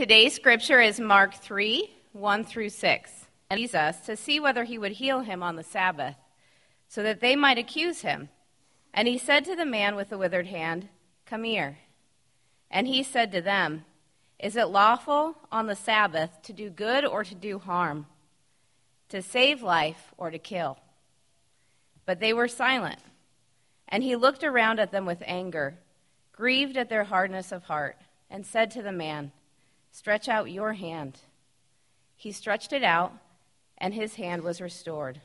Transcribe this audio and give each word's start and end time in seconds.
Today's 0.00 0.32
scripture 0.32 0.80
is 0.80 0.98
Mark 0.98 1.34
3 1.34 1.90
1 2.12 2.44
through 2.44 2.70
6. 2.70 3.26
And 3.50 3.58
Jesus 3.60 3.98
to 4.06 4.16
see 4.16 4.40
whether 4.40 4.64
he 4.64 4.78
would 4.78 4.92
heal 4.92 5.20
him 5.20 5.42
on 5.42 5.56
the 5.56 5.62
Sabbath, 5.62 6.16
so 6.88 7.02
that 7.02 7.20
they 7.20 7.36
might 7.36 7.58
accuse 7.58 8.00
him. 8.00 8.30
And 8.94 9.06
he 9.06 9.18
said 9.18 9.44
to 9.44 9.54
the 9.54 9.66
man 9.66 9.96
with 9.96 10.08
the 10.08 10.16
withered 10.16 10.46
hand, 10.46 10.88
Come 11.26 11.44
here. 11.44 11.80
And 12.70 12.88
he 12.88 13.02
said 13.02 13.30
to 13.32 13.42
them, 13.42 13.84
Is 14.38 14.56
it 14.56 14.68
lawful 14.68 15.34
on 15.52 15.66
the 15.66 15.76
Sabbath 15.76 16.30
to 16.44 16.54
do 16.54 16.70
good 16.70 17.04
or 17.04 17.22
to 17.22 17.34
do 17.34 17.58
harm, 17.58 18.06
to 19.10 19.20
save 19.20 19.60
life 19.60 20.14
or 20.16 20.30
to 20.30 20.38
kill? 20.38 20.78
But 22.06 22.20
they 22.20 22.32
were 22.32 22.48
silent. 22.48 23.00
And 23.86 24.02
he 24.02 24.16
looked 24.16 24.44
around 24.44 24.80
at 24.80 24.92
them 24.92 25.04
with 25.04 25.22
anger, 25.26 25.76
grieved 26.32 26.78
at 26.78 26.88
their 26.88 27.04
hardness 27.04 27.52
of 27.52 27.64
heart, 27.64 27.98
and 28.30 28.46
said 28.46 28.70
to 28.70 28.82
the 28.82 28.92
man, 28.92 29.32
Stretch 29.92 30.28
out 30.28 30.50
your 30.50 30.74
hand. 30.74 31.18
He 32.16 32.32
stretched 32.32 32.72
it 32.72 32.84
out, 32.84 33.12
and 33.78 33.94
his 33.94 34.14
hand 34.14 34.42
was 34.42 34.60
restored. 34.60 35.20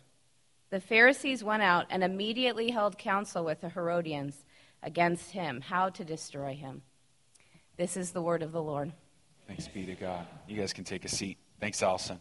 The 0.70 0.80
Pharisees 0.80 1.44
went 1.44 1.62
out 1.64 1.86
and 1.90 2.04
immediately 2.04 2.72
held 2.72 2.98
counsel 2.98 3.46
with 3.46 3.62
the 3.62 3.70
Herodians 3.70 4.46
against 4.82 5.32
him, 5.32 5.62
how 5.62 5.90
to 5.90 6.04
destroy 6.04 6.56
him. 6.56 6.82
This 7.78 7.96
is 7.96 8.12
the 8.12 8.22
word 8.22 8.42
of 8.42 8.52
the 8.52 8.62
Lord. 8.62 8.92
Thanks 9.48 9.68
be 9.68 9.86
to 9.86 9.94
God. 9.94 10.26
You 10.48 10.58
guys 10.58 10.74
can 10.74 10.84
take 10.84 11.06
a 11.06 11.10
seat. 11.10 11.38
Thanks, 11.60 11.84
Allison. 11.84 12.20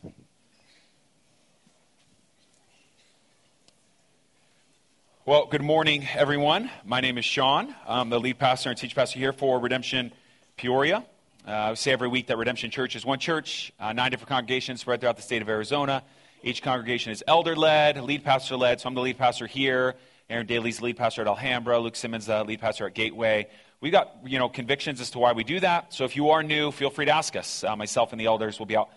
Well, 5.27 5.47
good 5.47 5.63
morning, 5.63 6.07
everyone. 6.15 6.71
My 6.85 7.01
name 7.01 7.17
is 7.17 7.25
Sean. 7.25 7.75
I'm 7.89 8.11
the 8.11 8.21
lead 8.21 8.39
pastor 8.39 8.69
and 8.69 8.79
teach 8.79 8.95
pastor 8.95 9.19
here 9.19 9.33
for 9.33 9.59
Redemption 9.59 10.13
Peoria. 10.59 11.07
Uh, 11.47 11.51
I 11.53 11.75
say 11.75 11.93
every 11.93 12.09
week 12.09 12.29
that 12.29 12.39
Redemption 12.39 12.71
Church 12.71 12.97
is 12.97 13.05
one 13.05 13.19
church, 13.19 13.71
uh, 13.79 13.93
nine 13.93 14.11
different 14.11 14.31
congregations 14.31 14.81
spread 14.81 15.01
throughout 15.01 15.17
the 15.17 15.23
state 15.23 15.43
of 15.43 15.49
Arizona. 15.51 16.03
Each 16.43 16.63
congregation 16.63 17.13
is 17.13 17.23
elder 17.27 17.55
led, 17.55 18.01
lead 18.01 18.25
pastor 18.25 18.57
led. 18.57 18.81
So 18.81 18.89
I'm 18.89 18.95
the 18.95 19.03
lead 19.03 19.19
pastor 19.19 19.47
here. 19.47 19.95
Aaron 20.31 20.47
Daly's 20.47 20.81
lead 20.81 20.97
pastor 20.97 21.21
at 21.21 21.27
Alhambra. 21.27 21.79
Luke 21.81 21.97
Simmons, 21.97 22.25
the 22.25 22.43
lead 22.45 22.61
pastor 22.61 22.87
at 22.87 22.95
Gateway. 22.95 23.49
We've 23.83 23.93
got 23.93 24.17
you 24.25 24.39
know 24.39 24.49
convictions 24.49 25.03
as 25.03 25.11
to 25.11 25.19
why 25.19 25.33
we 25.33 25.45
do 25.45 25.61
that. 25.61 25.93
So 25.93 26.05
if 26.05 26.17
you 26.17 26.31
are 26.31 26.43
new, 26.43 26.71
feel 26.71 26.89
free 26.89 27.05
to 27.05 27.15
ask 27.15 27.37
us. 27.37 27.63
Uh, 27.63 27.77
myself 27.77 28.13
and 28.13 28.21
the 28.21 28.25
elders 28.25 28.59
will 28.59 28.65
be 28.65 28.79
out 28.79 28.89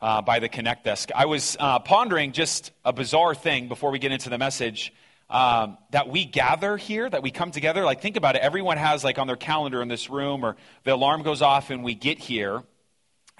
uh, 0.00 0.22
by 0.22 0.38
the 0.38 0.48
Connect 0.48 0.84
desk. 0.84 1.10
I 1.14 1.26
was 1.26 1.58
uh, 1.60 1.78
pondering 1.80 2.32
just 2.32 2.70
a 2.86 2.94
bizarre 2.94 3.34
thing 3.34 3.68
before 3.68 3.90
we 3.90 3.98
get 3.98 4.12
into 4.12 4.30
the 4.30 4.38
message 4.38 4.94
um, 5.32 5.78
that 5.90 6.10
we 6.10 6.26
gather 6.26 6.76
here, 6.76 7.08
that 7.08 7.22
we 7.22 7.30
come 7.30 7.50
together. 7.50 7.84
Like, 7.84 8.02
think 8.02 8.16
about 8.16 8.36
it. 8.36 8.42
Everyone 8.42 8.76
has, 8.76 9.02
like, 9.02 9.18
on 9.18 9.26
their 9.26 9.36
calendar 9.36 9.80
in 9.80 9.88
this 9.88 10.10
room, 10.10 10.44
or 10.44 10.56
the 10.84 10.92
alarm 10.94 11.22
goes 11.22 11.40
off 11.40 11.70
and 11.70 11.82
we 11.82 11.94
get 11.94 12.18
here. 12.18 12.62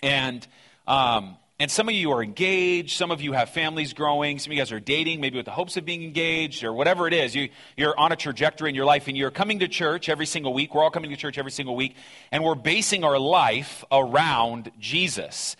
And, 0.02 0.44
um, 0.86 1.36
and 1.60 1.70
some 1.70 1.90
of 1.90 1.94
you 1.94 2.10
are 2.12 2.22
engaged. 2.22 2.96
Some 2.96 3.10
of 3.10 3.20
you 3.20 3.32
have 3.32 3.50
families 3.50 3.92
growing. 3.92 4.38
Some 4.38 4.50
of 4.50 4.56
you 4.56 4.60
guys 4.62 4.72
are 4.72 4.80
dating, 4.80 5.20
maybe 5.20 5.36
with 5.36 5.44
the 5.44 5.52
hopes 5.52 5.76
of 5.76 5.84
being 5.84 6.02
engaged, 6.02 6.64
or 6.64 6.72
whatever 6.72 7.06
it 7.06 7.12
is. 7.12 7.34
You, 7.34 7.50
you're 7.76 7.96
on 7.96 8.10
a 8.10 8.16
trajectory 8.16 8.70
in 8.70 8.74
your 8.74 8.86
life, 8.86 9.06
and 9.06 9.14
you're 9.14 9.30
coming 9.30 9.58
to 9.58 9.68
church 9.68 10.08
every 10.08 10.26
single 10.26 10.54
week. 10.54 10.74
We're 10.74 10.82
all 10.82 10.90
coming 10.90 11.10
to 11.10 11.16
church 11.16 11.36
every 11.36 11.52
single 11.52 11.76
week. 11.76 11.94
And 12.32 12.42
we're 12.42 12.54
basing 12.54 13.04
our 13.04 13.18
life 13.18 13.84
around 13.92 14.72
Jesus. 14.80 15.56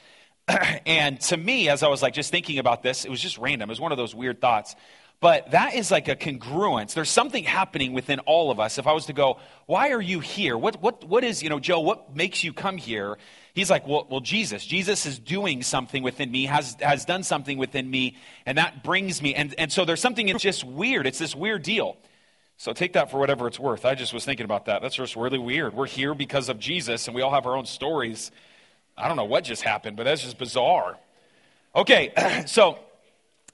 and 0.87 1.21
to 1.21 1.37
me, 1.37 1.69
as 1.69 1.83
I 1.83 1.89
was 1.89 2.01
like 2.01 2.15
just 2.15 2.31
thinking 2.31 2.59
about 2.59 2.83
this, 2.83 3.05
it 3.05 3.11
was 3.11 3.21
just 3.21 3.37
random. 3.37 3.69
It 3.69 3.73
was 3.73 3.81
one 3.81 3.93
of 3.93 3.99
those 3.99 4.15
weird 4.15 4.41
thoughts. 4.41 4.75
But 5.23 5.53
that 5.53 5.75
is 5.75 5.93
like 5.93 6.09
a 6.09 6.17
congruence. 6.17 6.95
There's 6.95 7.09
something 7.09 7.45
happening 7.45 7.93
within 7.93 8.19
all 8.21 8.51
of 8.51 8.59
us. 8.59 8.77
If 8.77 8.89
I 8.89 8.93
was 8.93 9.07
to 9.07 9.13
go, 9.13 9.39
why 9.67 9.91
are 9.91 10.01
you 10.01 10.19
here? 10.19 10.59
What, 10.59 10.83
what, 10.83 11.05
what 11.05 11.23
is, 11.23 11.45
you 11.45 11.49
know, 11.49 11.61
Joe, 11.61 11.79
what 11.79 12.17
makes 12.17 12.43
you 12.43 12.53
come 12.53 12.77
here? 12.77 13.19
He's 13.55 13.71
like, 13.71 13.87
well, 13.87 14.05
well, 14.11 14.19
Jesus. 14.19 14.67
Jesus 14.67 15.07
is 15.07 15.21
doing 15.21 15.63
something 15.63 16.03
within 16.03 16.29
me, 16.29 16.47
has, 16.47 16.77
has 16.81 17.05
done 17.05 17.23
something 17.23 17.57
within 17.57 17.89
me, 17.89 18.17
and 18.47 18.59
that 18.59 18.83
brings 18.83 19.23
me. 19.23 19.33
And, 19.33 19.55
and 19.59 19.71
so 19.71 19.85
there's 19.85 20.01
something, 20.01 20.29
it's 20.29 20.43
just 20.43 20.65
weird. 20.65 21.07
It's 21.07 21.21
this 21.21 21.37
weird 21.37 21.63
deal. 21.63 21.99
So 22.57 22.73
take 22.73 22.95
that 22.95 23.09
for 23.09 23.21
whatever 23.21 23.47
it's 23.47 23.61
worth. 23.61 23.85
I 23.85 23.95
just 23.95 24.13
was 24.13 24.25
thinking 24.25 24.45
about 24.45 24.65
that. 24.65 24.83
That's 24.83 24.97
just 24.97 25.15
really 25.15 25.39
weird. 25.39 25.73
We're 25.73 25.87
here 25.87 26.15
because 26.15 26.49
of 26.49 26.59
Jesus, 26.59 27.07
and 27.07 27.15
we 27.15 27.23
all 27.23 27.31
have 27.31 27.47
our 27.47 27.57
own 27.57 27.67
stories. 27.67 28.33
I 28.99 29.07
don't 29.07 29.17
know 29.17 29.25
what 29.25 29.45
just 29.45 29.63
happened, 29.63 29.97
but 29.97 30.03
that's 30.03 30.23
just 30.23 30.37
bizarre. 30.37 30.99
Okay, 31.77 32.43
so 32.47 32.77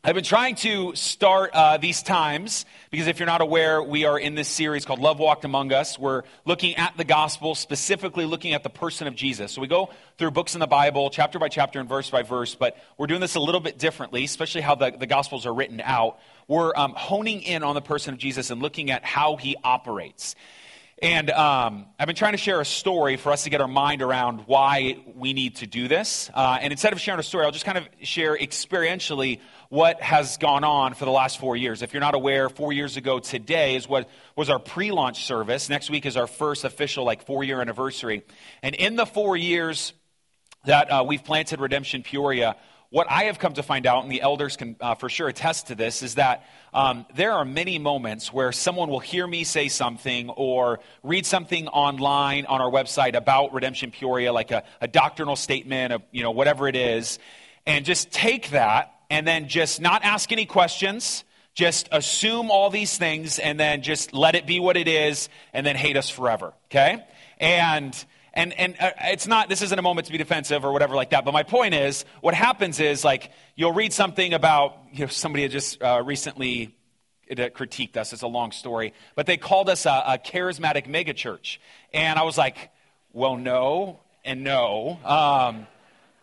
I've 0.09 0.15
been 0.15 0.25
trying 0.25 0.55
to 0.55 0.95
start 0.95 1.51
uh, 1.53 1.77
these 1.77 2.03
times 2.03 2.65
because 2.91 3.09
if 3.09 3.19
you're 3.19 3.27
not 3.27 3.43
aware, 3.43 3.83
we 3.83 4.07
are 4.07 4.19
in 4.19 4.35
this 4.35 4.49
series 4.49 4.87
called 4.87 5.01
Love 5.01 5.19
Walked 5.19 5.45
Among 5.45 5.71
Us. 5.71 5.99
We're 5.99 6.23
looking 6.47 6.77
at 6.77 6.97
the 6.97 7.05
gospel, 7.05 7.55
specifically 7.55 8.25
looking 8.25 8.55
at 8.55 8.63
the 8.63 8.71
person 8.71 9.07
of 9.07 9.15
Jesus. 9.15 9.53
So 9.53 9.61
we 9.61 9.67
go 9.67 9.91
through 10.17 10.31
books 10.31 10.55
in 10.55 10.61
the 10.61 10.67
Bible, 10.67 11.11
chapter 11.11 11.39
by 11.39 11.51
chapter 11.51 11.79
and 11.79 11.87
verse 11.87 12.09
by 12.09 12.23
verse, 12.23 12.55
but 12.55 12.79
we're 12.97 13.07
doing 13.07 13.21
this 13.21 13.35
a 13.35 13.41
little 13.41 13.61
bit 13.61 13.77
differently, 13.77 14.25
especially 14.25 14.63
how 14.63 14.77
the, 14.77 14.93
the 14.93 15.07
gospels 15.07 15.45
are 15.45 15.53
written 15.53 15.83
out. 15.85 16.19
We're 16.47 16.75
um, 16.75 16.95
honing 16.97 17.43
in 17.43 17.63
on 17.63 17.75
the 17.75 17.83
person 17.83 18.15
of 18.15 18.19
Jesus 18.19 18.49
and 18.49 18.63
looking 18.63 18.91
at 18.91 19.05
how 19.05 19.37
he 19.37 19.57
operates. 19.63 20.35
And 21.01 21.31
um, 21.31 21.87
I've 21.97 22.09
been 22.09 22.17
trying 22.17 22.33
to 22.33 22.39
share 22.39 22.61
a 22.61 22.65
story 22.65 23.17
for 23.17 23.31
us 23.31 23.45
to 23.45 23.51
get 23.51 23.61
our 23.61 23.69
mind 23.69 24.03
around 24.03 24.41
why 24.47 24.97
we 25.15 25.33
need 25.33 25.57
to 25.57 25.67
do 25.67 25.87
this. 25.87 26.29
Uh, 26.35 26.59
and 26.61 26.73
instead 26.73 26.93
of 26.93 27.01
sharing 27.01 27.21
a 27.21 27.23
story, 27.23 27.45
I'll 27.45 27.53
just 27.53 27.65
kind 27.65 27.79
of 27.79 27.87
share 28.03 28.37
experientially 28.37 29.39
what 29.69 30.01
has 30.01 30.39
gone 30.39 30.65
on 30.65 30.95
for 30.95 31.05
the 31.05 31.11
last 31.11 31.39
four 31.39 31.57
years. 31.57 31.83
If 31.83 31.93
you're 31.93 32.01
not 32.01 32.15
aware, 32.15 32.49
four 32.49 32.73
years 32.73 32.97
ago 32.97 33.19
today 33.19 33.77
is 33.77 33.87
what 33.87 34.09
was 34.35 34.49
our 34.49 34.59
pre-launch 34.59 35.25
service. 35.25 35.69
Next 35.69 35.91
week 35.91 36.07
is 36.07 36.17
our 36.17 36.27
first 36.27 36.65
official 36.65 37.05
like 37.05 37.27
four-year 37.27 37.61
anniversary. 37.61 38.23
And 38.63 38.75
in 38.75 38.97
the 38.97 39.05
four 39.05 39.37
years 39.37 39.93
that 40.65 40.91
uh, 40.91 41.05
we've 41.07 41.23
planted 41.23 41.61
Redemption 41.61 42.03
Peoria, 42.03 42.57
what 42.91 43.07
I 43.11 43.25
have 43.25 43.39
come 43.39 43.53
to 43.53 43.63
find 43.63 43.85
out, 43.85 44.03
and 44.05 44.11
the 44.11 44.23
elders 44.23 44.57
can 44.57 44.75
uh, 44.81 44.95
for 44.95 45.11
sure 45.11 45.29
attest 45.29 45.67
to 45.67 45.75
this, 45.75 46.03
is 46.03 46.15
that 46.15 46.47
um, 46.73 47.05
there 47.15 47.33
are 47.33 47.45
many 47.45 47.79
moments 47.79 48.33
where 48.33 48.51
someone 48.51 48.89
will 48.89 49.01
hear 49.01 49.27
me 49.27 49.45
say 49.45 49.69
something 49.69 50.31
or 50.31 50.81
read 51.03 51.27
something 51.27 51.69
online 51.69 52.47
on 52.47 52.63
our 52.63 52.71
website 52.71 53.15
about 53.15 53.53
Redemption 53.53 53.91
Peoria, 53.91 54.33
like 54.33 54.51
a, 54.51 54.65
a 54.81 54.89
doctrinal 54.89 55.37
statement, 55.37 55.93
of, 55.93 56.03
you 56.13 56.23
know, 56.23 56.31
whatever 56.31 56.67
it 56.67 56.77
is, 56.77 57.19
and 57.67 57.85
just 57.85 58.11
take 58.11 58.51
that 58.51 58.95
and 59.11 59.27
then 59.27 59.49
just 59.49 59.81
not 59.81 60.05
ask 60.05 60.33
any 60.33 60.47
questions, 60.47 61.25
just 61.55 61.89
assume 61.93 62.51
all 62.51 62.71
these 62.71 62.97
things, 62.99 63.39
and 63.39 63.59
then 63.59 63.83
just 63.83 64.13
let 64.13 64.35
it 64.35 64.47
be 64.47 64.61
what 64.61 64.77
it 64.77 64.89
is, 64.89 65.29
and 65.53 65.67
then 65.67 65.77
hate 65.77 65.97
us 65.97 66.09
forever. 66.11 66.53
Okay? 66.71 67.05
And 67.39 68.05
and 68.39 68.53
and 68.59 68.77
uh, 68.79 68.91
it's 69.05 69.27
not 69.27 69.49
this 69.49 69.63
isn't 69.63 69.79
a 69.79 69.83
moment 69.83 70.07
to 70.07 70.13
be 70.13 70.19
defensive 70.19 70.65
or 70.65 70.73
whatever 70.73 70.95
like 70.95 71.11
that 71.11 71.25
but 71.25 71.33
my 71.33 71.43
point 71.43 71.75
is 71.75 72.05
what 72.21 72.35
happens 72.35 72.79
is 72.79 73.05
like 73.05 73.31
you'll 73.57 73.73
read 73.73 73.93
something 73.93 74.33
about 74.33 74.77
you 74.93 75.01
know 75.01 75.07
somebody 75.09 75.43
had 75.43 75.51
just 75.51 75.83
uh, 75.83 76.03
recently 76.05 76.75
critiqued 77.31 77.97
us 77.97 78.13
it's 78.13 78.23
a 78.23 78.29
long 78.29 78.53
story 78.53 78.95
but 79.15 79.27
they 79.27 79.37
called 79.37 79.69
us 79.69 79.85
a, 79.87 80.03
a 80.07 80.19
charismatic 80.19 80.87
megachurch 80.87 81.59
and 81.93 82.19
i 82.19 82.23
was 82.23 82.39
like 82.39 82.71
well 83.13 83.37
no 83.37 84.01
and 84.25 84.45
no 84.45 84.99
um, 85.05 85.67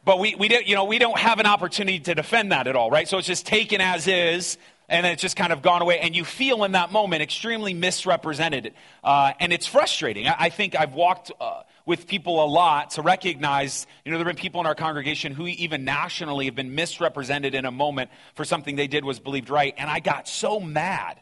but 0.06 0.20
we, 0.20 0.36
we, 0.36 0.48
don't, 0.48 0.68
you 0.68 0.76
know, 0.76 0.86
we 0.86 1.00
don't 1.00 1.18
have 1.18 1.40
an 1.40 1.48
opportunity 1.48 2.00
to 2.00 2.16
defend 2.16 2.52
that 2.52 2.68
at 2.68 2.76
all, 2.76 2.92
right? 2.92 3.08
So 3.08 3.18
it's 3.18 3.28
just 3.28 3.46
taken 3.46 3.82
as 3.82 4.08
is, 4.08 4.58
and 4.88 5.06
it's 5.06 5.22
just 5.22 5.36
kind 5.36 5.52
of 5.52 5.64
gone 5.64 5.82
away. 5.82 6.00
And 6.00 6.16
you 6.16 6.24
feel 6.24 6.64
in 6.64 6.74
that 6.74 6.92
moment 6.92 7.24
extremely 7.24 7.74
misrepresented. 7.74 8.74
Uh, 9.04 9.34
and 9.40 9.52
it's 9.52 9.66
frustrating. 9.66 10.28
I, 10.28 10.36
I 10.40 10.50
think 10.50 10.76
I've 10.76 10.94
walked 10.94 11.32
uh, 11.42 11.64
with 11.88 12.08
people 12.08 12.44
a 12.44 12.46
lot 12.46 12.92
to 12.92 13.02
recognize, 13.02 13.88
you 14.06 14.12
know, 14.12 14.20
there 14.20 14.28
have 14.28 14.36
been 14.36 14.42
people 14.42 14.62
in 14.62 14.68
our 14.68 14.76
congregation 14.76 15.34
who 15.34 15.48
even 15.48 15.86
nationally 15.86 16.46
have 16.46 16.56
been 16.56 16.76
misrepresented 16.76 17.56
in 17.56 17.66
a 17.66 17.72
moment 17.72 18.12
for 18.36 18.46
something 18.46 18.76
they 18.76 18.88
did 18.88 19.04
was 19.04 19.20
believed 19.20 19.50
right. 19.50 19.74
And 19.78 19.90
I 19.90 20.00
got 20.00 20.28
so 20.28 20.60
mad 20.60 21.20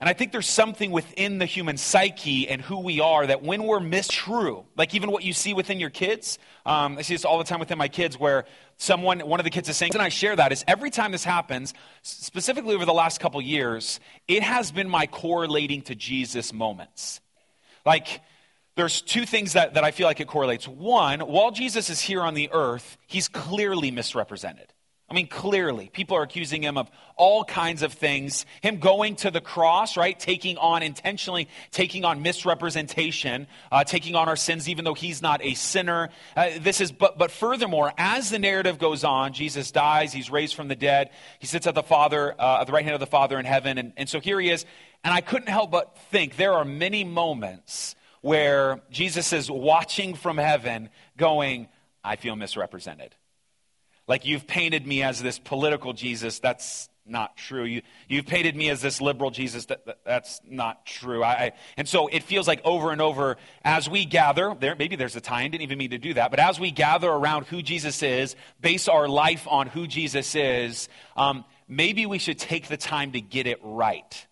and 0.00 0.08
I 0.10 0.12
think 0.12 0.32
there's 0.32 0.48
something 0.48 0.90
within 0.90 1.38
the 1.38 1.46
human 1.46 1.76
psyche 1.76 2.48
and 2.48 2.60
who 2.60 2.80
we 2.80 3.00
are 3.00 3.26
that 3.26 3.42
when 3.42 3.64
we're 3.64 3.80
mistrue, 3.80 4.64
like 4.76 4.94
even 4.94 5.10
what 5.10 5.24
you 5.24 5.32
see 5.32 5.54
within 5.54 5.80
your 5.80 5.90
kids, 5.90 6.38
um, 6.66 6.98
I 6.98 7.02
see 7.02 7.14
this 7.14 7.24
all 7.24 7.38
the 7.38 7.44
time 7.44 7.60
within 7.60 7.78
my 7.78 7.88
kids 7.88 8.18
where 8.18 8.44
someone, 8.76 9.20
one 9.20 9.40
of 9.40 9.44
the 9.44 9.50
kids 9.50 9.68
is 9.68 9.76
saying, 9.76 9.92
and 9.94 10.02
I 10.02 10.10
share 10.10 10.36
that 10.36 10.52
is 10.52 10.64
every 10.68 10.90
time 10.90 11.12
this 11.12 11.24
happens, 11.24 11.72
specifically 12.02 12.74
over 12.74 12.84
the 12.84 12.92
last 12.92 13.20
couple 13.20 13.40
years, 13.40 14.00
it 14.28 14.42
has 14.42 14.70
been 14.70 14.88
my 14.88 15.06
correlating 15.06 15.80
to 15.82 15.94
Jesus 15.94 16.52
moments. 16.52 17.20
Like, 17.86 18.20
there's 18.74 19.00
two 19.00 19.24
things 19.24 19.54
that, 19.54 19.74
that 19.74 19.84
I 19.84 19.90
feel 19.90 20.06
like 20.06 20.20
it 20.20 20.28
correlates. 20.28 20.68
One, 20.68 21.20
while 21.20 21.50
Jesus 21.50 21.88
is 21.88 22.00
here 22.00 22.20
on 22.20 22.34
the 22.34 22.50
earth, 22.52 22.98
he's 23.06 23.28
clearly 23.28 23.90
misrepresented. 23.90 24.72
I 25.08 25.14
mean, 25.14 25.28
clearly, 25.28 25.88
people 25.92 26.16
are 26.16 26.22
accusing 26.22 26.62
him 26.62 26.76
of 26.76 26.90
all 27.14 27.44
kinds 27.44 27.82
of 27.82 27.92
things. 27.92 28.44
Him 28.60 28.78
going 28.78 29.14
to 29.16 29.30
the 29.30 29.40
cross, 29.40 29.96
right? 29.96 30.18
Taking 30.18 30.58
on, 30.58 30.82
intentionally 30.82 31.48
taking 31.70 32.04
on 32.04 32.22
misrepresentation, 32.22 33.46
uh, 33.70 33.84
taking 33.84 34.16
on 34.16 34.28
our 34.28 34.34
sins, 34.34 34.68
even 34.68 34.84
though 34.84 34.94
he's 34.94 35.22
not 35.22 35.44
a 35.44 35.54
sinner. 35.54 36.08
Uh, 36.36 36.50
this 36.58 36.80
is, 36.80 36.90
but, 36.90 37.18
but 37.18 37.30
furthermore, 37.30 37.92
as 37.96 38.30
the 38.30 38.40
narrative 38.40 38.80
goes 38.80 39.04
on, 39.04 39.32
Jesus 39.32 39.70
dies, 39.70 40.12
he's 40.12 40.28
raised 40.28 40.56
from 40.56 40.66
the 40.66 40.74
dead, 40.74 41.10
he 41.38 41.46
sits 41.46 41.68
at 41.68 41.76
the 41.76 41.84
Father, 41.84 42.34
uh, 42.36 42.62
at 42.62 42.66
the 42.66 42.72
right 42.72 42.84
hand 42.84 42.94
of 42.94 43.00
the 43.00 43.06
Father 43.06 43.38
in 43.38 43.44
heaven, 43.44 43.78
and, 43.78 43.92
and 43.96 44.08
so 44.08 44.18
here 44.18 44.40
he 44.40 44.50
is. 44.50 44.66
And 45.04 45.14
I 45.14 45.20
couldn't 45.20 45.48
help 45.48 45.70
but 45.70 45.96
think 46.10 46.34
there 46.34 46.54
are 46.54 46.64
many 46.64 47.04
moments 47.04 47.94
where 48.22 48.80
Jesus 48.90 49.32
is 49.32 49.48
watching 49.48 50.14
from 50.14 50.36
heaven, 50.36 50.88
going, 51.16 51.68
I 52.02 52.16
feel 52.16 52.34
misrepresented. 52.34 53.14
Like 54.08 54.24
you've 54.24 54.46
painted 54.46 54.86
me 54.86 55.02
as 55.02 55.20
this 55.20 55.38
political 55.38 55.92
Jesus. 55.92 56.38
That's 56.38 56.88
not 57.06 57.36
true. 57.36 57.64
You, 57.64 57.82
you've 58.08 58.26
painted 58.26 58.56
me 58.56 58.68
as 58.68 58.80
this 58.80 59.00
liberal 59.00 59.30
Jesus. 59.30 59.66
That, 59.66 59.86
that 59.86 59.98
that's 60.04 60.40
not 60.48 60.84
true. 60.86 61.22
I, 61.22 61.32
I, 61.32 61.52
and 61.76 61.88
so 61.88 62.08
it 62.08 62.22
feels 62.22 62.48
like 62.48 62.60
over 62.64 62.92
and 62.92 63.00
over 63.00 63.36
as 63.64 63.88
we 63.88 64.04
gather, 64.04 64.54
there, 64.58 64.74
maybe 64.76 64.96
there's 64.96 65.16
a 65.16 65.20
time, 65.20 65.50
didn't 65.50 65.62
even 65.62 65.78
mean 65.78 65.90
to 65.90 65.98
do 65.98 66.14
that, 66.14 66.30
but 66.30 66.40
as 66.40 66.58
we 66.58 66.70
gather 66.70 67.10
around 67.10 67.46
who 67.46 67.62
Jesus 67.62 68.02
is, 68.02 68.36
base 68.60 68.88
our 68.88 69.08
life 69.08 69.46
on 69.48 69.68
who 69.68 69.86
Jesus 69.86 70.34
is, 70.34 70.88
um, 71.16 71.44
maybe 71.68 72.06
we 72.06 72.18
should 72.18 72.38
take 72.38 72.68
the 72.68 72.76
time 72.76 73.12
to 73.12 73.20
get 73.20 73.46
it 73.46 73.60
right 73.62 74.26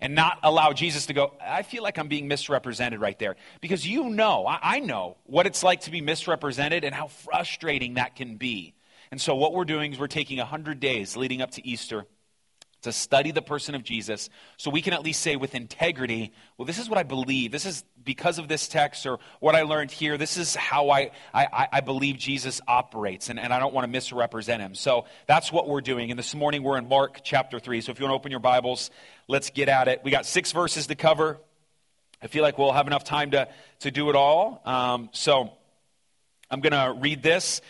and 0.00 0.14
not 0.14 0.38
allow 0.42 0.72
Jesus 0.72 1.06
to 1.06 1.14
go, 1.14 1.32
I 1.40 1.62
feel 1.62 1.82
like 1.82 1.98
I'm 1.98 2.08
being 2.08 2.28
misrepresented 2.28 3.00
right 3.00 3.18
there. 3.18 3.36
Because 3.60 3.86
you 3.86 4.10
know, 4.10 4.46
I, 4.46 4.58
I 4.62 4.80
know 4.80 5.16
what 5.24 5.46
it's 5.46 5.62
like 5.62 5.82
to 5.82 5.90
be 5.90 6.00
misrepresented 6.00 6.84
and 6.84 6.94
how 6.94 7.08
frustrating 7.08 7.94
that 7.94 8.14
can 8.14 8.36
be. 8.36 8.74
And 9.10 9.20
so, 9.20 9.34
what 9.34 9.52
we're 9.52 9.64
doing 9.64 9.92
is 9.92 9.98
we're 9.98 10.06
taking 10.06 10.38
100 10.38 10.80
days 10.80 11.16
leading 11.16 11.42
up 11.42 11.52
to 11.52 11.66
Easter 11.66 12.06
to 12.84 12.92
study 12.92 13.32
the 13.32 13.42
person 13.42 13.74
of 13.74 13.82
Jesus 13.82 14.30
so 14.56 14.70
we 14.70 14.82
can 14.82 14.92
at 14.92 15.02
least 15.02 15.20
say 15.20 15.36
with 15.36 15.54
integrity, 15.54 16.32
well, 16.56 16.66
this 16.66 16.78
is 16.78 16.88
what 16.88 16.98
I 16.98 17.02
believe. 17.02 17.50
This 17.50 17.66
is 17.66 17.82
because 18.02 18.38
of 18.38 18.46
this 18.46 18.68
text 18.68 19.06
or 19.06 19.18
what 19.40 19.54
I 19.54 19.62
learned 19.62 19.90
here. 19.90 20.16
This 20.16 20.36
is 20.36 20.54
how 20.54 20.90
I, 20.90 21.10
I, 21.32 21.68
I 21.72 21.80
believe 21.80 22.18
Jesus 22.18 22.60
operates, 22.68 23.30
and, 23.30 23.40
and 23.40 23.52
I 23.52 23.58
don't 23.58 23.74
want 23.74 23.84
to 23.84 23.90
misrepresent 23.90 24.62
him. 24.62 24.74
So 24.74 25.06
that's 25.26 25.50
what 25.50 25.66
we're 25.68 25.80
doing. 25.80 26.10
And 26.10 26.18
this 26.18 26.34
morning 26.34 26.62
we're 26.62 26.78
in 26.78 26.88
Mark 26.88 27.20
chapter 27.24 27.58
3. 27.58 27.80
So 27.80 27.90
if 27.90 27.98
you 27.98 28.04
want 28.04 28.12
to 28.12 28.16
open 28.16 28.30
your 28.30 28.40
Bibles, 28.40 28.90
let's 29.28 29.50
get 29.50 29.68
at 29.68 29.88
it. 29.88 30.02
We 30.04 30.10
got 30.10 30.26
six 30.26 30.52
verses 30.52 30.86
to 30.86 30.94
cover. 30.94 31.40
I 32.22 32.26
feel 32.26 32.42
like 32.42 32.58
we'll 32.58 32.72
have 32.72 32.86
enough 32.86 33.04
time 33.04 33.32
to, 33.32 33.48
to 33.80 33.90
do 33.90 34.10
it 34.10 34.16
all. 34.16 34.62
Um, 34.64 35.08
so 35.12 35.52
I'm 36.50 36.60
going 36.60 36.72
to 36.72 36.98
read 37.00 37.22
this 37.22 37.62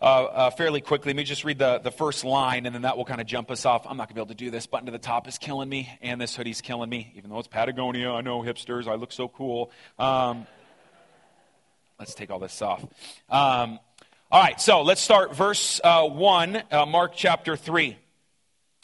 uh, 0.00 0.04
uh, 0.04 0.50
fairly 0.50 0.80
quickly. 0.80 1.10
Let 1.10 1.16
me 1.16 1.24
just 1.24 1.44
read 1.44 1.58
the, 1.58 1.78
the 1.78 1.90
first 1.90 2.24
line, 2.24 2.66
and 2.66 2.74
then 2.74 2.82
that 2.82 2.96
will 2.96 3.04
kind 3.04 3.20
of 3.20 3.26
jump 3.26 3.50
us 3.50 3.66
off. 3.66 3.86
I'm 3.86 3.96
not 3.96 4.08
going 4.08 4.08
to 4.08 4.14
be 4.14 4.20
able 4.20 4.28
to 4.28 4.34
do 4.34 4.50
this. 4.50 4.66
Button 4.66 4.86
to 4.86 4.92
the 4.92 4.98
top 4.98 5.28
is 5.28 5.38
killing 5.38 5.68
me, 5.68 5.90
and 6.00 6.20
this 6.20 6.34
hoodie's 6.34 6.60
killing 6.60 6.88
me, 6.88 7.12
even 7.16 7.30
though 7.30 7.38
it's 7.38 7.48
Patagonia. 7.48 8.10
I 8.10 8.20
know, 8.22 8.40
hipsters. 8.40 8.86
I 8.86 8.94
look 8.94 9.12
so 9.12 9.28
cool. 9.28 9.70
Um, 9.98 10.46
let's 11.98 12.14
take 12.14 12.30
all 12.30 12.38
this 12.38 12.62
off. 12.62 12.82
Um, 13.28 13.78
all 14.32 14.40
right, 14.40 14.60
so 14.60 14.82
let's 14.82 15.00
start 15.00 15.34
verse 15.34 15.80
uh, 15.84 16.06
1, 16.06 16.62
uh, 16.70 16.86
Mark 16.86 17.12
chapter 17.14 17.56
3. 17.56 17.96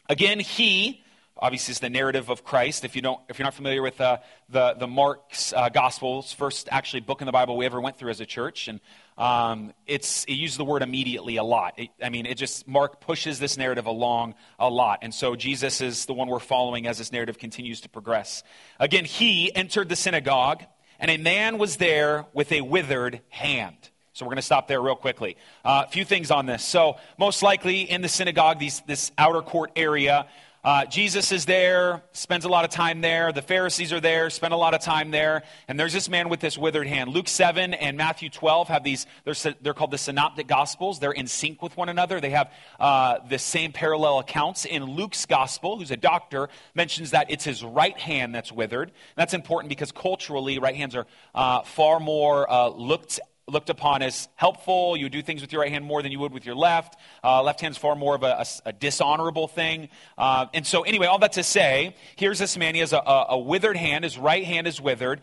Again, 0.08 0.38
he 0.38 1.02
obviously 1.38 1.72
is 1.72 1.80
the 1.80 1.90
narrative 1.90 2.30
of 2.30 2.44
Christ. 2.44 2.84
If 2.84 2.96
you 2.96 3.02
don't, 3.02 3.20
if 3.28 3.38
you're 3.38 3.44
not 3.44 3.54
familiar 3.54 3.82
with 3.82 4.00
uh, 4.00 4.18
the 4.48 4.74
the 4.74 4.86
Mark's 4.86 5.52
uh, 5.52 5.68
Gospels, 5.68 6.32
first 6.32 6.68
actually 6.70 7.00
book 7.00 7.20
in 7.20 7.26
the 7.26 7.32
Bible 7.32 7.56
we 7.56 7.66
ever 7.66 7.80
went 7.80 7.98
through 7.98 8.10
as 8.10 8.20
a 8.20 8.26
church, 8.26 8.68
and 8.68 8.80
um, 9.18 9.72
it's 9.86 10.24
it 10.24 10.34
uses 10.34 10.56
the 10.56 10.64
word 10.64 10.82
immediately 10.82 11.36
a 11.36 11.44
lot. 11.44 11.78
It, 11.78 11.88
I 12.02 12.10
mean, 12.10 12.26
it 12.26 12.36
just 12.36 12.68
Mark 12.68 13.00
pushes 13.00 13.38
this 13.38 13.56
narrative 13.56 13.86
along 13.86 14.34
a 14.58 14.68
lot, 14.68 15.00
and 15.02 15.14
so 15.14 15.36
Jesus 15.36 15.80
is 15.80 16.06
the 16.06 16.12
one 16.12 16.28
we're 16.28 16.38
following 16.38 16.86
as 16.86 16.98
this 16.98 17.12
narrative 17.12 17.38
continues 17.38 17.80
to 17.82 17.88
progress. 17.88 18.42
Again, 18.78 19.04
he 19.04 19.54
entered 19.54 19.88
the 19.88 19.96
synagogue, 19.96 20.62
and 20.98 21.10
a 21.10 21.16
man 21.16 21.58
was 21.58 21.76
there 21.76 22.26
with 22.34 22.52
a 22.52 22.60
withered 22.60 23.20
hand. 23.28 23.90
So 24.12 24.24
we're 24.24 24.30
going 24.30 24.36
to 24.36 24.42
stop 24.42 24.66
there 24.66 24.80
real 24.80 24.96
quickly. 24.96 25.36
Uh, 25.62 25.84
a 25.86 25.90
few 25.90 26.02
things 26.02 26.30
on 26.30 26.46
this. 26.46 26.64
So 26.64 26.96
most 27.18 27.42
likely 27.42 27.82
in 27.82 28.00
the 28.00 28.08
synagogue, 28.08 28.58
these, 28.58 28.80
this 28.86 29.12
outer 29.18 29.42
court 29.42 29.72
area, 29.76 30.26
uh, 30.66 30.84
Jesus 30.84 31.30
is 31.30 31.46
there, 31.46 32.02
spends 32.10 32.44
a 32.44 32.48
lot 32.48 32.64
of 32.64 32.72
time 32.72 33.00
there. 33.00 33.30
The 33.30 33.40
Pharisees 33.40 33.92
are 33.92 34.00
there, 34.00 34.30
spend 34.30 34.52
a 34.52 34.56
lot 34.56 34.74
of 34.74 34.80
time 34.80 35.12
there. 35.12 35.44
And 35.68 35.78
there's 35.78 35.92
this 35.92 36.08
man 36.08 36.28
with 36.28 36.40
this 36.40 36.58
withered 36.58 36.88
hand. 36.88 37.10
Luke 37.10 37.28
7 37.28 37.72
and 37.72 37.96
Matthew 37.96 38.28
12 38.30 38.66
have 38.66 38.82
these, 38.82 39.06
they're, 39.22 39.54
they're 39.60 39.74
called 39.74 39.92
the 39.92 39.98
Synoptic 39.98 40.48
Gospels. 40.48 40.98
They're 40.98 41.12
in 41.12 41.28
sync 41.28 41.62
with 41.62 41.76
one 41.76 41.88
another. 41.88 42.20
They 42.20 42.30
have 42.30 42.52
uh, 42.80 43.18
the 43.28 43.38
same 43.38 43.70
parallel 43.70 44.18
accounts. 44.18 44.64
In 44.64 44.82
Luke's 44.82 45.24
Gospel, 45.24 45.78
who's 45.78 45.92
a 45.92 45.96
doctor, 45.96 46.48
mentions 46.74 47.12
that 47.12 47.30
it's 47.30 47.44
his 47.44 47.62
right 47.62 47.96
hand 47.96 48.34
that's 48.34 48.50
withered. 48.50 48.88
And 48.88 48.96
that's 49.14 49.34
important 49.34 49.68
because 49.68 49.92
culturally, 49.92 50.58
right 50.58 50.74
hands 50.74 50.96
are 50.96 51.06
uh, 51.32 51.62
far 51.62 52.00
more 52.00 52.50
uh, 52.50 52.70
looked 52.70 53.20
looked 53.48 53.70
upon 53.70 54.02
as 54.02 54.28
helpful. 54.34 54.96
You 54.96 55.08
do 55.08 55.22
things 55.22 55.40
with 55.40 55.52
your 55.52 55.62
right 55.62 55.70
hand 55.70 55.84
more 55.84 56.02
than 56.02 56.12
you 56.12 56.19
would 56.19 56.32
with 56.32 56.44
your 56.44 56.56
left. 56.56 56.98
Uh, 57.22 57.43
left 57.43 57.60
hand's 57.60 57.78
far 57.78 57.94
more 57.94 58.14
of 58.14 58.22
a, 58.22 58.44
a, 58.64 58.69
a 58.70 58.72
dishonorable 58.72 59.48
thing. 59.48 59.88
Uh, 60.19 60.46
and 60.52 60.66
so, 60.66 60.82
anyway, 60.82 61.06
all 61.06 61.19
that 61.20 61.32
to 61.32 61.43
say, 61.43 61.94
here's 62.16 62.38
this 62.38 62.56
man. 62.56 62.75
He 62.75 62.81
has 62.81 62.93
a, 62.93 62.98
a, 62.98 63.38
withered 63.38 63.76
hand. 63.76 64.04
His 64.04 64.19
right 64.19 64.44
hand 64.44 64.66
is 64.66 64.81
withered. 64.81 65.20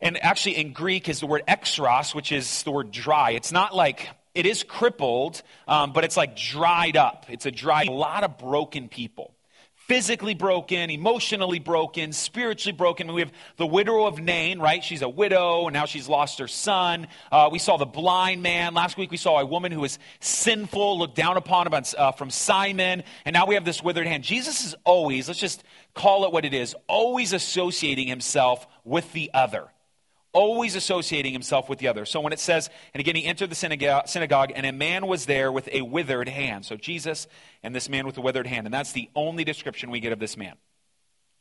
And 0.00 0.22
actually, 0.22 0.56
in 0.56 0.72
Greek 0.72 1.08
is 1.08 1.20
the 1.20 1.26
word 1.26 1.42
ekstros, 1.46 2.14
which 2.14 2.32
is 2.32 2.62
the 2.62 2.70
word 2.70 2.90
dry. 2.90 3.32
It's 3.32 3.52
not 3.52 3.74
like 3.74 4.08
it 4.34 4.46
is 4.46 4.62
crippled, 4.62 5.42
um, 5.66 5.92
but 5.92 6.04
it's 6.04 6.16
like 6.16 6.36
dried 6.36 6.96
up. 6.96 7.26
It's 7.28 7.46
a 7.46 7.50
dry. 7.50 7.82
A 7.82 7.90
lot 7.90 8.24
of 8.24 8.38
broken 8.38 8.88
people 8.88 9.34
physically 9.88 10.34
broken, 10.34 10.90
emotionally 10.90 11.58
broken, 11.58 12.12
spiritually 12.12 12.76
broken. 12.76 13.10
We 13.12 13.22
have 13.22 13.32
the 13.56 13.66
widow 13.66 14.04
of 14.04 14.20
Nain, 14.20 14.58
right? 14.58 14.84
She's 14.84 15.00
a 15.00 15.08
widow, 15.08 15.66
and 15.66 15.72
now 15.72 15.86
she's 15.86 16.08
lost 16.08 16.38
her 16.38 16.46
son. 16.46 17.08
Uh, 17.32 17.48
we 17.50 17.58
saw 17.58 17.78
the 17.78 17.86
blind 17.86 18.42
man. 18.42 18.74
Last 18.74 18.98
week 18.98 19.10
we 19.10 19.16
saw 19.16 19.40
a 19.40 19.46
woman 19.46 19.72
who 19.72 19.80
was 19.80 19.98
sinful, 20.20 20.98
looked 20.98 21.16
down 21.16 21.38
upon 21.38 21.72
uh, 21.72 22.12
from 22.12 22.30
Simon, 22.30 23.02
and 23.24 23.32
now 23.32 23.46
we 23.46 23.54
have 23.54 23.64
this 23.64 23.82
withered 23.82 24.06
hand. 24.06 24.24
Jesus 24.24 24.64
is 24.64 24.74
always, 24.84 25.26
let's 25.26 25.40
just 25.40 25.64
call 25.94 26.26
it 26.26 26.32
what 26.32 26.44
it 26.44 26.52
is, 26.52 26.76
always 26.86 27.32
associating 27.32 28.06
himself 28.06 28.66
with 28.84 29.10
the 29.12 29.30
other 29.32 29.68
always 30.32 30.76
associating 30.76 31.32
himself 31.32 31.68
with 31.68 31.78
the 31.78 31.88
other. 31.88 32.04
So 32.04 32.20
when 32.20 32.32
it 32.32 32.38
says, 32.40 32.70
and 32.94 33.00
again, 33.00 33.16
he 33.16 33.24
entered 33.24 33.50
the 33.50 33.54
synagogue, 33.54 34.52
and 34.54 34.66
a 34.66 34.72
man 34.72 35.06
was 35.06 35.26
there 35.26 35.50
with 35.50 35.68
a 35.72 35.82
withered 35.82 36.28
hand. 36.28 36.64
So 36.64 36.76
Jesus 36.76 37.26
and 37.62 37.74
this 37.74 37.88
man 37.88 38.06
with 38.06 38.18
a 38.18 38.20
withered 38.20 38.46
hand. 38.46 38.66
And 38.66 38.74
that's 38.74 38.92
the 38.92 39.08
only 39.14 39.44
description 39.44 39.90
we 39.90 40.00
get 40.00 40.12
of 40.12 40.18
this 40.18 40.36
man. 40.36 40.54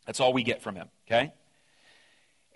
That's 0.06 0.20
all 0.20 0.34
we 0.34 0.44
get 0.44 0.62
from 0.62 0.76
him, 0.76 0.88
okay? 1.08 1.34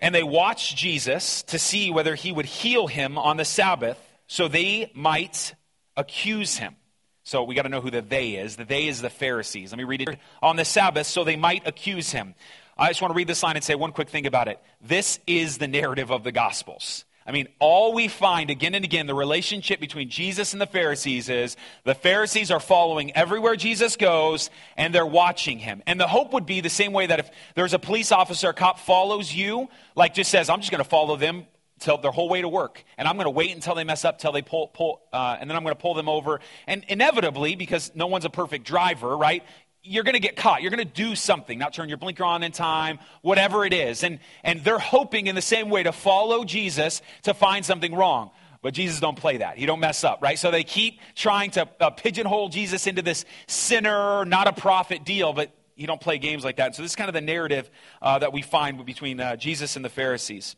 And 0.00 0.14
they 0.14 0.22
watched 0.22 0.76
Jesus 0.76 1.42
to 1.44 1.58
see 1.58 1.90
whether 1.90 2.14
he 2.14 2.32
would 2.32 2.46
heal 2.46 2.86
him 2.86 3.18
on 3.18 3.36
the 3.36 3.44
Sabbath 3.44 3.98
so 4.26 4.48
they 4.48 4.90
might 4.94 5.54
accuse 5.96 6.56
him. 6.56 6.76
So 7.24 7.44
we 7.44 7.54
got 7.54 7.62
to 7.62 7.68
know 7.68 7.80
who 7.80 7.90
the 7.90 8.02
they 8.02 8.30
is. 8.30 8.56
The 8.56 8.64
they 8.64 8.88
is 8.88 9.00
the 9.00 9.10
Pharisees. 9.10 9.70
Let 9.70 9.78
me 9.78 9.84
read 9.84 10.00
it. 10.00 10.18
On 10.42 10.56
the 10.56 10.64
Sabbath, 10.64 11.06
so 11.06 11.22
they 11.22 11.36
might 11.36 11.68
accuse 11.68 12.10
him. 12.10 12.34
I 12.76 12.88
just 12.88 13.02
want 13.02 13.12
to 13.12 13.16
read 13.16 13.28
this 13.28 13.42
line 13.42 13.56
and 13.56 13.64
say 13.64 13.74
one 13.74 13.92
quick 13.92 14.08
thing 14.08 14.26
about 14.26 14.48
it. 14.48 14.58
This 14.80 15.18
is 15.26 15.58
the 15.58 15.68
narrative 15.68 16.10
of 16.10 16.24
the 16.24 16.32
Gospels. 16.32 17.04
I 17.26 17.30
mean, 17.30 17.46
all 17.60 17.92
we 17.94 18.08
find 18.08 18.50
again 18.50 18.74
and 18.74 18.84
again, 18.84 19.06
the 19.06 19.14
relationship 19.14 19.78
between 19.78 20.08
Jesus 20.08 20.52
and 20.52 20.60
the 20.60 20.66
Pharisees 20.66 21.28
is 21.28 21.56
the 21.84 21.94
Pharisees 21.94 22.50
are 22.50 22.58
following 22.58 23.14
everywhere 23.14 23.54
Jesus 23.54 23.96
goes 23.96 24.50
and 24.76 24.92
they're 24.92 25.06
watching 25.06 25.58
him. 25.58 25.82
And 25.86 26.00
the 26.00 26.08
hope 26.08 26.32
would 26.32 26.46
be 26.46 26.60
the 26.60 26.70
same 26.70 26.92
way 26.92 27.06
that 27.06 27.20
if 27.20 27.30
there's 27.54 27.74
a 27.74 27.78
police 27.78 28.10
officer, 28.10 28.48
a 28.48 28.54
cop 28.54 28.80
follows 28.80 29.32
you, 29.32 29.68
like 29.94 30.14
just 30.14 30.30
says, 30.30 30.50
I'm 30.50 30.60
just 30.60 30.72
going 30.72 30.82
to 30.82 30.88
follow 30.88 31.16
them 31.16 31.46
till 31.78 31.98
their 31.98 32.10
whole 32.10 32.28
way 32.28 32.40
to 32.40 32.48
work. 32.48 32.84
And 32.98 33.06
I'm 33.06 33.16
going 33.16 33.26
to 33.26 33.30
wait 33.30 33.54
until 33.54 33.74
they 33.74 33.84
mess 33.84 34.04
up, 34.04 34.18
till 34.18 34.32
they 34.32 34.42
pull, 34.42 34.68
pull 34.68 35.02
uh, 35.12 35.36
and 35.38 35.48
then 35.48 35.56
I'm 35.56 35.62
going 35.62 35.76
to 35.76 35.80
pull 35.80 35.94
them 35.94 36.08
over. 36.08 36.40
And 36.66 36.84
inevitably, 36.88 37.54
because 37.54 37.92
no 37.94 38.08
one's 38.08 38.24
a 38.24 38.30
perfect 38.30 38.66
driver, 38.66 39.16
right? 39.16 39.44
You're 39.82 40.04
going 40.04 40.14
to 40.14 40.20
get 40.20 40.36
caught. 40.36 40.62
You're 40.62 40.70
going 40.70 40.86
to 40.86 40.92
do 40.92 41.14
something, 41.14 41.58
not 41.58 41.72
turn 41.72 41.88
your 41.88 41.98
blinker 41.98 42.24
on 42.24 42.42
in 42.42 42.52
time, 42.52 42.98
whatever 43.20 43.64
it 43.64 43.72
is. 43.72 44.04
And, 44.04 44.20
and 44.44 44.62
they're 44.62 44.78
hoping 44.78 45.26
in 45.26 45.34
the 45.34 45.42
same 45.42 45.70
way 45.70 45.82
to 45.82 45.92
follow 45.92 46.44
Jesus 46.44 47.02
to 47.22 47.34
find 47.34 47.64
something 47.64 47.94
wrong. 47.94 48.30
But 48.62 48.74
Jesus 48.74 49.00
don't 49.00 49.16
play 49.16 49.38
that. 49.38 49.58
He 49.58 49.66
don't 49.66 49.80
mess 49.80 50.04
up, 50.04 50.22
right? 50.22 50.38
So 50.38 50.52
they 50.52 50.62
keep 50.62 51.00
trying 51.16 51.50
to 51.52 51.68
uh, 51.80 51.90
pigeonhole 51.90 52.48
Jesus 52.48 52.86
into 52.86 53.02
this 53.02 53.24
sinner, 53.48 54.24
not 54.24 54.46
a 54.46 54.52
prophet 54.52 55.04
deal, 55.04 55.32
but 55.32 55.50
he 55.74 55.84
don't 55.86 56.00
play 56.00 56.18
games 56.18 56.44
like 56.44 56.56
that. 56.56 56.76
So 56.76 56.82
this 56.82 56.92
is 56.92 56.96
kind 56.96 57.08
of 57.08 57.14
the 57.14 57.20
narrative 57.20 57.68
uh, 58.00 58.20
that 58.20 58.32
we 58.32 58.40
find 58.40 58.84
between 58.86 59.18
uh, 59.18 59.34
Jesus 59.34 59.74
and 59.74 59.84
the 59.84 59.88
Pharisees. 59.88 60.54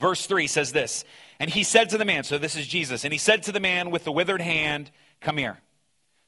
Verse 0.00 0.26
3 0.26 0.46
says 0.46 0.72
this, 0.72 1.04
And 1.38 1.50
he 1.50 1.64
said 1.64 1.90
to 1.90 1.98
the 1.98 2.06
man, 2.06 2.24
so 2.24 2.38
this 2.38 2.56
is 2.56 2.66
Jesus, 2.66 3.04
and 3.04 3.12
he 3.12 3.18
said 3.18 3.42
to 3.42 3.52
the 3.52 3.60
man 3.60 3.90
with 3.90 4.04
the 4.04 4.12
withered 4.12 4.40
hand, 4.40 4.90
Come 5.20 5.36
here. 5.36 5.58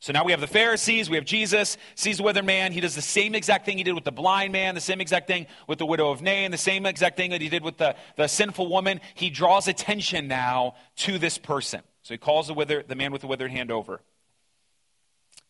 So 0.00 0.14
now 0.14 0.24
we 0.24 0.32
have 0.32 0.40
the 0.40 0.46
Pharisees, 0.46 1.10
we 1.10 1.16
have 1.16 1.26
Jesus, 1.26 1.76
sees 1.94 2.16
the 2.16 2.22
withered 2.22 2.46
man. 2.46 2.72
He 2.72 2.80
does 2.80 2.94
the 2.94 3.02
same 3.02 3.34
exact 3.34 3.66
thing 3.66 3.76
he 3.76 3.84
did 3.84 3.92
with 3.92 4.04
the 4.04 4.10
blind 4.10 4.50
man, 4.50 4.74
the 4.74 4.80
same 4.80 4.98
exact 4.98 5.26
thing 5.26 5.46
with 5.66 5.78
the 5.78 5.84
widow 5.84 6.10
of 6.10 6.22
Nain, 6.22 6.50
the 6.50 6.56
same 6.56 6.86
exact 6.86 7.18
thing 7.18 7.32
that 7.32 7.42
he 7.42 7.50
did 7.50 7.62
with 7.62 7.76
the, 7.76 7.94
the 8.16 8.26
sinful 8.26 8.66
woman. 8.66 9.02
He 9.14 9.28
draws 9.28 9.68
attention 9.68 10.26
now 10.26 10.74
to 10.96 11.18
this 11.18 11.36
person. 11.36 11.82
So 12.02 12.14
he 12.14 12.18
calls 12.18 12.46
the, 12.46 12.54
wither, 12.54 12.82
the 12.82 12.94
man 12.94 13.12
with 13.12 13.20
the 13.20 13.26
withered 13.26 13.50
hand 13.50 13.70
over. 13.70 14.00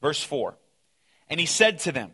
Verse 0.02 0.20
4 0.20 0.56
And 1.28 1.38
he 1.38 1.46
said 1.46 1.78
to 1.80 1.92
them, 1.92 2.10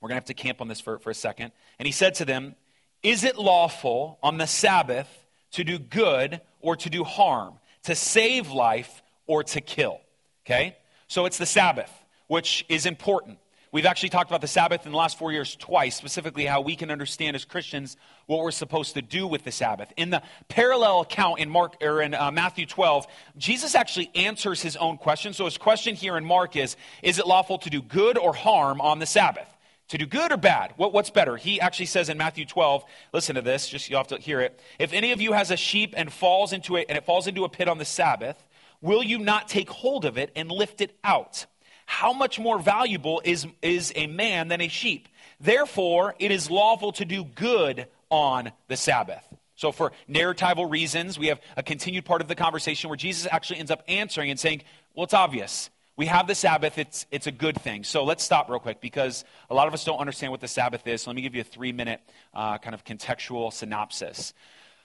We're 0.00 0.08
going 0.08 0.16
to 0.16 0.22
have 0.22 0.24
to 0.24 0.34
camp 0.34 0.60
on 0.60 0.66
this 0.66 0.80
for, 0.80 0.98
for 0.98 1.10
a 1.10 1.14
second. 1.14 1.52
And 1.78 1.86
he 1.86 1.92
said 1.92 2.14
to 2.16 2.24
them, 2.24 2.56
Is 3.04 3.22
it 3.22 3.38
lawful 3.38 4.18
on 4.24 4.38
the 4.38 4.46
Sabbath 4.46 5.08
to 5.52 5.62
do 5.62 5.78
good 5.78 6.40
or 6.60 6.74
to 6.74 6.90
do 6.90 7.04
harm, 7.04 7.60
to 7.84 7.94
save 7.94 8.50
life 8.50 9.04
or 9.28 9.44
to 9.44 9.60
kill? 9.60 10.00
Okay? 10.44 10.76
So 11.14 11.26
it's 11.26 11.38
the 11.38 11.46
Sabbath, 11.46 11.92
which 12.26 12.66
is 12.68 12.86
important. 12.86 13.38
We've 13.70 13.86
actually 13.86 14.08
talked 14.08 14.32
about 14.32 14.40
the 14.40 14.48
Sabbath 14.48 14.84
in 14.84 14.90
the 14.90 14.98
last 14.98 15.16
four 15.16 15.30
years 15.30 15.54
twice, 15.54 15.94
specifically 15.94 16.44
how 16.44 16.60
we 16.60 16.74
can 16.74 16.90
understand 16.90 17.36
as 17.36 17.44
Christians 17.44 17.96
what 18.26 18.40
we're 18.40 18.50
supposed 18.50 18.94
to 18.94 19.02
do 19.02 19.24
with 19.24 19.44
the 19.44 19.52
Sabbath. 19.52 19.92
In 19.96 20.10
the 20.10 20.24
parallel 20.48 21.02
account 21.02 21.38
in 21.38 21.48
Mark 21.48 21.76
or 21.80 22.02
in 22.02 22.14
uh, 22.14 22.32
Matthew 22.32 22.66
12, 22.66 23.06
Jesus 23.36 23.76
actually 23.76 24.10
answers 24.16 24.60
his 24.60 24.74
own 24.74 24.96
question. 24.96 25.32
So 25.34 25.44
his 25.44 25.56
question 25.56 25.94
here 25.94 26.16
in 26.16 26.24
Mark 26.24 26.56
is: 26.56 26.74
Is 27.00 27.20
it 27.20 27.28
lawful 27.28 27.58
to 27.58 27.70
do 27.70 27.80
good 27.80 28.18
or 28.18 28.34
harm 28.34 28.80
on 28.80 28.98
the 28.98 29.06
Sabbath? 29.06 29.46
To 29.90 29.98
do 29.98 30.06
good 30.06 30.32
or 30.32 30.36
bad? 30.36 30.74
What, 30.78 30.92
what's 30.92 31.10
better? 31.10 31.36
He 31.36 31.60
actually 31.60 31.86
says 31.86 32.08
in 32.08 32.18
Matthew 32.18 32.44
12, 32.44 32.84
listen 33.12 33.36
to 33.36 33.42
this, 33.42 33.68
just 33.68 33.88
you 33.88 33.94
have 33.98 34.08
to 34.08 34.18
hear 34.18 34.40
it. 34.40 34.58
If 34.80 34.92
any 34.92 35.12
of 35.12 35.20
you 35.20 35.32
has 35.32 35.52
a 35.52 35.56
sheep 35.56 35.94
and 35.96 36.12
falls 36.12 36.52
into 36.52 36.74
it 36.74 36.86
and 36.88 36.98
it 36.98 37.04
falls 37.04 37.28
into 37.28 37.44
a 37.44 37.48
pit 37.48 37.68
on 37.68 37.78
the 37.78 37.84
Sabbath, 37.84 38.43
will 38.84 39.02
you 39.02 39.18
not 39.18 39.48
take 39.48 39.68
hold 39.70 40.04
of 40.04 40.18
it 40.18 40.30
and 40.36 40.50
lift 40.50 40.80
it 40.80 40.96
out? 41.02 41.46
how 41.86 42.12
much 42.12 42.38
more 42.38 42.58
valuable 42.58 43.20
is, 43.24 43.46
is 43.62 43.92
a 43.96 44.06
man 44.06 44.48
than 44.48 44.60
a 44.60 44.68
sheep? 44.68 45.08
Therefore, 45.40 46.14
it 46.18 46.30
is 46.30 46.50
lawful 46.50 46.92
to 46.92 47.04
do 47.04 47.24
good 47.24 47.86
on 48.10 48.52
the 48.68 48.76
Sabbath. 48.76 49.22
So, 49.56 49.70
for 49.70 49.92
narratival 50.08 50.70
reasons, 50.70 51.18
we 51.18 51.28
have 51.28 51.40
a 51.56 51.62
continued 51.62 52.04
part 52.04 52.20
of 52.20 52.28
the 52.28 52.34
conversation 52.34 52.90
where 52.90 52.96
Jesus 52.96 53.28
actually 53.30 53.60
ends 53.60 53.70
up 53.70 53.82
answering 53.86 54.30
and 54.30 54.40
saying, 54.40 54.62
Well, 54.94 55.04
it's 55.04 55.14
obvious. 55.14 55.70
We 55.96 56.06
have 56.06 56.26
the 56.26 56.34
Sabbath, 56.34 56.76
it's, 56.76 57.06
it's 57.12 57.28
a 57.28 57.32
good 57.32 57.60
thing. 57.60 57.84
So, 57.84 58.04
let's 58.04 58.24
stop 58.24 58.50
real 58.50 58.58
quick 58.58 58.80
because 58.80 59.24
a 59.48 59.54
lot 59.54 59.68
of 59.68 59.74
us 59.74 59.84
don't 59.84 59.98
understand 59.98 60.32
what 60.32 60.40
the 60.40 60.48
Sabbath 60.48 60.86
is. 60.86 61.02
So, 61.02 61.10
let 61.10 61.16
me 61.16 61.22
give 61.22 61.34
you 61.34 61.42
a 61.42 61.44
three 61.44 61.72
minute 61.72 62.00
uh, 62.32 62.58
kind 62.58 62.74
of 62.74 62.84
contextual 62.84 63.52
synopsis. 63.52 64.34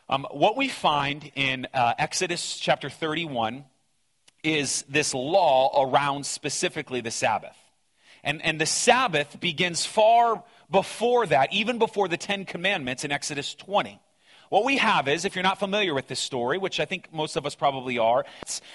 Um, 0.07 0.27
what 0.31 0.55
we 0.55 0.67
find 0.67 1.31
in 1.35 1.67
uh, 1.73 1.93
Exodus 1.97 2.57
chapter 2.57 2.89
31 2.89 3.65
is 4.43 4.83
this 4.89 5.13
law 5.13 5.85
around 5.85 6.25
specifically 6.25 7.01
the 7.01 7.11
Sabbath. 7.11 7.55
And, 8.23 8.41
and 8.43 8.59
the 8.59 8.65
Sabbath 8.65 9.39
begins 9.39 9.85
far 9.85 10.43
before 10.69 11.25
that, 11.27 11.53
even 11.53 11.79
before 11.79 12.07
the 12.07 12.17
Ten 12.17 12.45
Commandments 12.45 13.03
in 13.03 13.11
Exodus 13.11 13.55
20. 13.55 13.99
What 14.49 14.65
we 14.65 14.77
have 14.77 15.07
is, 15.07 15.25
if 15.25 15.35
you're 15.35 15.43
not 15.43 15.59
familiar 15.59 15.93
with 15.93 16.07
this 16.07 16.19
story, 16.19 16.57
which 16.57 16.79
I 16.79 16.85
think 16.85 17.13
most 17.13 17.35
of 17.35 17.45
us 17.45 17.53
probably 17.53 17.99
are, 17.99 18.25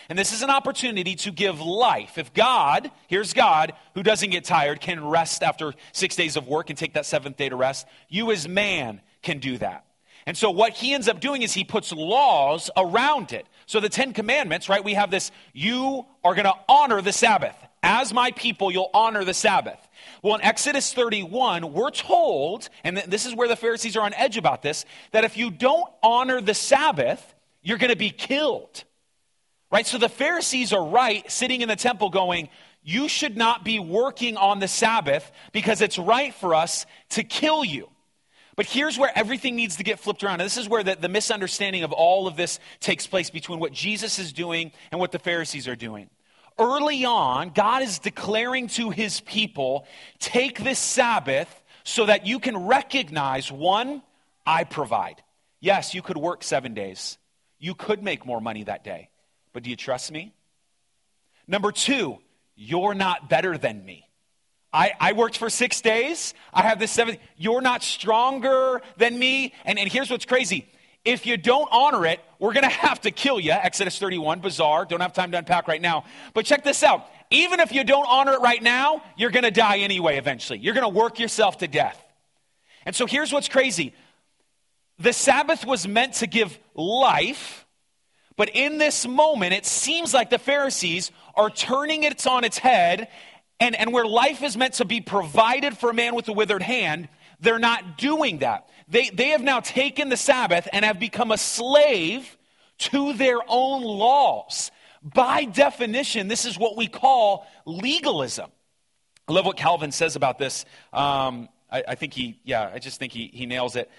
and 0.08 0.16
this 0.16 0.32
is 0.32 0.42
an 0.42 0.50
opportunity 0.50 1.16
to 1.16 1.32
give 1.32 1.60
life. 1.60 2.16
If 2.16 2.32
God, 2.32 2.92
here's 3.08 3.32
God, 3.32 3.72
who 3.94 4.04
doesn't 4.04 4.30
get 4.30 4.44
tired, 4.44 4.80
can 4.80 5.04
rest 5.04 5.42
after 5.42 5.74
six 5.92 6.14
days 6.14 6.36
of 6.36 6.46
work 6.46 6.70
and 6.70 6.78
take 6.78 6.94
that 6.94 7.06
seventh 7.06 7.36
day 7.36 7.48
to 7.48 7.56
rest, 7.56 7.88
you 8.08 8.30
as 8.30 8.48
man 8.48 9.00
can 9.22 9.40
do 9.40 9.58
that. 9.58 9.84
And 10.26 10.36
so 10.36 10.50
what 10.50 10.72
he 10.72 10.94
ends 10.94 11.08
up 11.08 11.20
doing 11.20 11.42
is 11.42 11.52
he 11.52 11.64
puts 11.64 11.92
laws 11.92 12.70
around 12.76 13.32
it. 13.32 13.46
So 13.66 13.80
the 13.80 13.88
Ten 13.88 14.12
Commandments, 14.12 14.68
right? 14.68 14.84
We 14.84 14.94
have 14.94 15.10
this, 15.10 15.30
you 15.52 16.06
are 16.22 16.34
going 16.34 16.44
to 16.44 16.54
honor 16.68 17.00
the 17.00 17.12
Sabbath. 17.12 17.56
As 17.82 18.14
my 18.14 18.30
people, 18.30 18.70
you'll 18.70 18.90
honor 18.94 19.24
the 19.24 19.34
Sabbath. 19.34 19.78
Well, 20.22 20.34
in 20.36 20.42
Exodus 20.42 20.92
31, 20.94 21.72
we're 21.72 21.90
told, 21.90 22.68
and 22.82 22.96
this 22.96 23.26
is 23.26 23.34
where 23.34 23.48
the 23.48 23.56
Pharisees 23.56 23.96
are 23.96 24.02
on 24.02 24.14
edge 24.14 24.36
about 24.36 24.62
this, 24.62 24.84
that 25.12 25.24
if 25.24 25.36
you 25.36 25.50
don't 25.50 25.86
honor 26.02 26.40
the 26.40 26.54
Sabbath, 26.54 27.34
you're 27.62 27.78
going 27.78 27.90
to 27.90 27.96
be 27.96 28.10
killed. 28.10 28.84
Right? 29.70 29.86
So 29.86 29.98
the 29.98 30.08
Pharisees 30.08 30.72
are 30.72 30.86
right, 30.86 31.30
sitting 31.30 31.60
in 31.60 31.68
the 31.68 31.76
temple 31.76 32.08
going, 32.08 32.48
you 32.82 33.08
should 33.08 33.36
not 33.36 33.64
be 33.64 33.78
working 33.78 34.36
on 34.36 34.60
the 34.60 34.68
Sabbath 34.68 35.30
because 35.52 35.80
it's 35.80 35.98
right 35.98 36.32
for 36.34 36.54
us 36.54 36.86
to 37.10 37.24
kill 37.24 37.64
you. 37.64 37.88
But 38.56 38.66
here's 38.66 38.98
where 38.98 39.10
everything 39.14 39.56
needs 39.56 39.76
to 39.76 39.82
get 39.82 39.98
flipped 39.98 40.22
around. 40.22 40.40
And 40.40 40.46
this 40.46 40.56
is 40.56 40.68
where 40.68 40.82
the, 40.82 40.96
the 40.96 41.08
misunderstanding 41.08 41.82
of 41.82 41.92
all 41.92 42.26
of 42.26 42.36
this 42.36 42.60
takes 42.80 43.06
place 43.06 43.30
between 43.30 43.58
what 43.58 43.72
Jesus 43.72 44.18
is 44.18 44.32
doing 44.32 44.72
and 44.92 45.00
what 45.00 45.12
the 45.12 45.18
Pharisees 45.18 45.66
are 45.66 45.76
doing. 45.76 46.08
Early 46.58 47.04
on, 47.04 47.50
God 47.50 47.82
is 47.82 47.98
declaring 47.98 48.68
to 48.68 48.90
his 48.90 49.20
people 49.20 49.86
take 50.20 50.62
this 50.62 50.78
Sabbath 50.78 51.62
so 51.82 52.06
that 52.06 52.26
you 52.26 52.38
can 52.38 52.56
recognize 52.56 53.50
one, 53.50 54.02
I 54.46 54.64
provide. 54.64 55.22
Yes, 55.60 55.94
you 55.94 56.02
could 56.02 56.16
work 56.16 56.44
seven 56.44 56.74
days, 56.74 57.18
you 57.58 57.74
could 57.74 58.02
make 58.02 58.24
more 58.24 58.40
money 58.40 58.64
that 58.64 58.84
day. 58.84 59.08
But 59.52 59.64
do 59.64 59.70
you 59.70 59.76
trust 59.76 60.12
me? 60.12 60.32
Number 61.48 61.72
two, 61.72 62.18
you're 62.54 62.94
not 62.94 63.28
better 63.28 63.58
than 63.58 63.84
me. 63.84 64.08
I, 64.74 64.92
I 64.98 65.12
worked 65.12 65.38
for 65.38 65.48
six 65.48 65.80
days. 65.80 66.34
I 66.52 66.62
have 66.62 66.80
this 66.80 66.90
seventh. 66.90 67.18
You're 67.36 67.60
not 67.60 67.84
stronger 67.84 68.82
than 68.96 69.16
me. 69.16 69.54
And, 69.64 69.78
and 69.78 69.90
here's 69.90 70.10
what's 70.10 70.24
crazy. 70.24 70.66
If 71.04 71.26
you 71.26 71.36
don't 71.36 71.68
honor 71.70 72.04
it, 72.06 72.18
we're 72.40 72.52
going 72.52 72.64
to 72.68 72.68
have 72.68 73.00
to 73.02 73.12
kill 73.12 73.38
you. 73.38 73.52
Exodus 73.52 73.98
31, 74.00 74.40
bizarre. 74.40 74.84
Don't 74.84 75.00
have 75.00 75.12
time 75.12 75.30
to 75.30 75.38
unpack 75.38 75.68
right 75.68 75.80
now. 75.80 76.04
But 76.34 76.44
check 76.44 76.64
this 76.64 76.82
out. 76.82 77.06
Even 77.30 77.60
if 77.60 77.72
you 77.72 77.84
don't 77.84 78.06
honor 78.08 78.32
it 78.32 78.40
right 78.40 78.60
now, 78.60 79.02
you're 79.16 79.30
going 79.30 79.44
to 79.44 79.52
die 79.52 79.78
anyway 79.78 80.18
eventually. 80.18 80.58
You're 80.58 80.74
going 80.74 80.92
to 80.92 80.98
work 80.98 81.20
yourself 81.20 81.58
to 81.58 81.68
death. 81.68 82.00
And 82.84 82.96
so 82.96 83.06
here's 83.06 83.32
what's 83.32 83.48
crazy 83.48 83.94
the 84.98 85.12
Sabbath 85.12 85.64
was 85.64 85.86
meant 85.86 86.14
to 86.14 86.26
give 86.26 86.58
life, 86.74 87.64
but 88.36 88.50
in 88.50 88.78
this 88.78 89.06
moment, 89.06 89.52
it 89.52 89.66
seems 89.66 90.12
like 90.12 90.30
the 90.30 90.38
Pharisees 90.38 91.12
are 91.36 91.50
turning 91.50 92.02
it 92.02 92.26
on 92.26 92.42
its 92.44 92.58
head 92.58 93.08
and, 93.60 93.76
and 93.76 93.92
where 93.92 94.06
life 94.06 94.42
is 94.42 94.56
meant 94.56 94.74
to 94.74 94.84
be 94.84 95.00
provided 95.00 95.76
for 95.76 95.90
a 95.90 95.94
man 95.94 96.14
with 96.14 96.28
a 96.28 96.32
withered 96.32 96.62
hand, 96.62 97.08
they're 97.40 97.58
not 97.58 97.98
doing 97.98 98.38
that. 98.38 98.68
They, 98.88 99.10
they 99.10 99.28
have 99.28 99.42
now 99.42 99.60
taken 99.60 100.08
the 100.08 100.16
Sabbath 100.16 100.68
and 100.72 100.84
have 100.84 100.98
become 100.98 101.30
a 101.30 101.38
slave 101.38 102.36
to 102.78 103.12
their 103.14 103.38
own 103.46 103.82
laws. 103.82 104.70
By 105.02 105.44
definition, 105.44 106.28
this 106.28 106.44
is 106.44 106.58
what 106.58 106.76
we 106.76 106.86
call 106.86 107.46
legalism. 107.66 108.50
I 109.28 109.32
love 109.32 109.46
what 109.46 109.56
Calvin 109.56 109.92
says 109.92 110.16
about 110.16 110.38
this. 110.38 110.64
Um, 110.92 111.48
I, 111.70 111.84
I, 111.88 111.94
think 111.94 112.12
he, 112.12 112.40
yeah, 112.44 112.70
I 112.72 112.78
just 112.78 112.98
think 112.98 113.12
he, 113.12 113.30
he 113.32 113.46
nails 113.46 113.76
it. 113.76 113.90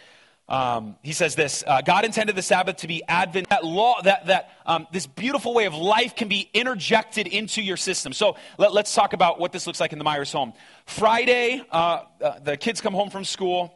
Um, 0.47 0.95
he 1.01 1.13
says 1.13 1.33
this 1.33 1.63
uh, 1.65 1.81
God 1.81 2.05
intended 2.05 2.35
the 2.35 2.41
Sabbath 2.41 2.77
to 2.77 2.87
be 2.87 3.03
Advent, 3.07 3.49
that 3.49 3.63
law, 3.63 4.01
that, 4.03 4.27
that 4.27 4.51
um, 4.65 4.87
this 4.91 5.07
beautiful 5.07 5.53
way 5.53 5.65
of 5.65 5.73
life 5.73 6.15
can 6.15 6.27
be 6.27 6.49
interjected 6.53 7.27
into 7.27 7.63
your 7.63 7.77
system. 7.77 8.13
So 8.13 8.35
let, 8.57 8.71
us 8.71 8.93
talk 8.93 9.13
about 9.13 9.39
what 9.39 9.51
this 9.51 9.65
looks 9.65 9.79
like 9.79 9.91
in 9.91 9.97
the 9.97 10.03
Myers 10.03 10.31
home. 10.31 10.53
Friday, 10.85 11.65
uh, 11.71 12.03
uh, 12.21 12.39
the 12.39 12.57
kids 12.57 12.79
come 12.79 12.93
home 12.93 13.09
from 13.09 13.25
school. 13.25 13.73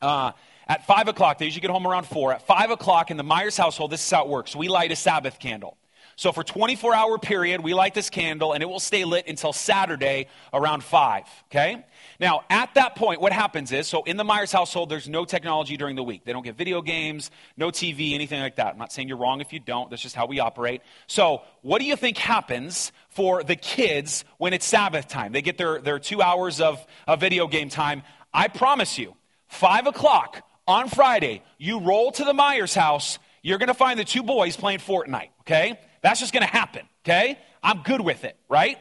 Uh, 0.00 0.32
at 0.66 0.86
5 0.86 1.08
o'clock, 1.08 1.38
they 1.38 1.44
usually 1.44 1.60
get 1.60 1.70
home 1.70 1.86
around 1.86 2.06
4. 2.06 2.34
At 2.34 2.46
5 2.46 2.70
o'clock 2.70 3.10
in 3.10 3.18
the 3.18 3.22
Myers 3.22 3.56
household, 3.56 3.90
this 3.90 4.02
is 4.02 4.10
how 4.10 4.24
it 4.24 4.28
works. 4.28 4.56
We 4.56 4.68
light 4.68 4.92
a 4.92 4.96
Sabbath 4.96 5.38
candle. 5.38 5.76
So 6.16 6.32
for 6.32 6.44
24 6.44 6.94
hour 6.94 7.18
period, 7.18 7.62
we 7.62 7.74
light 7.74 7.94
this 7.94 8.10
candle 8.10 8.52
and 8.52 8.62
it 8.62 8.66
will 8.66 8.80
stay 8.80 9.04
lit 9.04 9.26
until 9.28 9.52
Saturday 9.52 10.28
around 10.52 10.84
5, 10.84 11.24
okay? 11.46 11.84
Now, 12.22 12.44
at 12.48 12.74
that 12.74 12.94
point, 12.94 13.20
what 13.20 13.32
happens 13.32 13.72
is, 13.72 13.88
so 13.88 14.04
in 14.04 14.16
the 14.16 14.22
Myers 14.22 14.52
household, 14.52 14.88
there's 14.88 15.08
no 15.08 15.24
technology 15.24 15.76
during 15.76 15.96
the 15.96 16.04
week. 16.04 16.24
They 16.24 16.32
don't 16.32 16.44
get 16.44 16.56
video 16.56 16.80
games, 16.80 17.32
no 17.56 17.72
TV, 17.72 18.14
anything 18.14 18.40
like 18.40 18.54
that. 18.56 18.68
I'm 18.68 18.78
not 18.78 18.92
saying 18.92 19.08
you're 19.08 19.16
wrong 19.16 19.40
if 19.40 19.52
you 19.52 19.58
don't. 19.58 19.90
That's 19.90 20.02
just 20.02 20.14
how 20.14 20.26
we 20.26 20.38
operate. 20.38 20.82
So, 21.08 21.42
what 21.62 21.80
do 21.80 21.84
you 21.84 21.96
think 21.96 22.16
happens 22.16 22.92
for 23.08 23.42
the 23.42 23.56
kids 23.56 24.24
when 24.38 24.52
it's 24.52 24.64
Sabbath 24.64 25.08
time? 25.08 25.32
They 25.32 25.42
get 25.42 25.58
their, 25.58 25.80
their 25.80 25.98
two 25.98 26.22
hours 26.22 26.60
of, 26.60 26.86
of 27.08 27.18
video 27.18 27.48
game 27.48 27.68
time. 27.68 28.04
I 28.32 28.46
promise 28.46 29.00
you, 29.00 29.16
5 29.48 29.88
o'clock 29.88 30.46
on 30.68 30.88
Friday, 30.88 31.42
you 31.58 31.80
roll 31.80 32.12
to 32.12 32.24
the 32.24 32.32
Myers 32.32 32.72
house, 32.72 33.18
you're 33.42 33.58
going 33.58 33.66
to 33.66 33.74
find 33.74 33.98
the 33.98 34.04
two 34.04 34.22
boys 34.22 34.56
playing 34.56 34.78
Fortnite, 34.78 35.30
okay? 35.40 35.76
That's 36.02 36.20
just 36.20 36.32
going 36.32 36.46
to 36.46 36.52
happen, 36.52 36.82
okay? 37.04 37.36
I'm 37.64 37.82
good 37.82 38.00
with 38.00 38.22
it, 38.22 38.36
right? 38.48 38.78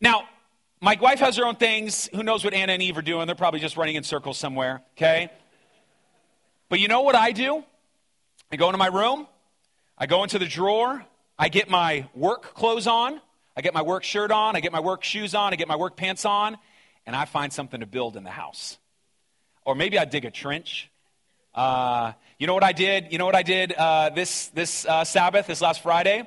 Now, 0.00 0.22
my 0.80 0.96
wife 1.00 1.18
has 1.20 1.36
her 1.36 1.44
own 1.44 1.56
things. 1.56 2.08
Who 2.14 2.22
knows 2.22 2.44
what 2.44 2.54
Anna 2.54 2.72
and 2.72 2.82
Eve 2.82 2.98
are 2.98 3.02
doing? 3.02 3.26
They're 3.26 3.34
probably 3.34 3.60
just 3.60 3.76
running 3.76 3.96
in 3.96 4.04
circles 4.04 4.38
somewhere, 4.38 4.82
okay? 4.96 5.30
But 6.68 6.80
you 6.80 6.88
know 6.88 7.02
what 7.02 7.14
I 7.14 7.32
do? 7.32 7.64
I 8.52 8.56
go 8.56 8.66
into 8.68 8.78
my 8.78 8.86
room, 8.86 9.26
I 9.96 10.06
go 10.06 10.22
into 10.22 10.38
the 10.38 10.46
drawer, 10.46 11.04
I 11.38 11.48
get 11.48 11.68
my 11.68 12.08
work 12.14 12.54
clothes 12.54 12.86
on, 12.86 13.20
I 13.56 13.60
get 13.60 13.74
my 13.74 13.82
work 13.82 14.04
shirt 14.04 14.30
on, 14.30 14.56
I 14.56 14.60
get 14.60 14.72
my 14.72 14.80
work 14.80 15.04
shoes 15.04 15.34
on, 15.34 15.52
I 15.52 15.56
get 15.56 15.68
my 15.68 15.76
work 15.76 15.96
pants 15.96 16.24
on, 16.24 16.56
and 17.04 17.14
I 17.14 17.24
find 17.24 17.52
something 17.52 17.80
to 17.80 17.86
build 17.86 18.16
in 18.16 18.24
the 18.24 18.30
house. 18.30 18.78
Or 19.64 19.74
maybe 19.74 19.98
I 19.98 20.04
dig 20.04 20.24
a 20.24 20.30
trench. 20.30 20.90
Uh, 21.54 22.12
you 22.38 22.46
know 22.46 22.54
what 22.54 22.64
I 22.64 22.72
did? 22.72 23.12
You 23.12 23.18
know 23.18 23.26
what 23.26 23.34
I 23.34 23.42
did 23.42 23.72
uh, 23.72 24.10
this, 24.10 24.46
this 24.48 24.86
uh, 24.86 25.04
Sabbath, 25.04 25.46
this 25.46 25.60
last 25.60 25.82
Friday? 25.82 26.26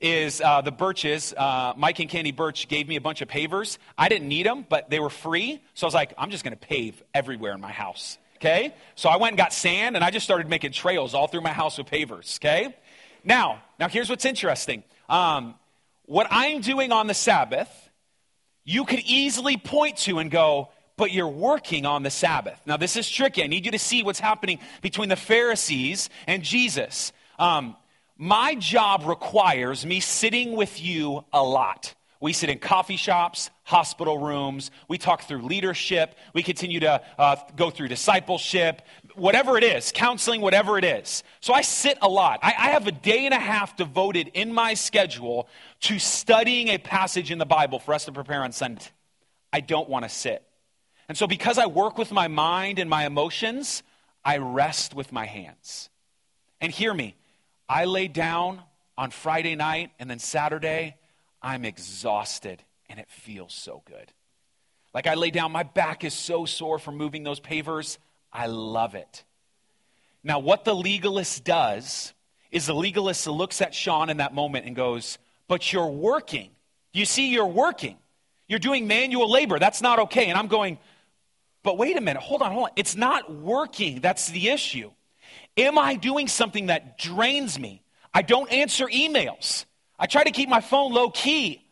Is 0.00 0.40
uh, 0.40 0.60
the 0.60 0.72
Birches. 0.72 1.32
Uh, 1.36 1.72
Mike 1.76 1.98
and 2.00 2.08
Candy 2.08 2.32
Birch 2.32 2.68
gave 2.68 2.88
me 2.88 2.96
a 2.96 3.00
bunch 3.00 3.22
of 3.22 3.28
pavers. 3.28 3.78
I 3.96 4.08
didn't 4.08 4.28
need 4.28 4.46
them, 4.46 4.66
but 4.68 4.90
they 4.90 5.00
were 5.00 5.10
free. 5.10 5.62
So 5.74 5.86
I 5.86 5.88
was 5.88 5.94
like, 5.94 6.14
I'm 6.18 6.30
just 6.30 6.44
going 6.44 6.56
to 6.56 6.66
pave 6.66 7.02
everywhere 7.14 7.52
in 7.52 7.60
my 7.60 7.72
house. 7.72 8.18
Okay? 8.36 8.74
So 8.94 9.08
I 9.08 9.16
went 9.16 9.32
and 9.32 9.38
got 9.38 9.52
sand 9.52 9.96
and 9.96 10.04
I 10.04 10.10
just 10.10 10.24
started 10.24 10.48
making 10.48 10.72
trails 10.72 11.14
all 11.14 11.26
through 11.26 11.40
my 11.40 11.52
house 11.52 11.78
with 11.78 11.86
pavers. 11.86 12.38
Okay? 12.38 12.74
Now, 13.24 13.62
now 13.78 13.88
here's 13.88 14.08
what's 14.08 14.24
interesting. 14.24 14.84
Um, 15.08 15.54
what 16.04 16.26
I'm 16.30 16.60
doing 16.60 16.92
on 16.92 17.06
the 17.06 17.14
Sabbath, 17.14 17.68
you 18.64 18.84
could 18.84 19.00
easily 19.00 19.56
point 19.56 19.96
to 19.98 20.18
and 20.18 20.30
go, 20.30 20.68
but 20.96 21.12
you're 21.12 21.28
working 21.28 21.84
on 21.86 22.02
the 22.02 22.10
Sabbath. 22.10 22.60
Now, 22.66 22.76
this 22.76 22.96
is 22.96 23.08
tricky. 23.08 23.42
I 23.42 23.48
need 23.48 23.64
you 23.64 23.72
to 23.72 23.78
see 23.78 24.02
what's 24.02 24.20
happening 24.20 24.60
between 24.82 25.08
the 25.08 25.16
Pharisees 25.16 26.08
and 26.26 26.42
Jesus. 26.42 27.12
Um, 27.38 27.76
my 28.18 28.54
job 28.54 29.04
requires 29.06 29.84
me 29.84 30.00
sitting 30.00 30.56
with 30.56 30.80
you 30.80 31.24
a 31.32 31.42
lot. 31.42 31.94
We 32.20 32.32
sit 32.32 32.48
in 32.48 32.58
coffee 32.58 32.96
shops, 32.96 33.50
hospital 33.64 34.18
rooms. 34.18 34.70
We 34.88 34.96
talk 34.96 35.22
through 35.22 35.42
leadership. 35.42 36.14
We 36.32 36.42
continue 36.42 36.80
to 36.80 37.02
uh, 37.18 37.36
go 37.56 37.70
through 37.70 37.88
discipleship, 37.88 38.80
whatever 39.14 39.58
it 39.58 39.64
is, 39.64 39.92
counseling, 39.92 40.40
whatever 40.40 40.78
it 40.78 40.84
is. 40.84 41.22
So 41.40 41.52
I 41.52 41.60
sit 41.60 41.98
a 42.00 42.08
lot. 42.08 42.40
I, 42.42 42.48
I 42.48 42.70
have 42.70 42.86
a 42.86 42.92
day 42.92 43.26
and 43.26 43.34
a 43.34 43.38
half 43.38 43.76
devoted 43.76 44.28
in 44.32 44.52
my 44.52 44.74
schedule 44.74 45.48
to 45.82 45.98
studying 45.98 46.68
a 46.68 46.78
passage 46.78 47.30
in 47.30 47.38
the 47.38 47.46
Bible 47.46 47.78
for 47.78 47.92
us 47.92 48.06
to 48.06 48.12
prepare 48.12 48.42
on 48.42 48.52
Sunday. 48.52 48.86
I 49.52 49.60
don't 49.60 49.88
want 49.88 50.04
to 50.04 50.08
sit. 50.08 50.42
And 51.08 51.16
so, 51.16 51.26
because 51.26 51.58
I 51.58 51.66
work 51.66 51.98
with 51.98 52.10
my 52.10 52.28
mind 52.28 52.78
and 52.78 52.90
my 52.90 53.06
emotions, 53.06 53.82
I 54.24 54.38
rest 54.38 54.94
with 54.94 55.12
my 55.12 55.26
hands. 55.26 55.88
And 56.60 56.72
hear 56.72 56.92
me, 56.92 57.14
I 57.68 57.84
lay 57.84 58.08
down 58.08 58.62
on 58.96 59.10
Friday 59.10 59.56
night 59.56 59.90
and 59.98 60.08
then 60.08 60.18
Saturday 60.18 60.96
I'm 61.42 61.64
exhausted 61.64 62.62
and 62.88 62.98
it 62.98 63.10
feels 63.10 63.54
so 63.54 63.82
good. 63.84 64.12
Like 64.94 65.06
I 65.06 65.14
lay 65.14 65.30
down, 65.30 65.52
my 65.52 65.62
back 65.62 66.04
is 66.04 66.14
so 66.14 66.44
sore 66.46 66.78
from 66.78 66.96
moving 66.96 67.22
those 67.22 67.40
pavers. 67.40 67.98
I 68.32 68.46
love 68.46 68.94
it. 68.94 69.24
Now, 70.24 70.38
what 70.38 70.64
the 70.64 70.74
legalist 70.74 71.44
does 71.44 72.12
is 72.50 72.66
the 72.66 72.74
legalist 72.74 73.26
looks 73.26 73.60
at 73.60 73.74
Sean 73.74 74.10
in 74.10 74.16
that 74.16 74.34
moment 74.34 74.66
and 74.66 74.74
goes, 74.74 75.18
But 75.48 75.72
you're 75.72 75.86
working. 75.86 76.50
You 76.92 77.04
see, 77.04 77.28
you're 77.30 77.46
working. 77.46 77.96
You're 78.48 78.58
doing 78.58 78.86
manual 78.86 79.30
labor. 79.30 79.58
That's 79.58 79.82
not 79.82 79.98
okay. 80.00 80.26
And 80.26 80.38
I'm 80.38 80.48
going, 80.48 80.78
But 81.62 81.78
wait 81.78 81.96
a 81.96 82.00
minute. 82.00 82.22
Hold 82.22 82.42
on, 82.42 82.52
hold 82.52 82.64
on. 82.64 82.70
It's 82.76 82.96
not 82.96 83.32
working. 83.32 84.00
That's 84.00 84.30
the 84.30 84.48
issue. 84.48 84.90
Am 85.56 85.78
I 85.78 85.94
doing 85.94 86.28
something 86.28 86.66
that 86.66 86.98
drains 86.98 87.58
me? 87.58 87.82
I 88.12 88.22
don't 88.22 88.50
answer 88.52 88.86
emails. 88.86 89.64
I 89.98 90.06
try 90.06 90.24
to 90.24 90.30
keep 90.30 90.48
my 90.48 90.60
phone 90.60 90.92
low 90.92 91.10
key. 91.10 91.62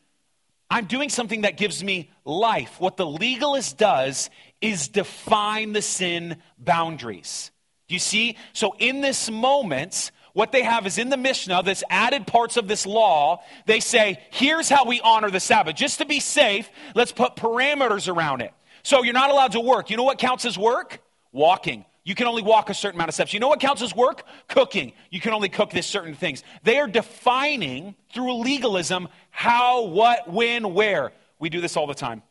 I'm 0.71 0.87
doing 0.87 1.09
something 1.09 1.43
that 1.43 1.57
gives 1.57 1.85
me 1.85 2.11
life. 2.25 2.81
What 2.81 2.97
the 2.97 3.07
legalist 3.07 3.77
does 3.77 4.31
is 4.61 4.89
define 4.89 5.73
the 5.73 5.83
sin 5.83 6.39
boundaries. 6.59 7.51
Do 7.89 7.95
you 7.95 7.99
see? 7.99 8.37
So 8.55 8.75
in 8.79 9.03
this 9.03 9.31
moment, 9.31 10.11
what 10.33 10.53
they 10.53 10.63
have 10.63 10.87
is 10.87 10.99
in 10.99 11.11
the 11.11 11.17
Mishnah, 11.17 11.63
this 11.63 11.85
added 11.91 12.27
parts 12.27 12.57
of 12.57 12.67
this 12.67 12.87
law, 12.87 13.43
they 13.67 13.81
say, 13.81 14.19
here's 14.31 14.69
how 14.69 14.87
we 14.87 15.01
honor 15.03 15.31
the 15.31 15.39
Sabbath. 15.39 15.77
Just 15.77 15.99
to 15.99 16.07
be 16.07 16.19
safe, 16.19 16.69
let's 16.95 17.13
put 17.13 17.37
parameters 17.37 18.13
around 18.13 18.41
it. 18.41 18.53
So 18.83 19.03
you're 19.03 19.15
not 19.15 19.31
allowed 19.31 19.53
to 19.53 19.61
work. 19.61 19.91
You 19.91 19.97
know 19.97 20.03
what 20.03 20.19
counts 20.19 20.45
as 20.45 20.59
work? 20.59 21.01
Walking. 21.31 21.85
You 22.05 22.15
can 22.15 22.27
only 22.27 22.43
walk 22.43 22.69
a 22.69 22.75
certain 22.75 22.99
amount 22.99 23.09
of 23.09 23.15
steps. 23.15 23.33
You 23.33 23.41
know 23.41 23.49
what 23.49 23.61
counts 23.61 23.81
as 23.81 23.97
work? 23.97 24.25
Cooking. 24.49 24.93
You 25.11 25.21
can 25.21 25.33
only 25.33 25.49
cook 25.49 25.71
this 25.71 25.87
certain 25.87 26.15
things. 26.15 26.45
They 26.63 26.79
are 26.79 26.87
defining 26.87 27.95
through 28.13 28.43
legalism 28.43 29.09
how, 29.31 29.87
what, 29.87 30.31
when, 30.31 30.75
where. 30.75 31.13
We 31.39 31.49
do 31.49 31.63
this 31.63 31.79
all 31.79 31.87
the 31.87 31.95
time. 31.95 32.23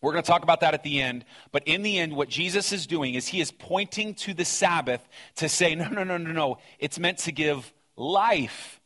We're 0.00 0.12
going 0.12 0.24
to 0.24 0.26
talk 0.26 0.42
about 0.42 0.60
that 0.60 0.72
at 0.72 0.82
the 0.82 1.02
end. 1.02 1.26
But 1.52 1.64
in 1.66 1.82
the 1.82 1.98
end, 1.98 2.16
what 2.16 2.30
Jesus 2.30 2.72
is 2.72 2.86
doing 2.86 3.14
is 3.14 3.28
he 3.28 3.42
is 3.42 3.50
pointing 3.50 4.14
to 4.14 4.32
the 4.32 4.46
Sabbath 4.46 5.06
to 5.36 5.50
say, 5.50 5.74
no, 5.74 5.88
no, 5.88 6.02
no, 6.02 6.16
no, 6.16 6.32
no. 6.32 6.58
It's 6.78 6.98
meant 6.98 7.18
to 7.18 7.32
give 7.32 7.70
life. 7.96 8.80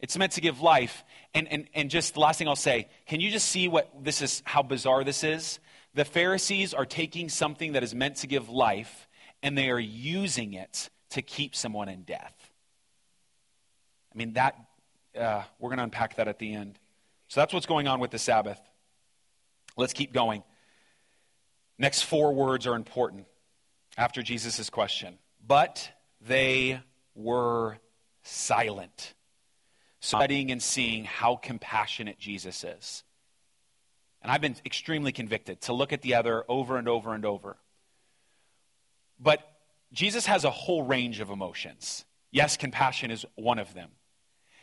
It's 0.00 0.18
meant 0.18 0.32
to 0.32 0.42
give 0.42 0.60
life. 0.60 1.02
And, 1.32 1.48
and, 1.50 1.66
and 1.72 1.88
just 1.88 2.12
the 2.12 2.20
last 2.20 2.38
thing 2.38 2.46
I'll 2.46 2.56
say, 2.56 2.88
can 3.06 3.20
you 3.20 3.30
just 3.30 3.48
see 3.48 3.68
what 3.68 3.90
this 4.04 4.20
is, 4.20 4.42
how 4.44 4.62
bizarre 4.62 5.02
this 5.02 5.24
is? 5.24 5.60
The 5.94 6.04
Pharisees 6.04 6.74
are 6.74 6.84
taking 6.84 7.30
something 7.30 7.72
that 7.72 7.82
is 7.82 7.94
meant 7.94 8.16
to 8.16 8.26
give 8.26 8.50
life 8.50 9.08
and 9.42 9.56
they 9.56 9.70
are 9.70 9.78
using 9.78 10.54
it 10.54 10.90
to 11.10 11.22
keep 11.22 11.54
someone 11.54 11.88
in 11.88 12.02
death. 12.02 12.34
I 14.14 14.18
mean, 14.18 14.34
that, 14.34 14.56
uh, 15.18 15.42
we're 15.58 15.70
going 15.70 15.78
to 15.78 15.84
unpack 15.84 16.16
that 16.16 16.28
at 16.28 16.38
the 16.38 16.54
end. 16.54 16.78
So 17.28 17.40
that's 17.40 17.52
what's 17.52 17.66
going 17.66 17.88
on 17.88 18.00
with 18.00 18.10
the 18.10 18.18
Sabbath. 18.18 18.60
Let's 19.76 19.92
keep 19.92 20.12
going. 20.12 20.42
Next 21.78 22.02
four 22.02 22.32
words 22.32 22.66
are 22.66 22.76
important 22.76 23.26
after 23.96 24.22
Jesus' 24.22 24.70
question. 24.70 25.18
But 25.44 25.90
they 26.20 26.80
were 27.14 27.78
silent, 28.22 29.14
studying 30.00 30.50
and 30.50 30.62
seeing 30.62 31.04
how 31.04 31.36
compassionate 31.36 32.18
Jesus 32.18 32.64
is. 32.64 33.02
And 34.22 34.30
I've 34.30 34.40
been 34.40 34.56
extremely 34.64 35.10
convicted 35.10 35.62
to 35.62 35.72
look 35.72 35.92
at 35.92 36.02
the 36.02 36.14
other 36.14 36.44
over 36.48 36.76
and 36.76 36.88
over 36.88 37.12
and 37.12 37.24
over. 37.24 37.56
But 39.22 39.40
Jesus 39.92 40.26
has 40.26 40.44
a 40.44 40.50
whole 40.50 40.82
range 40.82 41.20
of 41.20 41.30
emotions. 41.30 42.04
Yes, 42.30 42.56
compassion 42.56 43.10
is 43.10 43.24
one 43.36 43.58
of 43.58 43.72
them. 43.74 43.90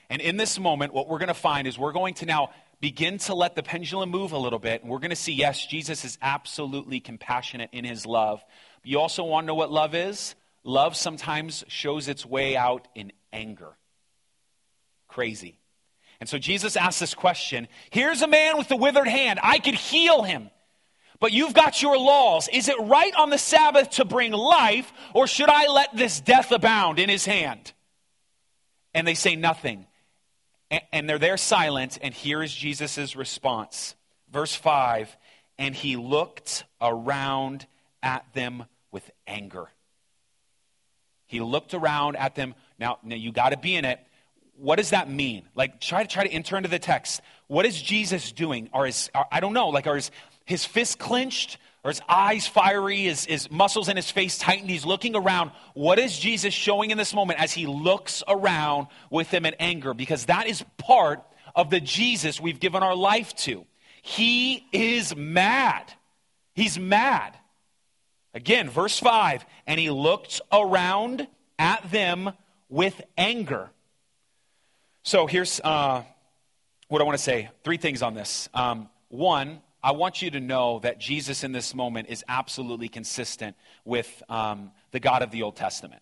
And 0.10 0.22
in 0.22 0.38
this 0.38 0.60
moment, 0.60 0.94
what 0.94 1.08
we're 1.08 1.20
going 1.20 1.28
to 1.28 1.36
find 1.36 1.68
is 1.68 1.78
we're 1.78 1.94
going 1.94 2.16
to 2.16 2.26
now 2.26 2.50
begin 2.82 3.20
to 3.20 3.36
let 3.36 3.56
the 3.56 3.62
pendulum 3.62 4.10
move 4.10 4.32
a 4.32 4.38
little 4.38 4.60
bit. 4.60 4.82
And 4.82 4.90
we're 4.90 5.00
going 5.00 5.12
to 5.12 5.16
see, 5.16 5.34
yes, 5.34 5.66
Jesus 5.66 6.04
is 6.04 6.18
absolutely 6.22 7.00
compassionate 7.00 7.70
in 7.72 7.86
his 7.86 8.06
love. 8.06 8.44
But 8.82 8.90
you 8.90 9.00
also 9.00 9.24
want 9.24 9.46
to 9.46 9.48
know 9.48 9.56
what 9.56 9.72
love 9.72 9.94
is? 9.94 10.36
Love 10.64 10.96
sometimes 10.96 11.64
shows 11.68 12.08
its 12.08 12.26
way 12.26 12.58
out 12.58 12.88
in 12.96 13.12
anger. 13.32 13.78
Crazy. 15.08 15.60
And 16.20 16.28
so 16.28 16.38
Jesus 16.38 16.76
asks 16.76 17.00
this 17.00 17.14
question 17.14 17.68
Here's 17.92 18.22
a 18.22 18.28
man 18.28 18.58
with 18.58 18.72
a 18.72 18.76
withered 18.76 19.08
hand. 19.08 19.40
I 19.42 19.60
could 19.60 19.76
heal 19.76 20.24
him. 20.24 20.50
But 21.20 21.34
you've 21.34 21.54
got 21.54 21.82
your 21.82 21.98
laws. 21.98 22.48
Is 22.52 22.70
it 22.70 22.80
right 22.80 23.14
on 23.16 23.30
the 23.30 23.38
Sabbath 23.38 23.92
to 23.92 24.06
bring 24.06 24.32
life, 24.32 24.92
or 25.14 25.28
should 25.28 25.50
I 25.50 25.68
let 25.68 25.96
this 25.96 26.22
death 26.22 26.52
abound 26.52 26.98
in 26.98 27.10
his 27.10 27.26
hand? 27.26 27.74
And 28.94 29.06
they 29.06 29.16
say 29.16 29.36
nothing. 29.36 29.86
And 30.94 31.10
they're 31.10 31.20
there 31.20 31.38
silent, 31.38 31.98
and 32.02 32.14
here 32.14 32.42
is 32.42 32.54
Jesus' 32.54 33.16
response. 33.16 33.96
Verse 34.32 34.56
5 34.56 35.16
And 35.58 35.76
he 35.76 35.98
looked 35.98 36.64
around 36.80 37.66
at 38.02 38.26
them 38.34 38.66
with 38.92 39.10
anger. 39.28 39.68
He 41.26 41.42
looked 41.42 41.74
around 41.74 42.16
at 42.16 42.36
them. 42.36 42.56
Now, 42.80 43.00
now 43.04 43.16
you 43.16 43.32
got 43.32 43.50
to 43.50 43.58
be 43.58 43.76
in 43.76 43.84
it. 43.84 44.00
What 44.56 44.78
does 44.78 44.92
that 44.92 45.10
mean? 45.10 45.44
Like, 45.56 45.80
try 45.80 46.04
to 46.04 46.10
try 46.10 46.24
to 46.24 46.32
enter 46.32 46.58
into 46.58 46.70
the 46.70 46.80
text. 46.80 47.22
What 47.48 47.66
is 47.66 47.82
Jesus 47.82 48.32
doing? 48.32 48.70
Or 48.74 48.88
is 48.88 49.10
I 49.32 49.40
don't 49.40 49.54
know. 49.54 49.70
Like, 49.70 49.88
are 49.88 49.96
his 49.96 50.12
his 50.50 50.66
fist 50.66 50.98
clenched 50.98 51.60
or 51.84 51.92
his 51.92 52.02
eyes 52.10 52.48
fiery, 52.48 53.04
his, 53.04 53.26
his 53.26 53.52
muscles 53.52 53.88
in 53.88 53.96
his 53.96 54.10
face 54.10 54.40
tightened. 54.40 54.68
He's 54.68 54.84
looking 54.84 55.16
around. 55.16 55.52
What 55.76 56.00
is 56.00 56.18
Jesus 56.18 56.56
showing 56.56 56.90
in 56.90 56.98
this 56.98 57.14
moment 57.14 57.40
as 57.40 57.54
he 57.54 57.68
looks 57.68 58.24
around 58.28 58.88
with 59.12 59.30
them 59.30 59.46
in 59.46 59.54
anger? 59.60 59.94
Because 59.94 60.26
that 60.26 60.48
is 60.48 60.66
part 60.80 61.24
of 61.56 61.70
the 61.70 61.80
Jesus 61.80 62.42
we've 62.42 62.60
given 62.60 62.82
our 62.82 62.96
life 62.96 63.36
to. 63.36 63.64
He 64.02 64.66
is 64.72 65.16
mad. 65.16 65.94
He's 66.56 66.80
mad. 66.80 67.38
Again, 68.34 68.72
verse 68.72 68.98
5 68.98 69.46
and 69.68 69.80
he 69.80 69.92
looked 69.92 70.42
around 70.52 71.28
at 71.60 71.92
them 71.92 72.32
with 72.70 73.00
anger. 73.20 73.70
So 75.04 75.28
here's 75.28 75.62
uh, 75.64 76.02
what 76.88 77.02
I 77.02 77.06
want 77.06 77.20
to 77.20 77.24
say 77.24 77.52
three 77.64 77.78
things 77.78 78.02
on 78.02 78.16
this. 78.16 78.50
Um, 78.52 78.90
one, 79.10 79.62
I 79.82 79.92
want 79.92 80.22
you 80.22 80.32
to 80.32 80.40
know 80.40 80.80
that 80.80 81.00
Jesus 81.00 81.44
in 81.44 81.52
this 81.52 81.74
moment 81.74 82.10
is 82.10 82.24
absolutely 82.28 82.90
consistent 82.90 83.56
with 83.86 84.22
um, 84.30 84.72
the 84.92 85.00
God 85.00 85.22
of 85.22 85.32
the 85.32 85.44
Old 85.44 85.56
Testament. 85.56 86.02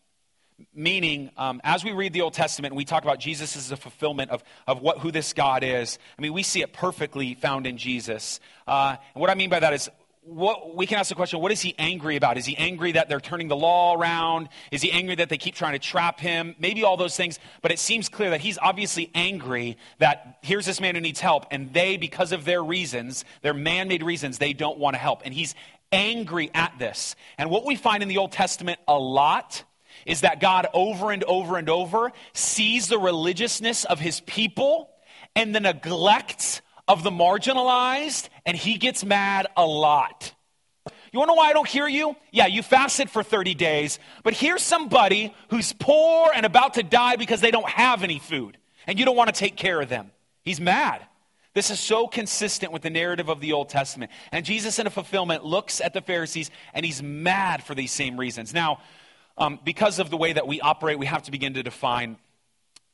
Meaning, 0.73 1.29
um, 1.37 1.61
as 1.63 1.83
we 1.83 1.91
read 1.91 2.13
the 2.13 2.21
Old 2.21 2.33
Testament 2.33 2.71
and 2.71 2.77
we 2.77 2.85
talk 2.85 3.03
about 3.03 3.19
Jesus 3.19 3.55
as 3.55 3.71
a 3.71 3.77
fulfillment 3.77 4.31
of, 4.31 4.43
of 4.65 4.81
what, 4.81 4.99
who 4.99 5.11
this 5.11 5.33
God 5.33 5.63
is, 5.63 5.99
I 6.17 6.21
mean, 6.23 6.33
we 6.33 6.41
see 6.41 6.63
it 6.63 6.73
perfectly 6.73 7.35
found 7.35 7.67
in 7.67 7.77
Jesus. 7.77 8.39
Uh, 8.65 8.95
and 9.13 9.21
what 9.21 9.29
I 9.29 9.35
mean 9.35 9.51
by 9.51 9.59
that 9.59 9.73
is 9.73 9.87
what, 10.27 10.75
we 10.75 10.85
can 10.85 10.99
ask 10.99 11.09
the 11.09 11.15
question 11.15 11.39
what 11.39 11.51
is 11.51 11.61
he 11.61 11.73
angry 11.77 12.15
about? 12.15 12.37
Is 12.37 12.45
he 12.45 12.57
angry 12.57 12.91
that 12.93 13.09
they're 13.09 13.19
turning 13.19 13.47
the 13.47 13.55
law 13.55 13.95
around? 13.95 14.49
Is 14.71 14.81
he 14.81 14.91
angry 14.91 15.15
that 15.15 15.29
they 15.29 15.37
keep 15.37 15.55
trying 15.55 15.73
to 15.73 15.79
trap 15.79 16.19
him? 16.19 16.55
Maybe 16.59 16.83
all 16.83 16.97
those 16.97 17.15
things, 17.15 17.39
but 17.61 17.71
it 17.71 17.79
seems 17.79 18.09
clear 18.09 18.31
that 18.31 18.41
he's 18.41 18.57
obviously 18.57 19.09
angry 19.15 19.77
that 19.99 20.39
here's 20.41 20.65
this 20.65 20.81
man 20.81 20.95
who 20.95 21.01
needs 21.01 21.19
help, 21.19 21.45
and 21.51 21.73
they, 21.73 21.97
because 21.97 22.31
of 22.31 22.45
their 22.45 22.63
reasons, 22.63 23.23
their 23.41 23.53
man 23.53 23.87
made 23.87 24.03
reasons, 24.03 24.37
they 24.37 24.53
don't 24.53 24.77
want 24.77 24.95
to 24.95 24.99
help. 24.99 25.21
And 25.23 25.33
he's 25.33 25.55
angry 25.91 26.51
at 26.53 26.73
this. 26.77 27.15
And 27.37 27.49
what 27.49 27.65
we 27.65 27.75
find 27.75 28.03
in 28.03 28.09
the 28.09 28.17
Old 28.17 28.31
Testament 28.31 28.79
a 28.87 28.97
lot 28.97 29.63
is 30.05 30.21
that 30.21 30.39
God 30.39 30.67
over 30.73 31.11
and 31.11 31.23
over 31.23 31.57
and 31.57 31.69
over 31.69 32.11
sees 32.33 32.87
the 32.87 32.99
religiousness 32.99 33.85
of 33.85 33.99
his 33.99 34.19
people 34.21 34.89
and 35.35 35.55
the 35.55 35.59
neglect 35.59 36.61
of 36.87 37.03
the 37.03 37.11
marginalized, 37.11 38.29
and 38.45 38.55
he 38.55 38.77
gets 38.77 39.03
mad 39.03 39.47
a 39.55 39.65
lot. 39.65 40.33
You 41.11 41.19
wanna 41.19 41.31
know 41.31 41.35
why 41.35 41.49
I 41.49 41.53
don't 41.53 41.67
hear 41.67 41.87
you? 41.87 42.15
Yeah, 42.31 42.47
you 42.47 42.61
fasted 42.61 43.09
for 43.09 43.23
30 43.23 43.53
days, 43.53 43.99
but 44.23 44.33
here's 44.33 44.61
somebody 44.61 45.33
who's 45.49 45.73
poor 45.73 46.29
and 46.33 46.45
about 46.45 46.75
to 46.75 46.83
die 46.83 47.15
because 47.15 47.41
they 47.41 47.51
don't 47.51 47.69
have 47.69 48.03
any 48.03 48.19
food, 48.19 48.57
and 48.85 48.99
you 48.99 49.05
don't 49.05 49.15
wanna 49.15 49.31
take 49.31 49.55
care 49.55 49.81
of 49.81 49.89
them. 49.89 50.11
He's 50.43 50.61
mad. 50.61 51.05
This 51.57 51.71
is 51.71 51.79
so 51.79 52.07
consistent 52.07 52.71
with 52.71 52.83
the 52.83 52.91
narrative 52.91 53.29
of 53.29 53.39
the 53.39 53.53
Old 53.53 53.69
Testament. 53.69 54.11
And 54.31 54.45
Jesus, 54.45 54.77
in 54.77 54.85
a 54.85 54.91
fulfillment, 54.91 55.43
looks 55.43 55.81
at 55.81 55.91
the 55.91 56.01
Pharisees 56.01 56.51
and 56.71 56.85
he's 56.85 57.01
mad 57.01 57.63
for 57.63 57.73
these 57.73 57.91
same 57.91 58.19
reasons. 58.19 58.53
Now, 58.53 58.79
um, 59.39 59.59
because 59.65 59.97
of 59.97 60.11
the 60.11 60.17
way 60.17 60.33
that 60.33 60.47
we 60.47 60.61
operate, 60.61 60.99
we 60.99 61.07
have 61.07 61.23
to 61.23 61.31
begin 61.31 61.55
to 61.55 61.63
define 61.63 62.17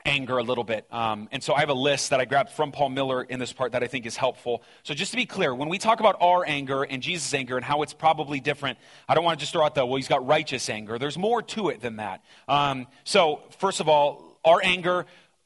anger 0.06 0.38
a 0.38 0.44
little 0.44 0.64
bit. 0.64 0.86
Um, 0.92 1.30
and 1.32 1.42
so 1.42 1.54
I 1.54 1.62
have 1.62 1.70
a 1.70 1.74
list 1.74 2.10
that 2.10 2.20
I 2.20 2.26
grabbed 2.26 2.50
from 2.50 2.72
Paul 2.72 2.90
Miller 2.90 3.24
in 3.24 3.40
this 3.40 3.54
part 3.54 3.72
that 3.72 3.84
I 3.84 3.88
think 3.88 4.06
is 4.06 4.18
helpful. 4.18 4.64
So 4.84 4.94
just 4.94 5.12
to 5.12 5.18
be 5.18 5.26
clear, 5.26 5.56
when 5.56 5.70
we 5.70 5.78
talk 5.78 6.00
about 6.00 6.18
our 6.20 6.46
anger 6.46 6.84
and 6.84 7.02
Jesus' 7.02 7.34
anger 7.34 7.56
and 7.56 7.66
how 7.66 7.82
it's 7.82 7.94
probably 7.94 8.40
different, 8.40 8.78
I 9.08 9.16
don't 9.16 9.24
want 9.24 9.40
to 9.40 9.44
just 9.44 9.54
throw 9.54 9.66
out 9.66 9.76
the, 9.76 9.86
well, 9.86 9.96
he's 9.96 10.08
got 10.08 10.26
righteous 10.26 10.70
anger. 10.70 11.00
There's 11.00 11.18
more 11.18 11.42
to 11.42 11.70
it 11.70 11.82
than 11.82 11.98
that. 11.98 12.24
Um, 12.48 12.88
so, 13.04 13.42
first 13.60 13.80
of 13.80 13.88
all, 13.88 14.34
our 14.46 14.60
anger, 14.62 15.06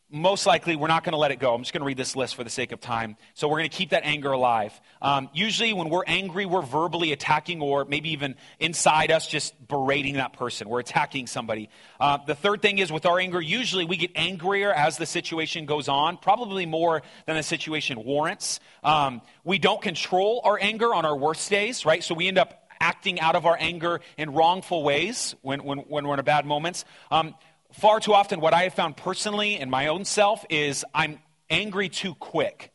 most 0.09 0.45
likely 0.45 0.77
we're 0.77 0.87
not 0.87 1.03
going 1.03 1.11
to 1.11 1.17
let 1.17 1.31
it 1.31 1.39
go. 1.39 1.53
I'm 1.53 1.61
just 1.61 1.73
going 1.73 1.81
to 1.81 1.85
read 1.85 1.97
this 1.97 2.15
list 2.15 2.35
for 2.35 2.43
the 2.43 2.49
sake 2.49 2.71
of 2.71 2.79
time. 2.79 3.17
So 3.33 3.47
we're 3.47 3.57
going 3.57 3.69
to 3.69 3.75
keep 3.75 3.89
that 3.89 4.03
anger 4.05 4.31
alive. 4.31 4.79
Um, 5.01 5.29
usually, 5.33 5.73
when 5.73 5.89
we're 5.89 6.05
angry, 6.07 6.45
we're 6.45 6.61
verbally 6.61 7.11
attacking, 7.11 7.61
or 7.61 7.83
maybe 7.83 8.11
even 8.11 8.35
inside 8.59 9.11
us, 9.11 9.27
just 9.27 9.67
berating 9.67 10.15
that 10.15 10.33
person. 10.33 10.69
We're 10.69 10.79
attacking 10.79 11.27
somebody. 11.27 11.69
Uh, 11.99 12.19
the 12.25 12.35
third 12.35 12.61
thing 12.61 12.79
is 12.79 12.91
with 12.91 13.05
our 13.05 13.19
anger, 13.19 13.41
usually 13.41 13.83
we 13.83 13.97
get 13.97 14.11
angrier 14.15 14.71
as 14.71 14.97
the 14.97 15.05
situation 15.05 15.65
goes 15.65 15.89
on, 15.89 16.17
probably 16.17 16.65
more 16.65 17.01
than 17.25 17.35
the 17.35 17.43
situation 17.43 18.03
warrants. 18.05 18.61
Um, 18.83 19.21
we 19.43 19.59
don't 19.59 19.81
control 19.81 20.41
our 20.45 20.57
anger 20.61 20.93
on 20.93 21.05
our 21.05 21.17
worst 21.17 21.49
days, 21.49 21.85
right? 21.85 22.01
So 22.01 22.15
we 22.15 22.29
end 22.29 22.37
up 22.37 22.67
acting 22.79 23.19
out 23.19 23.35
of 23.35 23.45
our 23.45 23.57
anger 23.59 24.01
in 24.17 24.33
wrongful 24.33 24.83
ways 24.83 25.35
when, 25.41 25.63
when, 25.63 25.79
when 25.79 26.07
we're 26.07 26.13
in 26.13 26.19
a 26.19 26.23
bad 26.23 26.45
moments. 26.45 26.85
Um, 27.11 27.35
far 27.77 27.99
too 27.99 28.13
often, 28.13 28.41
what 28.41 28.53
I 28.53 28.63
have 28.63 28.73
found 28.73 28.97
personally 28.97 29.57
in 29.57 29.69
my 29.69 29.87
own 29.87 30.05
self 30.05 30.45
is 30.49 30.83
I'm 30.93 31.19
angry 31.49 31.89
too 31.89 32.15
quick. 32.15 32.71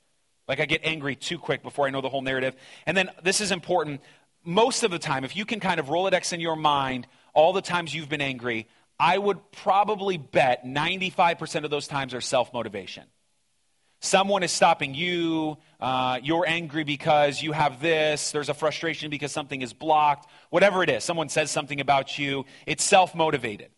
Like 0.49 0.61
I 0.61 0.67
get 0.67 0.83
angry 0.85 1.17
too 1.17 1.38
quick 1.38 1.62
before 1.62 1.87
I 1.87 1.91
know 1.91 2.01
the 2.01 2.09
whole 2.09 2.23
narrative. 2.23 2.55
And 2.87 2.97
then 2.97 3.11
this 3.23 3.41
is 3.41 3.53
important. 3.53 4.01
Most 4.45 4.83
of 4.83 4.91
the 4.91 4.99
time, 4.99 5.25
if 5.25 5.37
you 5.37 5.45
can 5.45 5.61
kind 5.61 5.79
of 5.79 5.87
Rolodex 5.87 6.33
in 6.33 6.41
your 6.41 6.57
mind 6.57 7.07
all 7.33 7.53
the 7.53 7.62
times 7.62 7.95
you've 7.95 8.09
been 8.09 8.21
angry, 8.21 8.67
I 8.99 9.17
would 9.19 9.38
probably 9.53 10.19
bet 10.19 10.65
95% 10.65 11.65
of 11.65 11.71
those 11.71 11.88
times 11.88 12.15
are 12.15 12.21
self 12.21 12.53
motivation. 12.53 13.05
Someone 14.01 14.43
is 14.43 14.51
stopping 14.51 14.95
you. 14.95 15.59
Uh, 15.81 16.19
you're 16.23 16.45
angry 16.47 16.83
because 16.83 17.41
you 17.41 17.53
have 17.53 17.81
this. 17.81 18.33
There's 18.33 18.49
a 18.49 18.55
frustration 18.55 19.11
because 19.11 19.31
something 19.31 19.62
is 19.62 19.73
blocked. 19.73 20.29
Whatever 20.51 20.83
it 20.83 20.91
is, 20.91 21.05
someone 21.05 21.29
says 21.29 21.53
something 21.53 21.81
about 21.81 22.19
you. 22.19 22.45
It's 22.67 22.83
self 22.83 23.15
motivated. 23.15 23.71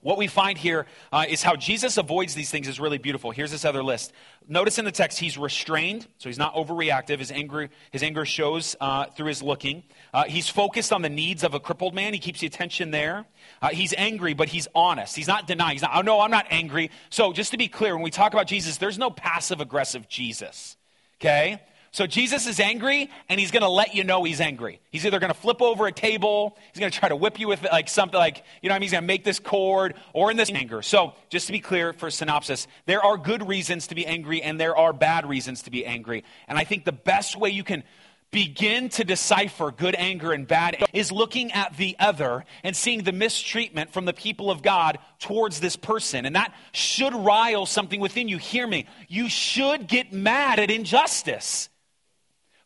What 0.00 0.16
we 0.16 0.28
find 0.28 0.56
here 0.56 0.86
uh, 1.10 1.24
is 1.28 1.42
how 1.42 1.56
Jesus 1.56 1.96
avoids 1.96 2.34
these 2.34 2.50
things 2.50 2.68
is 2.68 2.78
really 2.78 2.98
beautiful. 2.98 3.32
Here's 3.32 3.50
this 3.50 3.64
other 3.64 3.82
list. 3.82 4.12
Notice 4.46 4.78
in 4.78 4.84
the 4.84 4.92
text, 4.92 5.18
he's 5.18 5.36
restrained, 5.36 6.06
so 6.18 6.28
he's 6.28 6.38
not 6.38 6.54
overreactive. 6.54 7.18
His 7.18 7.32
anger, 7.32 7.68
his 7.90 8.04
anger 8.04 8.24
shows 8.24 8.76
uh, 8.80 9.06
through 9.06 9.26
his 9.26 9.42
looking. 9.42 9.82
Uh, 10.14 10.24
he's 10.24 10.48
focused 10.48 10.92
on 10.92 11.02
the 11.02 11.08
needs 11.08 11.42
of 11.42 11.54
a 11.54 11.60
crippled 11.60 11.94
man. 11.94 12.12
He 12.12 12.20
keeps 12.20 12.38
the 12.38 12.46
attention 12.46 12.92
there. 12.92 13.26
Uh, 13.60 13.70
he's 13.70 13.92
angry, 13.98 14.34
but 14.34 14.48
he's 14.48 14.68
honest. 14.72 15.16
He's 15.16 15.26
not 15.26 15.48
denying. 15.48 15.72
He's 15.72 15.82
not, 15.82 15.90
oh, 15.96 16.02
no, 16.02 16.20
I'm 16.20 16.30
not 16.30 16.46
angry. 16.48 16.92
So 17.10 17.32
just 17.32 17.50
to 17.50 17.58
be 17.58 17.66
clear, 17.66 17.94
when 17.94 18.04
we 18.04 18.12
talk 18.12 18.32
about 18.32 18.46
Jesus, 18.46 18.76
there's 18.76 18.98
no 18.98 19.10
passive 19.10 19.60
aggressive 19.60 20.08
Jesus. 20.08 20.76
Okay? 21.20 21.60
So 21.90 22.06
Jesus 22.06 22.46
is 22.46 22.60
angry, 22.60 23.10
and 23.28 23.40
he's 23.40 23.50
going 23.50 23.62
to 23.62 23.68
let 23.68 23.94
you 23.94 24.04
know 24.04 24.24
he's 24.24 24.40
angry. 24.40 24.80
He's 24.90 25.06
either 25.06 25.18
going 25.18 25.32
to 25.32 25.38
flip 25.38 25.62
over 25.62 25.86
a 25.86 25.92
table, 25.92 26.56
he's 26.72 26.80
going 26.80 26.92
to 26.92 26.98
try 26.98 27.08
to 27.08 27.16
whip 27.16 27.40
you 27.40 27.48
with 27.48 27.62
like 27.64 27.88
something 27.88 28.18
like, 28.18 28.44
you 28.62 28.68
know, 28.68 28.74
I 28.74 28.78
mean, 28.78 28.82
he's 28.82 28.92
going 28.92 29.02
to 29.02 29.06
make 29.06 29.24
this 29.24 29.38
cord, 29.38 29.94
or 30.12 30.30
in 30.30 30.36
this 30.36 30.50
anger. 30.50 30.82
So 30.82 31.14
just 31.30 31.46
to 31.46 31.52
be 31.52 31.60
clear 31.60 31.92
for 31.92 32.10
synopsis, 32.10 32.66
there 32.86 33.04
are 33.04 33.16
good 33.16 33.48
reasons 33.48 33.88
to 33.88 33.94
be 33.94 34.06
angry, 34.06 34.42
and 34.42 34.60
there 34.60 34.76
are 34.76 34.92
bad 34.92 35.28
reasons 35.28 35.62
to 35.62 35.70
be 35.70 35.86
angry. 35.86 36.24
And 36.46 36.58
I 36.58 36.64
think 36.64 36.84
the 36.84 36.92
best 36.92 37.36
way 37.36 37.50
you 37.50 37.64
can 37.64 37.82
begin 38.30 38.90
to 38.90 39.04
decipher 39.04 39.70
good 39.70 39.94
anger 39.94 40.32
and 40.32 40.46
bad 40.46 40.84
is 40.92 41.10
looking 41.10 41.50
at 41.52 41.76
the 41.76 41.96
other 41.98 42.44
and 42.62 42.76
seeing 42.76 43.02
the 43.02 43.12
mistreatment 43.12 43.90
from 43.92 44.04
the 44.04 44.12
people 44.12 44.50
of 44.50 44.62
God 44.62 44.98
towards 45.18 45.60
this 45.60 45.76
person. 45.76 46.26
And 46.26 46.36
that 46.36 46.54
should 46.72 47.14
rile 47.14 47.64
something 47.64 48.00
within 48.00 48.28
you. 48.28 48.36
Hear 48.36 48.66
me. 48.66 48.86
You 49.08 49.28
should 49.28 49.86
get 49.86 50.12
mad 50.12 50.58
at 50.58 50.70
injustice 50.70 51.70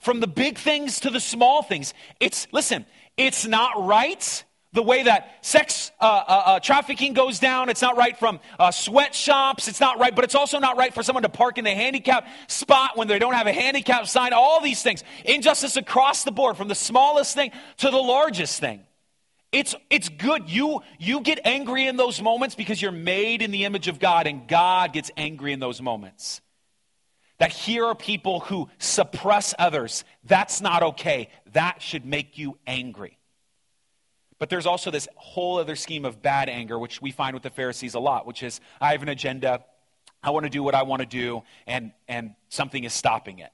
from 0.03 0.21
the 0.21 0.27
big 0.27 0.59
things 0.59 1.01
to 1.01 1.11
the 1.11 1.21
small 1.21 1.63
things. 1.63 1.95
It's, 2.21 2.49
listen, 2.53 2.85
it's 3.17 3.47
not 3.47 3.87
right 3.87 4.45
the 4.73 4.83
way 4.83 5.05
that 5.05 5.37
sex 5.43 5.93
uh, 6.01 6.05
uh, 6.05 6.43
uh, 6.47 6.61
trafficking 6.61 7.13
goes 7.13 7.39
down. 7.39 7.69
It's 7.69 7.83
not 7.83 7.97
right 7.97 8.19
from 8.19 8.41
uh, 8.59 8.73
sweatshops. 8.73 9.69
It's 9.69 9.81
not 9.81 10.01
right, 10.01 10.15
but 10.15 10.25
it's 10.25 10.35
also 10.35 10.59
not 10.59 10.77
right 10.77 10.93
for 10.93 11.03
someone 11.03 11.23
to 11.23 11.29
park 11.29 11.59
in 11.59 11.65
the 11.65 11.71
handicap 11.71 12.27
spot 12.49 12.97
when 12.97 13.07
they 13.07 13.19
don't 13.19 13.35
have 13.35 13.47
a 13.47 13.53
handicap 13.53 14.07
sign. 14.09 14.33
All 14.33 14.61
these 14.61 14.83
things. 14.83 15.05
Injustice 15.25 15.77
across 15.77 16.25
the 16.25 16.33
board, 16.33 16.57
from 16.57 16.69
the 16.69 16.75
smallest 16.75 17.35
thing 17.35 17.53
to 17.79 17.91
the 17.91 17.99
largest 17.99 18.59
thing. 18.61 18.81
It's, 19.53 19.75
it's 19.91 20.09
good. 20.09 20.51
You, 20.51 20.81
you 20.99 21.21
get 21.21 21.39
angry 21.45 21.87
in 21.87 21.97
those 21.97 22.21
moments 22.21 22.55
because 22.55 22.81
you're 22.81 22.91
made 22.91 23.43
in 23.43 23.51
the 23.51 23.67
image 23.67 23.87
of 23.87 24.01
God, 24.01 24.27
and 24.27 24.49
God 24.49 24.95
gets 24.95 25.11
angry 25.17 25.53
in 25.53 25.61
those 25.61 25.81
moments 25.83 26.41
that 27.43 27.51
here 27.51 27.87
are 27.87 27.97
people 27.97 28.39
who 28.39 28.69
suppress 28.79 29.53
others. 29.59 30.05
That's 30.23 30.61
not 30.61 30.85
okay. 30.85 31.29
That 31.55 31.83
should 31.83 32.07
make 32.07 32.39
you 32.39 32.57
angry. 32.69 33.19
But 34.39 34.49
there's 34.49 34.65
also 34.65 34.93
this 34.93 35.09
whole 35.17 35.59
other 35.59 35.75
scheme 35.75 36.05
of 36.05 36.23
bad 36.23 36.49
anger, 36.49 36.79
which 36.79 37.03
we 37.03 37.11
find 37.11 37.35
with 37.35 37.43
the 37.43 37.51
Pharisees 37.51 37.95
a 37.95 37.99
lot, 37.99 38.29
which 38.29 38.45
is 38.45 38.61
I 38.81 38.93
have 38.93 39.03
an 39.03 39.09
agenda, 39.09 39.65
I 40.23 40.31
want 40.31 40.45
to 40.45 40.51
do 40.51 40.63
what 40.63 40.77
I 40.77 40.85
want 40.85 41.01
to 41.01 41.07
do, 41.07 41.43
and, 41.67 41.91
and 42.07 42.37
something 42.49 42.85
is 42.85 42.93
stopping 42.93 43.41
it. 43.41 43.51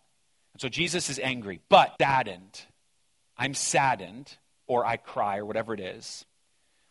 And 0.53 0.61
so 0.61 0.69
Jesus 0.69 1.09
is 1.09 1.19
angry, 1.19 1.63
but 1.71 1.95
saddened. 1.99 2.61
I'm 3.39 3.55
saddened, 3.55 4.37
or 4.67 4.85
I 4.85 4.99
cry, 4.99 5.39
or 5.39 5.47
whatever 5.47 5.73
it 5.73 5.81
is, 5.81 6.27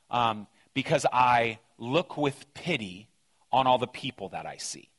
um, 0.10 0.47
because 0.73 1.05
I 1.13 1.60
look 1.77 2.17
with 2.17 2.55
pity 2.55 3.07
on 3.51 3.67
all 3.67 3.77
the 3.77 3.86
people 3.86 4.29
that 4.29 4.47
I 4.47 4.57
see. 4.57 4.89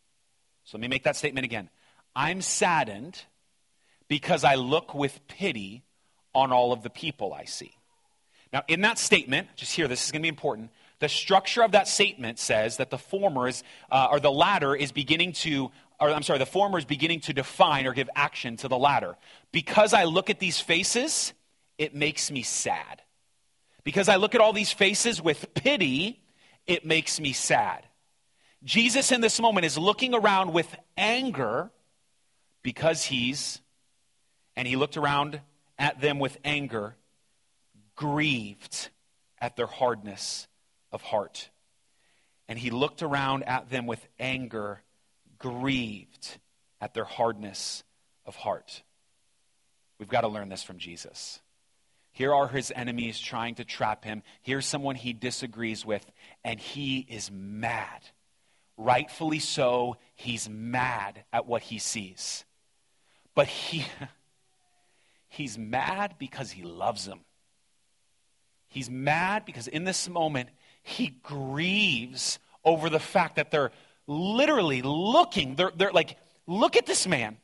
So 0.62 0.78
let 0.78 0.82
me 0.82 0.86
make 0.86 1.02
that 1.02 1.16
statement 1.16 1.44
again. 1.44 1.70
I'm 2.18 2.42
saddened 2.42 3.22
because 4.08 4.42
I 4.42 4.56
look 4.56 4.92
with 4.92 5.20
pity 5.28 5.84
on 6.34 6.50
all 6.50 6.72
of 6.72 6.82
the 6.82 6.90
people 6.90 7.32
I 7.32 7.44
see. 7.44 7.70
Now, 8.52 8.64
in 8.66 8.80
that 8.80 8.98
statement, 8.98 9.46
just 9.54 9.72
here, 9.72 9.86
this 9.86 10.04
is 10.04 10.10
going 10.10 10.22
to 10.22 10.24
be 10.24 10.28
important. 10.28 10.70
The 10.98 11.08
structure 11.08 11.62
of 11.62 11.70
that 11.72 11.86
statement 11.86 12.40
says 12.40 12.78
that 12.78 12.90
the 12.90 12.98
former 12.98 13.46
is, 13.46 13.62
uh, 13.92 14.08
or 14.10 14.18
the 14.18 14.32
latter 14.32 14.74
is 14.74 14.90
beginning 14.90 15.34
to, 15.44 15.70
or 16.00 16.10
I'm 16.10 16.24
sorry, 16.24 16.40
the 16.40 16.46
former 16.46 16.76
is 16.76 16.84
beginning 16.84 17.20
to 17.20 17.32
define 17.32 17.86
or 17.86 17.92
give 17.92 18.10
action 18.16 18.56
to 18.58 18.68
the 18.68 18.78
latter. 18.78 19.14
Because 19.52 19.94
I 19.94 20.02
look 20.02 20.28
at 20.28 20.40
these 20.40 20.58
faces, 20.58 21.32
it 21.78 21.94
makes 21.94 22.32
me 22.32 22.42
sad. 22.42 23.00
Because 23.84 24.08
I 24.08 24.16
look 24.16 24.34
at 24.34 24.40
all 24.40 24.52
these 24.52 24.72
faces 24.72 25.22
with 25.22 25.54
pity, 25.54 26.20
it 26.66 26.84
makes 26.84 27.20
me 27.20 27.32
sad. 27.32 27.84
Jesus 28.64 29.12
in 29.12 29.20
this 29.20 29.40
moment 29.40 29.66
is 29.66 29.78
looking 29.78 30.14
around 30.14 30.52
with 30.52 30.74
anger 30.96 31.70
because 32.68 33.02
he's, 33.02 33.62
and 34.54 34.68
he 34.68 34.76
looked 34.76 34.98
around 34.98 35.40
at 35.78 36.02
them 36.02 36.18
with 36.18 36.36
anger, 36.44 36.94
grieved 37.96 38.90
at 39.40 39.56
their 39.56 39.66
hardness 39.66 40.46
of 40.92 41.00
heart. 41.00 41.48
And 42.46 42.58
he 42.58 42.68
looked 42.68 43.02
around 43.02 43.44
at 43.44 43.70
them 43.70 43.86
with 43.86 44.06
anger, 44.20 44.82
grieved 45.38 46.36
at 46.78 46.92
their 46.92 47.06
hardness 47.06 47.84
of 48.26 48.36
heart. 48.36 48.82
We've 49.98 50.06
got 50.06 50.20
to 50.20 50.28
learn 50.28 50.50
this 50.50 50.62
from 50.62 50.76
Jesus. 50.76 51.40
Here 52.12 52.34
are 52.34 52.48
his 52.48 52.70
enemies 52.76 53.18
trying 53.18 53.54
to 53.54 53.64
trap 53.64 54.04
him. 54.04 54.22
Here's 54.42 54.66
someone 54.66 54.94
he 54.94 55.14
disagrees 55.14 55.86
with, 55.86 56.04
and 56.44 56.60
he 56.60 56.98
is 56.98 57.30
mad. 57.30 58.02
Rightfully 58.76 59.38
so, 59.38 59.96
he's 60.16 60.50
mad 60.50 61.24
at 61.32 61.46
what 61.46 61.62
he 61.62 61.78
sees. 61.78 62.44
But 63.38 63.46
he, 63.46 63.84
he's 65.28 65.56
mad 65.56 66.16
because 66.18 66.50
he 66.50 66.64
loves 66.64 67.04
them. 67.04 67.20
He's 68.66 68.90
mad 68.90 69.44
because 69.44 69.68
in 69.68 69.84
this 69.84 70.08
moment, 70.08 70.48
he 70.82 71.14
grieves 71.22 72.40
over 72.64 72.90
the 72.90 72.98
fact 72.98 73.36
that 73.36 73.52
they're 73.52 73.70
literally 74.08 74.82
looking, 74.82 75.54
they're, 75.54 75.70
they're 75.76 75.92
like, 75.92 76.18
look 76.48 76.74
at 76.74 76.84
this 76.84 77.06
man. 77.06 77.36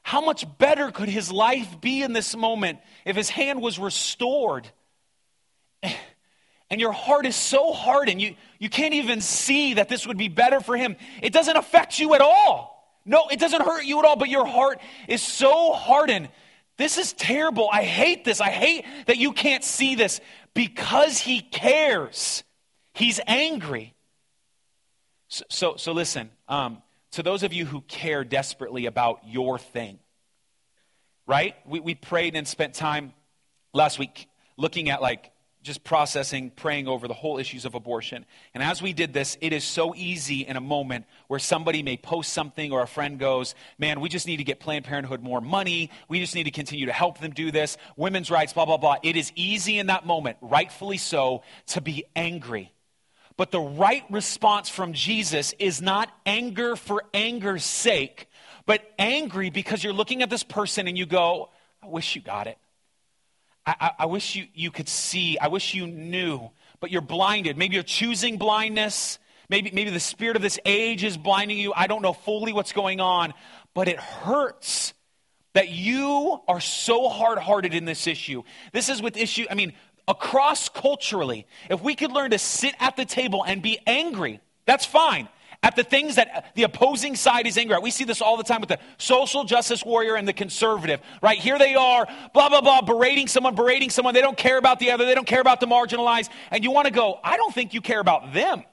How 0.00 0.22
much 0.22 0.46
better 0.56 0.90
could 0.90 1.10
his 1.10 1.30
life 1.30 1.82
be 1.82 2.00
in 2.00 2.14
this 2.14 2.34
moment 2.34 2.78
if 3.04 3.14
his 3.14 3.28
hand 3.28 3.60
was 3.60 3.78
restored? 3.78 4.66
And 5.82 6.80
your 6.80 6.92
heart 6.92 7.26
is 7.26 7.36
so 7.36 7.74
hardened, 7.74 8.22
you, 8.22 8.36
you 8.58 8.70
can't 8.70 8.94
even 8.94 9.20
see 9.20 9.74
that 9.74 9.90
this 9.90 10.06
would 10.06 10.16
be 10.16 10.28
better 10.28 10.60
for 10.60 10.78
him. 10.78 10.96
It 11.22 11.34
doesn't 11.34 11.58
affect 11.58 11.98
you 11.98 12.14
at 12.14 12.22
all. 12.22 12.71
No, 13.04 13.28
it 13.30 13.40
doesn't 13.40 13.62
hurt 13.62 13.84
you 13.84 13.98
at 13.98 14.04
all, 14.04 14.16
but 14.16 14.28
your 14.28 14.46
heart 14.46 14.80
is 15.08 15.22
so 15.22 15.72
hardened. 15.72 16.28
This 16.76 16.98
is 16.98 17.12
terrible. 17.12 17.68
I 17.72 17.82
hate 17.82 18.24
this. 18.24 18.40
I 18.40 18.50
hate 18.50 18.84
that 19.06 19.18
you 19.18 19.32
can't 19.32 19.64
see 19.64 19.94
this 19.94 20.20
because 20.54 21.18
he 21.18 21.40
cares. 21.40 22.44
He's 22.94 23.20
angry. 23.26 23.94
So, 25.28 25.44
so, 25.48 25.76
so 25.76 25.92
listen, 25.92 26.30
um, 26.48 26.82
to 27.12 27.22
those 27.22 27.42
of 27.42 27.52
you 27.52 27.66
who 27.66 27.80
care 27.82 28.24
desperately 28.24 28.86
about 28.86 29.20
your 29.26 29.58
thing, 29.58 29.98
right? 31.26 31.54
We, 31.66 31.80
we 31.80 31.94
prayed 31.94 32.36
and 32.36 32.46
spent 32.46 32.74
time 32.74 33.12
last 33.72 33.98
week 33.98 34.28
looking 34.56 34.90
at 34.90 35.02
like 35.02 35.31
just 35.62 35.84
processing, 35.84 36.50
praying 36.50 36.88
over 36.88 37.06
the 37.06 37.14
whole 37.14 37.38
issues 37.38 37.64
of 37.64 37.74
abortion. 37.74 38.26
And 38.52 38.62
as 38.62 38.82
we 38.82 38.92
did 38.92 39.12
this, 39.12 39.38
it 39.40 39.52
is 39.52 39.62
so 39.62 39.94
easy 39.94 40.40
in 40.46 40.56
a 40.56 40.60
moment 40.60 41.06
where 41.28 41.38
somebody 41.38 41.82
may 41.82 41.96
post 41.96 42.32
something 42.32 42.72
or 42.72 42.82
a 42.82 42.86
friend 42.86 43.18
goes, 43.18 43.54
Man, 43.78 44.00
we 44.00 44.08
just 44.08 44.26
need 44.26 44.38
to 44.38 44.44
get 44.44 44.60
Planned 44.60 44.84
Parenthood 44.84 45.22
more 45.22 45.40
money. 45.40 45.90
We 46.08 46.20
just 46.20 46.34
need 46.34 46.44
to 46.44 46.50
continue 46.50 46.86
to 46.86 46.92
help 46.92 47.18
them 47.18 47.30
do 47.30 47.50
this. 47.50 47.76
Women's 47.96 48.30
rights, 48.30 48.52
blah, 48.52 48.66
blah, 48.66 48.76
blah. 48.76 48.96
It 49.02 49.16
is 49.16 49.32
easy 49.36 49.78
in 49.78 49.86
that 49.86 50.04
moment, 50.04 50.36
rightfully 50.40 50.98
so, 50.98 51.42
to 51.68 51.80
be 51.80 52.04
angry. 52.16 52.72
But 53.36 53.50
the 53.50 53.60
right 53.60 54.04
response 54.10 54.68
from 54.68 54.92
Jesus 54.92 55.54
is 55.58 55.80
not 55.80 56.12
anger 56.26 56.76
for 56.76 57.04
anger's 57.14 57.64
sake, 57.64 58.28
but 58.66 58.82
angry 58.98 59.50
because 59.50 59.82
you're 59.82 59.92
looking 59.92 60.22
at 60.22 60.30
this 60.30 60.42
person 60.42 60.88
and 60.88 60.98
you 60.98 61.06
go, 61.06 61.50
I 61.82 61.86
wish 61.86 62.14
you 62.14 62.22
got 62.22 62.46
it. 62.46 62.58
I, 63.64 63.92
I, 64.00 64.06
wish 64.06 64.34
you, 64.34 64.46
you 64.54 64.70
could 64.70 64.88
see. 64.88 65.38
I 65.38 65.48
wish 65.48 65.74
you 65.74 65.86
knew, 65.86 66.50
but 66.80 66.90
you're 66.90 67.00
blinded. 67.00 67.56
Maybe 67.56 67.74
you're 67.74 67.84
choosing 67.84 68.36
blindness. 68.36 69.18
Maybe, 69.48 69.70
maybe 69.72 69.90
the 69.90 70.00
spirit 70.00 70.36
of 70.36 70.42
this 70.42 70.58
age 70.64 71.04
is 71.04 71.16
blinding 71.16 71.58
you. 71.58 71.72
I 71.74 71.86
don't 71.86 72.02
know 72.02 72.12
fully 72.12 72.52
what's 72.52 72.72
going 72.72 73.00
on, 73.00 73.34
but 73.74 73.88
it 73.88 73.98
hurts 73.98 74.94
that 75.52 75.68
you 75.68 76.40
are 76.48 76.60
so 76.60 77.08
hard 77.08 77.38
hearted 77.38 77.74
in 77.74 77.84
this 77.84 78.06
issue. 78.06 78.42
This 78.72 78.88
is 78.88 79.00
with 79.00 79.16
issue, 79.16 79.44
I 79.50 79.54
mean, 79.54 79.74
across 80.08 80.68
culturally. 80.68 81.46
If 81.70 81.82
we 81.82 81.94
could 81.94 82.10
learn 82.10 82.32
to 82.32 82.38
sit 82.38 82.74
at 82.80 82.96
the 82.96 83.04
table 83.04 83.44
and 83.44 83.62
be 83.62 83.78
angry, 83.86 84.40
that's 84.66 84.86
fine 84.86 85.28
at 85.62 85.76
the 85.76 85.84
things 85.84 86.16
that 86.16 86.52
the 86.54 86.64
opposing 86.64 87.14
side 87.14 87.46
is 87.46 87.56
angry 87.56 87.76
at. 87.76 87.82
We 87.82 87.92
see 87.92 88.04
this 88.04 88.20
all 88.20 88.36
the 88.36 88.42
time 88.42 88.60
with 88.60 88.68
the 88.68 88.78
social 88.98 89.44
justice 89.44 89.84
warrior 89.84 90.16
and 90.16 90.26
the 90.26 90.32
conservative, 90.32 91.00
right? 91.22 91.38
Here 91.38 91.58
they 91.58 91.74
are, 91.76 92.06
blah, 92.34 92.48
blah, 92.48 92.60
blah, 92.60 92.82
berating 92.82 93.28
someone, 93.28 93.54
berating 93.54 93.90
someone. 93.90 94.14
They 94.14 94.20
don't 94.20 94.36
care 94.36 94.58
about 94.58 94.80
the 94.80 94.90
other, 94.90 95.04
they 95.04 95.14
don't 95.14 95.26
care 95.26 95.40
about 95.40 95.60
the 95.60 95.66
marginalized. 95.66 96.30
And 96.50 96.64
you 96.64 96.72
want 96.72 96.86
to 96.86 96.92
go, 96.92 97.18
I 97.22 97.36
don't 97.36 97.54
think 97.54 97.74
you 97.74 97.80
care 97.80 98.00
about 98.00 98.32
them. 98.32 98.64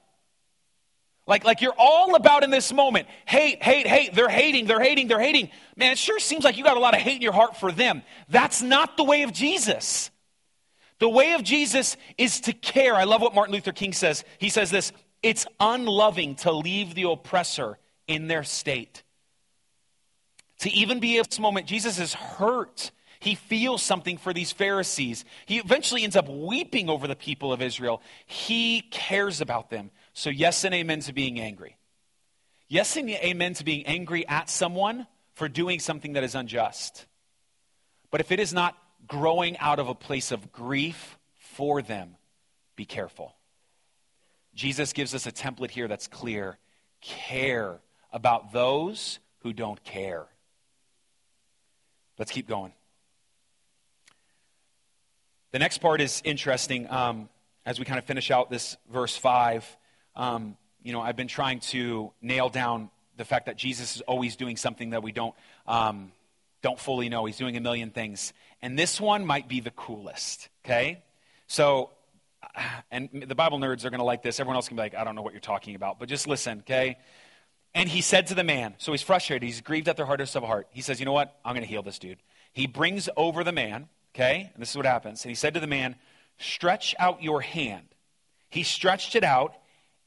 Like, 1.28 1.45
like 1.45 1.62
you're 1.62 1.75
all 1.78 2.15
about 2.15 2.43
in 2.43 2.49
this 2.49 2.73
moment 2.73 3.08
hate, 3.28 3.62
hate, 3.62 3.86
hate. 3.86 4.15
They're 4.15 4.28
hating, 4.28 4.65
they're 4.65 4.82
hating, 4.82 5.08
they're 5.08 5.19
hating. 5.19 5.52
Man, 5.75 5.91
it 5.91 5.99
sure 5.99 6.17
seems 6.17 6.43
like 6.43 6.58
you 6.58 6.63
got 6.63 6.75
a 6.75 6.80
lot 6.80 6.95
of 6.95 7.02
hate 7.02 7.17
in 7.17 7.21
your 7.21 7.34
heart 7.34 7.56
for 7.56 7.71
them. 7.71 8.02
That's 8.30 8.63
not 8.63 8.97
the 8.97 9.04
way 9.04 9.21
of 9.21 9.32
Jesus. 9.32 10.10
The 10.97 11.08
way 11.08 11.34
of 11.34 11.43
Jesus 11.43 11.97
is 12.17 12.41
to 12.41 12.54
care. 12.54 12.95
I 12.95 13.04
love 13.04 13.21
what 13.21 13.36
Martin 13.36 13.54
Luther 13.54 13.71
King 13.71 13.93
says. 13.93 14.25
He 14.39 14.49
says 14.49 14.71
this 14.71 14.91
it's 15.21 15.45
unloving 15.60 16.36
to 16.36 16.51
leave 16.51 16.95
the 16.95 17.03
oppressor 17.03 17.77
in 18.08 18.27
their 18.27 18.43
state. 18.43 19.03
To 20.60 20.71
even 20.71 20.99
be 20.99 21.19
at 21.19 21.29
this 21.29 21.39
moment, 21.39 21.67
Jesus 21.67 21.99
is 21.99 22.13
hurt. 22.13 22.91
He 23.19 23.36
feels 23.36 23.82
something 23.82 24.17
for 24.17 24.34
these 24.34 24.51
Pharisees. 24.51 25.25
He 25.45 25.58
eventually 25.58 26.03
ends 26.03 26.15
up 26.15 26.29
weeping 26.29 26.89
over 26.89 27.08
the 27.08 27.15
people 27.15 27.51
of 27.51 27.62
Israel. 27.62 28.01
He 28.25 28.82
cares 28.82 29.41
about 29.41 29.69
them. 29.69 29.91
So, 30.13 30.29
yes 30.29 30.63
and 30.63 30.73
amen 30.73 31.01
to 31.01 31.13
being 31.13 31.39
angry. 31.39 31.77
Yes 32.67 32.95
and 32.97 33.10
amen 33.10 33.55
to 33.55 33.63
being 33.63 33.86
angry 33.86 34.27
at 34.27 34.49
someone 34.49 35.08
for 35.34 35.49
doing 35.49 35.79
something 35.79 36.13
that 36.13 36.23
is 36.23 36.36
unjust. 36.36 37.05
But 38.12 38.21
if 38.21 38.32
it 38.32 38.39
is 38.39 38.53
not 38.53 38.77
growing 39.08 39.58
out 39.58 39.79
of 39.79 39.88
a 39.88 39.95
place 39.95 40.32
of 40.32 40.51
grief 40.51 41.17
for 41.36 41.82
them, 41.82 42.15
be 42.75 42.86
careful. 42.86 43.34
Jesus 44.54 44.94
gives 44.94 45.16
us 45.16 45.26
a 45.26 45.32
template 45.32 45.72
here 45.72 45.88
that's 45.88 46.08
clear 46.08 46.58
care 47.02 47.80
about 48.12 48.52
those 48.52 49.20
who 49.40 49.54
don't 49.54 49.82
care. 49.84 50.26
Let's 52.18 52.32
keep 52.32 52.48
going. 52.48 52.74
The 55.52 55.60
next 55.60 55.80
part 55.80 56.02
is 56.02 56.22
interesting 56.26 56.90
um, 56.90 57.30
as 57.66 57.80
we 57.80 57.86
kind 57.86 57.98
of 57.98 58.06
finish 58.06 58.30
out 58.30 58.50
this 58.50 58.78
verse 58.92 59.16
5. 59.16 59.66
Um, 60.16 60.58
you 60.84 60.92
know, 60.92 61.02
I've 61.02 61.16
been 61.16 61.28
trying 61.28 61.60
to 61.62 62.12
nail 62.22 62.50
down 62.50 62.90
the 63.18 63.26
fact 63.26 63.48
that 63.48 63.58
Jesus 63.58 63.96
is 63.96 64.02
always 64.02 64.36
doing 64.36 64.58
something 64.58 64.92
that 64.92 65.02
we 65.02 65.12
don't, 65.12 65.34
um, 65.68 66.12
don't 66.62 66.80
fully 66.80 67.10
know. 67.10 67.26
He's 67.26 67.38
doing 67.38 67.58
a 67.58 67.62
million 67.62 67.90
things. 67.90 68.34
And 68.62 68.78
this 68.78 69.00
one 69.00 69.26
might 69.26 69.48
be 69.48 69.60
the 69.60 69.72
coolest, 69.72 70.50
okay? 70.66 71.04
So 71.48 71.92
and 72.91 73.10
the 73.28 73.36
Bible 73.36 73.60
nerds 73.60 73.86
are 73.86 73.89
going 73.89 73.99
to 73.99 74.06
like 74.06 74.21
this. 74.21 74.39
Everyone 74.39 74.56
else 74.56 74.67
can 74.67 74.78
be 74.78 74.82
like, 74.82 74.95
I 74.95 75.04
don't 75.04 75.15
know 75.15 75.21
what 75.21 75.34
you're 75.34 75.39
talking 75.39 75.75
about. 75.75 75.99
But 75.99 76.10
just 76.10 76.28
listen, 76.28 76.60
okay? 76.60 76.97
And 77.73 77.88
he 77.88 78.02
said 78.02 78.28
to 78.28 78.36
the 78.36 78.43
man, 78.43 78.75
so 78.78 78.91
he's 78.91 79.02
frustrated. 79.02 79.43
He's 79.43 79.62
grieved 79.62 79.88
at 79.88 79.97
their 79.97 80.06
hardest 80.06 80.36
of 80.36 80.43
heart. 80.43 80.67
He 80.71 80.82
says, 80.82 80.99
You 80.99 81.06
know 81.06 81.13
what? 81.13 81.38
I'm 81.45 81.54
going 81.54 81.65
to 81.65 81.69
heal 81.69 81.84
this 81.84 81.99
dude. 81.99 82.17
He 82.54 82.67
brings 82.67 83.10
over 83.15 83.43
the 83.43 83.52
man, 83.52 83.89
okay? 84.15 84.49
And 84.54 84.62
this 84.62 84.71
is 84.71 84.78
what 84.78 84.86
happens. 84.86 85.23
And 85.23 85.30
he 85.30 85.36
said 85.36 85.54
to 85.54 85.60
the 85.60 85.67
man, 85.67 85.95
Stretch 86.38 86.95
out 86.97 87.21
your 87.21 87.41
hand. 87.41 87.86
He 88.49 88.63
stretched 88.63 89.15
it 89.15 89.23
out, 89.23 89.56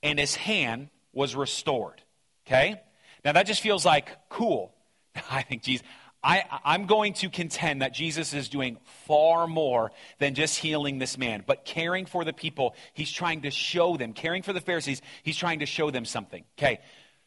and 0.02 0.18
his 0.18 0.34
hand 0.34 0.88
was 1.12 1.36
restored, 1.36 2.02
okay? 2.46 2.80
Now 3.24 3.32
that 3.32 3.46
just 3.46 3.60
feels 3.60 3.84
like 3.84 4.08
cool. 4.28 4.74
I 5.30 5.42
think, 5.42 5.62
geez, 5.62 5.82
I, 6.24 6.44
I'm 6.64 6.86
going 6.86 7.14
to 7.14 7.28
contend 7.28 7.82
that 7.82 7.92
Jesus 7.92 8.32
is 8.32 8.48
doing 8.48 8.78
far 9.06 9.46
more 9.46 9.90
than 10.18 10.34
just 10.34 10.58
healing 10.58 10.98
this 10.98 11.18
man, 11.18 11.42
but 11.46 11.64
caring 11.64 12.06
for 12.06 12.24
the 12.24 12.32
people. 12.32 12.74
He's 12.94 13.10
trying 13.10 13.42
to 13.42 13.50
show 13.50 13.96
them, 13.96 14.12
caring 14.12 14.42
for 14.42 14.52
the 14.52 14.60
Pharisees, 14.60 15.02
he's 15.22 15.36
trying 15.36 15.60
to 15.60 15.66
show 15.66 15.90
them 15.90 16.04
something. 16.04 16.44
Okay, 16.58 16.80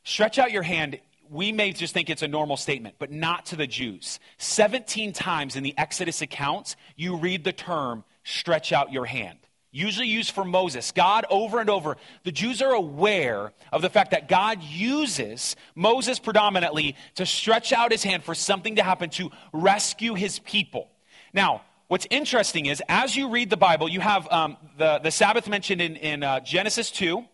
stretch 0.03 0.39
out 0.39 0.51
your 0.51 0.63
hand. 0.63 0.99
We 1.29 1.51
may 1.51 1.71
just 1.71 1.93
think 1.93 2.09
it's 2.09 2.21
a 2.21 2.27
normal 2.27 2.55
statement, 2.55 2.95
but 2.99 3.11
not 3.11 3.47
to 3.47 3.55
the 3.55 3.67
Jews. 3.67 4.19
17 4.37 5.11
times 5.11 5.55
in 5.55 5.63
the 5.63 5.73
Exodus 5.77 6.21
accounts, 6.21 6.75
you 6.95 7.17
read 7.17 7.43
the 7.43 7.51
term, 7.51 8.03
stretch 8.23 8.71
out 8.71 8.91
your 8.91 9.05
hand 9.05 9.39
usually 9.75 10.07
used 10.07 10.31
for 10.31 10.45
Moses. 10.45 10.91
God, 10.93 11.25
over 11.29 11.59
and 11.59 11.69
over, 11.69 11.97
the 12.23 12.31
Jews 12.31 12.61
are 12.61 12.71
aware 12.71 13.51
of 13.73 13.81
the 13.81 13.89
fact 13.89 14.11
that 14.11 14.29
God 14.29 14.63
uses 14.63 15.57
Moses 15.75 16.17
predominantly 16.17 16.95
to 17.15 17.25
stretch 17.25 17.73
out 17.73 17.91
his 17.91 18.01
hand 18.01 18.23
for 18.23 18.33
something 18.33 18.77
to 18.77 18.83
happen 18.83 19.09
to 19.11 19.31
rescue 19.51 20.13
his 20.13 20.39
people. 20.39 20.89
Now, 21.33 21.61
what's 21.89 22.07
interesting 22.09 22.67
is 22.67 22.81
as 22.87 23.17
you 23.17 23.29
read 23.29 23.49
the 23.49 23.57
Bible, 23.57 23.89
you 23.89 23.99
have 23.99 24.31
um, 24.31 24.55
the, 24.77 24.99
the 24.99 25.11
Sabbath 25.11 25.49
mentioned 25.49 25.81
in, 25.81 25.97
in 25.97 26.23
uh, 26.23 26.39
Genesis 26.39 26.89
2. 26.91 27.25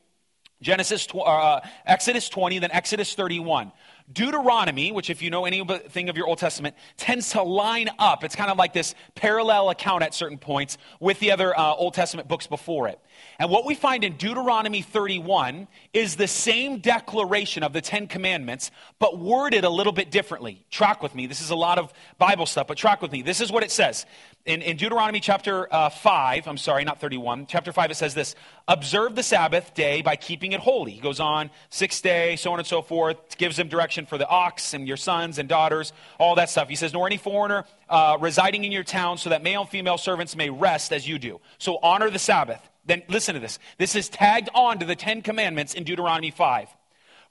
Genesis, 0.61 1.07
uh, 1.15 1.59
Exodus 1.87 2.29
20, 2.29 2.59
then 2.59 2.71
Exodus 2.71 3.15
31. 3.15 3.71
Deuteronomy, 4.11 4.91
which, 4.91 5.09
if 5.09 5.21
you 5.21 5.29
know 5.29 5.45
anything 5.45 6.09
of 6.09 6.17
your 6.17 6.27
Old 6.27 6.37
Testament, 6.37 6.75
tends 6.97 7.31
to 7.31 7.43
line 7.43 7.89
up. 7.99 8.23
It's 8.23 8.35
kind 8.35 8.51
of 8.51 8.57
like 8.57 8.73
this 8.73 8.95
parallel 9.15 9.69
account 9.69 10.03
at 10.03 10.13
certain 10.13 10.37
points 10.37 10.77
with 10.99 11.19
the 11.19 11.31
other 11.31 11.57
uh, 11.57 11.73
Old 11.73 11.93
Testament 11.93 12.27
books 12.27 12.47
before 12.47 12.87
it. 12.87 12.99
And 13.39 13.49
what 13.49 13.65
we 13.65 13.75
find 13.75 14.03
in 14.03 14.17
Deuteronomy 14.17 14.81
31 14.81 15.67
is 15.93 16.15
the 16.15 16.27
same 16.27 16.79
declaration 16.79 17.63
of 17.63 17.73
the 17.73 17.81
Ten 17.81 18.07
Commandments, 18.07 18.71
but 18.99 19.19
worded 19.19 19.63
a 19.63 19.69
little 19.69 19.93
bit 19.93 20.11
differently. 20.11 20.63
Track 20.69 21.01
with 21.01 21.15
me. 21.15 21.27
This 21.27 21.41
is 21.41 21.49
a 21.49 21.55
lot 21.55 21.77
of 21.77 21.93
Bible 22.17 22.45
stuff, 22.45 22.67
but 22.67 22.77
track 22.77 23.01
with 23.01 23.11
me. 23.11 23.21
This 23.21 23.41
is 23.41 23.51
what 23.51 23.63
it 23.63 23.71
says. 23.71 24.05
In, 24.43 24.63
in 24.63 24.75
Deuteronomy 24.75 25.19
chapter 25.19 25.71
uh, 25.71 25.89
5, 25.89 26.47
I'm 26.47 26.57
sorry, 26.57 26.83
not 26.83 26.99
31, 26.99 27.45
chapter 27.45 27.71
5, 27.71 27.91
it 27.91 27.95
says 27.95 28.15
this 28.15 28.33
Observe 28.67 29.15
the 29.15 29.21
Sabbath 29.21 29.75
day 29.75 30.01
by 30.01 30.15
keeping 30.15 30.53
it 30.53 30.59
holy. 30.59 30.93
He 30.93 30.99
goes 30.99 31.19
on, 31.19 31.51
sixth 31.69 32.01
day, 32.01 32.35
so 32.37 32.51
on 32.51 32.57
and 32.57 32.67
so 32.67 32.81
forth, 32.81 33.37
gives 33.37 33.57
them 33.57 33.67
direction 33.67 34.07
for 34.07 34.17
the 34.17 34.27
ox 34.27 34.73
and 34.73 34.87
your 34.87 34.97
sons 34.97 35.37
and 35.37 35.47
daughters, 35.47 35.93
all 36.19 36.35
that 36.35 36.49
stuff. 36.49 36.69
He 36.69 36.75
says, 36.75 36.91
Nor 36.91 37.05
any 37.05 37.17
foreigner 37.17 37.65
uh, 37.87 38.17
residing 38.19 38.63
in 38.63 38.71
your 38.71 38.83
town, 38.83 39.19
so 39.19 39.29
that 39.29 39.43
male 39.43 39.61
and 39.61 39.69
female 39.69 39.99
servants 39.99 40.35
may 40.35 40.49
rest 40.49 40.91
as 40.91 41.07
you 41.07 41.19
do. 41.19 41.39
So 41.59 41.77
honor 41.83 42.09
the 42.09 42.19
Sabbath. 42.19 42.67
Then 42.83 43.03
listen 43.09 43.35
to 43.35 43.39
this. 43.39 43.59
This 43.77 43.95
is 43.95 44.09
tagged 44.09 44.49
on 44.55 44.79
to 44.79 44.87
the 44.87 44.95
Ten 44.95 45.21
Commandments 45.21 45.75
in 45.75 45.83
Deuteronomy 45.83 46.31
5. 46.31 46.67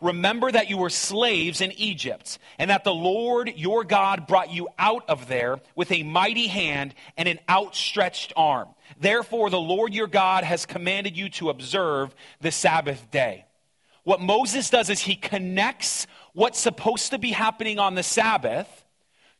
Remember 0.01 0.51
that 0.51 0.71
you 0.71 0.79
were 0.79 0.91
slaves 0.91 1.61
in 1.61 1.73
Egypt, 1.73 2.39
and 2.59 2.71
that 2.71 2.85
the 2.85 2.95
Lord 2.95 3.53
your 3.57 3.85
God 3.85 4.27
brought 4.27 4.53
you 4.53 4.69
out 4.79 5.09
of 5.09 5.29
there 5.29 5.61
with 5.77 5.93
a 5.93 6.03
mighty 6.03 6.47
hand 6.47 6.95
and 7.17 7.29
an 7.29 7.39
outstretched 7.49 8.33
arm. 8.35 8.69
Therefore, 8.99 9.51
the 9.51 9.61
Lord 9.61 9.93
your 9.93 10.07
God 10.07 10.45
has 10.45 10.65
commanded 10.65 11.17
you 11.17 11.29
to 11.31 11.51
observe 11.51 12.15
the 12.41 12.51
Sabbath 12.51 13.11
day. 13.11 13.45
What 14.05 14.21
Moses 14.21 14.71
does 14.71 14.89
is 14.89 15.01
he 15.01 15.17
connects 15.17 16.07
what's 16.33 16.59
supposed 16.59 17.11
to 17.11 17.19
be 17.19 17.33
happening 17.33 17.79
on 17.79 17.95
the 17.95 18.03
Sabbath 18.03 18.85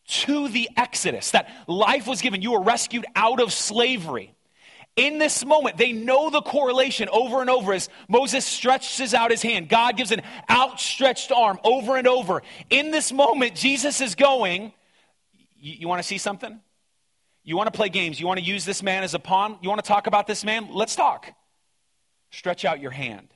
to 0.07 0.49
the 0.49 0.69
Exodus, 0.77 1.31
that 1.31 1.49
life 1.67 2.07
was 2.07 2.21
given. 2.21 2.43
You 2.43 2.53
were 2.53 2.63
rescued 2.63 3.07
out 3.15 3.41
of 3.41 3.53
slavery. 3.53 4.35
In 5.01 5.17
this 5.17 5.47
moment, 5.47 5.79
they 5.79 5.93
know 5.93 6.29
the 6.29 6.43
correlation 6.43 7.09
over 7.11 7.41
and 7.41 7.49
over 7.49 7.73
as 7.73 7.89
Moses 8.07 8.45
stretches 8.45 9.15
out 9.15 9.31
his 9.31 9.41
hand. 9.41 9.71
God 9.71 9.97
gives 9.97 10.13
an 10.13 10.21
outstretched 10.51 11.33
arm 11.33 11.59
over 11.65 11.97
and 11.97 12.07
over. 12.07 12.43
In 12.69 12.91
this 12.91 13.11
moment, 13.11 13.55
Jesus 13.55 14.03
is 14.03 14.15
going, 14.15 14.75
You, 15.59 15.73
you 15.73 15.89
want 15.89 16.03
to 16.03 16.07
see 16.07 16.19
something? 16.19 16.61
You 17.45 17.57
want 17.57 17.69
to 17.69 17.71
play 17.71 17.89
games? 17.89 18.21
You 18.21 18.27
want 18.27 18.41
to 18.41 18.45
use 18.45 18.67
this 18.67 18.83
man 18.83 19.03
as 19.03 19.15
a 19.15 19.19
pawn? 19.19 19.57
You 19.63 19.71
want 19.71 19.83
to 19.83 19.89
talk 19.89 20.07
about 20.07 20.27
this 20.27 20.45
man? 20.45 20.69
Let's 20.71 20.95
talk. 20.95 21.33
Stretch 22.31 22.67
out 22.67 22.79
your 22.79 22.91
hand. 22.91 23.29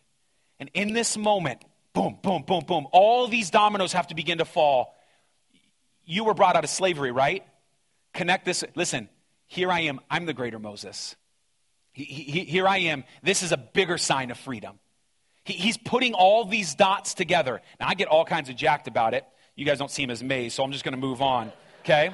And 0.60 0.70
in 0.74 0.92
this 0.92 1.16
moment, 1.16 1.64
boom, 1.94 2.18
boom, 2.22 2.44
boom, 2.46 2.64
boom, 2.66 2.86
all 2.92 3.26
these 3.26 3.48
dominoes 3.48 3.94
have 3.94 4.08
to 4.08 4.14
begin 4.14 4.36
to 4.36 4.44
fall. 4.44 4.94
You 6.04 6.24
were 6.24 6.34
brought 6.34 6.56
out 6.56 6.64
of 6.64 6.68
slavery, 6.68 7.10
right? 7.10 7.42
Connect 8.12 8.44
this. 8.44 8.64
Listen, 8.74 9.08
here 9.46 9.72
I 9.72 9.80
am. 9.80 9.98
I'm 10.10 10.26
the 10.26 10.34
greater 10.34 10.58
Moses. 10.58 11.16
He, 11.94 12.04
he, 12.04 12.44
here 12.44 12.68
I 12.68 12.78
am. 12.78 13.04
This 13.22 13.42
is 13.42 13.52
a 13.52 13.56
bigger 13.56 13.98
sign 13.98 14.30
of 14.30 14.38
freedom. 14.38 14.78
He, 15.44 15.54
he's 15.54 15.78
putting 15.78 16.12
all 16.12 16.44
these 16.44 16.74
dots 16.74 17.14
together. 17.14 17.62
Now, 17.78 17.88
I 17.88 17.94
get 17.94 18.08
all 18.08 18.24
kinds 18.24 18.50
of 18.50 18.56
jacked 18.56 18.88
about 18.88 19.14
it. 19.14 19.24
You 19.54 19.64
guys 19.64 19.78
don't 19.78 19.90
seem 19.90 20.10
as 20.10 20.20
amazed, 20.20 20.56
so 20.56 20.64
I'm 20.64 20.72
just 20.72 20.84
going 20.84 20.94
to 20.94 21.00
move 21.00 21.22
on, 21.22 21.52
okay? 21.80 22.10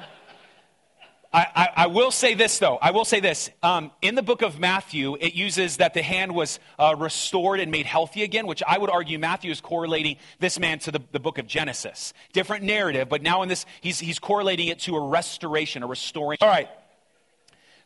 I, 1.33 1.47
I, 1.55 1.69
I, 1.75 1.87
will 1.87 2.11
say 2.11 2.35
this, 2.35 2.59
though. 2.59 2.77
I 2.79 2.91
will 2.91 3.05
say 3.05 3.19
this. 3.19 3.49
Um, 3.63 3.89
in 4.01 4.13
the 4.13 4.21
book 4.21 4.43
of 4.43 4.59
Matthew, 4.59 5.17
it 5.19 5.33
uses 5.33 5.77
that 5.77 5.95
the 5.95 6.03
hand 6.03 6.35
was 6.35 6.59
uh, 6.77 6.93
restored 6.95 7.59
and 7.59 7.71
made 7.71 7.87
healthy 7.87 8.21
again, 8.21 8.45
which 8.45 8.61
I 8.67 8.77
would 8.77 8.91
argue 8.91 9.17
Matthew 9.17 9.49
is 9.49 9.61
correlating 9.61 10.17
this 10.39 10.59
man 10.59 10.77
to 10.79 10.91
the, 10.91 10.99
the 11.13 11.19
book 11.19 11.39
of 11.39 11.47
Genesis. 11.47 12.13
Different 12.33 12.65
narrative, 12.65 13.09
but 13.09 13.23
now 13.23 13.41
in 13.41 13.49
this, 13.49 13.65
he's, 13.79 13.97
he's 13.97 14.19
correlating 14.19 14.67
it 14.67 14.79
to 14.81 14.95
a 14.97 15.07
restoration, 15.07 15.81
a 15.81 15.87
restoring. 15.87 16.37
All 16.41 16.49
right. 16.49 16.69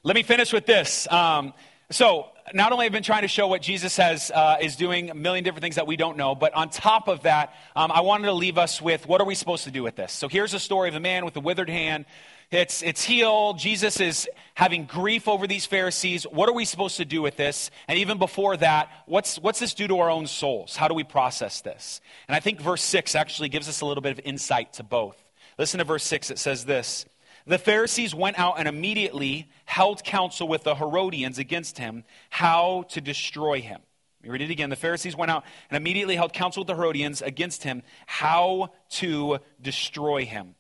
Let 0.04 0.16
me 0.16 0.24
finish 0.24 0.52
with 0.52 0.66
this. 0.66 1.08
Um, 1.12 1.54
so, 1.92 2.28
not 2.54 2.72
only 2.72 2.86
have 2.86 2.94
been 2.94 3.04
trying 3.04 3.24
to 3.24 3.28
show 3.28 3.48
what 3.48 3.62
Jesus 3.62 3.98
has, 3.98 4.32
uh, 4.32 4.58
is 4.62 4.76
doing 4.76 5.10
a 5.10 5.16
million 5.16 5.44
different 5.44 5.64
things 5.64 5.76
that 5.76 5.88
we 5.88 5.96
don't 5.96 6.18
know, 6.18 6.36
but 6.36 6.54
on 6.54 6.70
top 6.70 7.08
of 7.08 7.24
that, 7.24 7.54
um, 7.76 7.92
I 7.92 8.02
wanted 8.02 8.26
to 8.26 8.34
leave 8.34 8.58
us 8.58 8.82
with 8.82 9.08
what 9.08 9.20
are 9.22 9.26
we 9.26 9.36
supposed 9.36 9.64
to 9.66 9.72
do 9.72 9.84
with 9.84 9.96
this? 9.96 10.12
So, 10.12 10.28
here's 10.28 10.54
a 10.54 10.60
story 10.60 10.90
of 10.90 10.96
a 10.96 11.00
man 11.00 11.26
with 11.26 11.36
a 11.36 11.42
withered 11.42 11.70
hand 11.70 12.06
it's, 12.52 12.84
it's 12.84 13.04
healed. 13.04 13.58
Jesus 13.58 14.00
is 14.00 14.30
having 14.54 14.86
grief 14.86 15.28
over 15.28 15.48
these 15.48 15.66
Pharisees. 15.66 16.24
What 16.26 16.48
are 16.48 16.54
we 16.54 16.66
supposed 16.66 16.98
to 16.98 17.06
do 17.06 17.22
with 17.22 17.38
this? 17.38 17.72
And 17.88 18.00
even 18.00 18.18
before 18.18 18.56
that, 18.58 18.90
what's, 19.08 19.38
what's 19.40 19.60
this 19.60 19.74
do 19.74 19.88
to 19.88 20.00
our 20.00 20.10
own 20.10 20.28
souls? 20.28 20.76
How 20.76 20.88
do 20.88 20.94
we 20.94 21.04
process 21.04 21.62
this? 21.62 22.02
And 22.28 22.36
I 22.36 22.40
think 22.40 22.62
verse 22.62 22.84
6 22.84 23.16
actually 23.16 23.50
gives 23.50 23.68
us 23.68 23.82
a 23.82 23.86
little 23.86 24.02
bit 24.02 24.12
of 24.12 24.22
insight 24.24 24.74
to 24.74 24.84
both. 24.84 25.22
Listen 25.58 25.80
to 25.80 25.84
verse 25.84 26.04
6. 26.04 26.32
It 26.32 26.40
says 26.40 26.66
this 26.66 27.06
The 27.48 27.58
Pharisees 27.58 28.16
went 28.16 28.40
out 28.40 28.56
and 28.58 28.68
immediately 28.68 29.50
held 29.66 30.04
counsel 30.04 30.48
with 30.48 30.64
the 30.64 30.76
Herodians 30.76 31.38
against 31.38 31.78
him, 31.78 32.04
how 32.30 32.86
to 32.90 33.02
destroy 33.02 33.62
him. 33.62 33.82
Let 34.22 34.24
me 34.24 34.30
read 34.32 34.42
it 34.42 34.52
again. 34.52 34.72
The 34.72 34.76
Pharisees 34.76 35.16
went 35.16 35.30
out 35.30 35.44
and 35.70 35.78
immediately 35.78 36.16
held 36.16 36.34
counsel 36.34 36.62
with 36.62 36.68
the 36.68 36.76
Herodians 36.76 37.22
against 37.22 37.64
him, 37.64 37.84
how 38.08 38.72
to 38.92 39.40
destroy 39.62 40.26
him. 40.26 40.56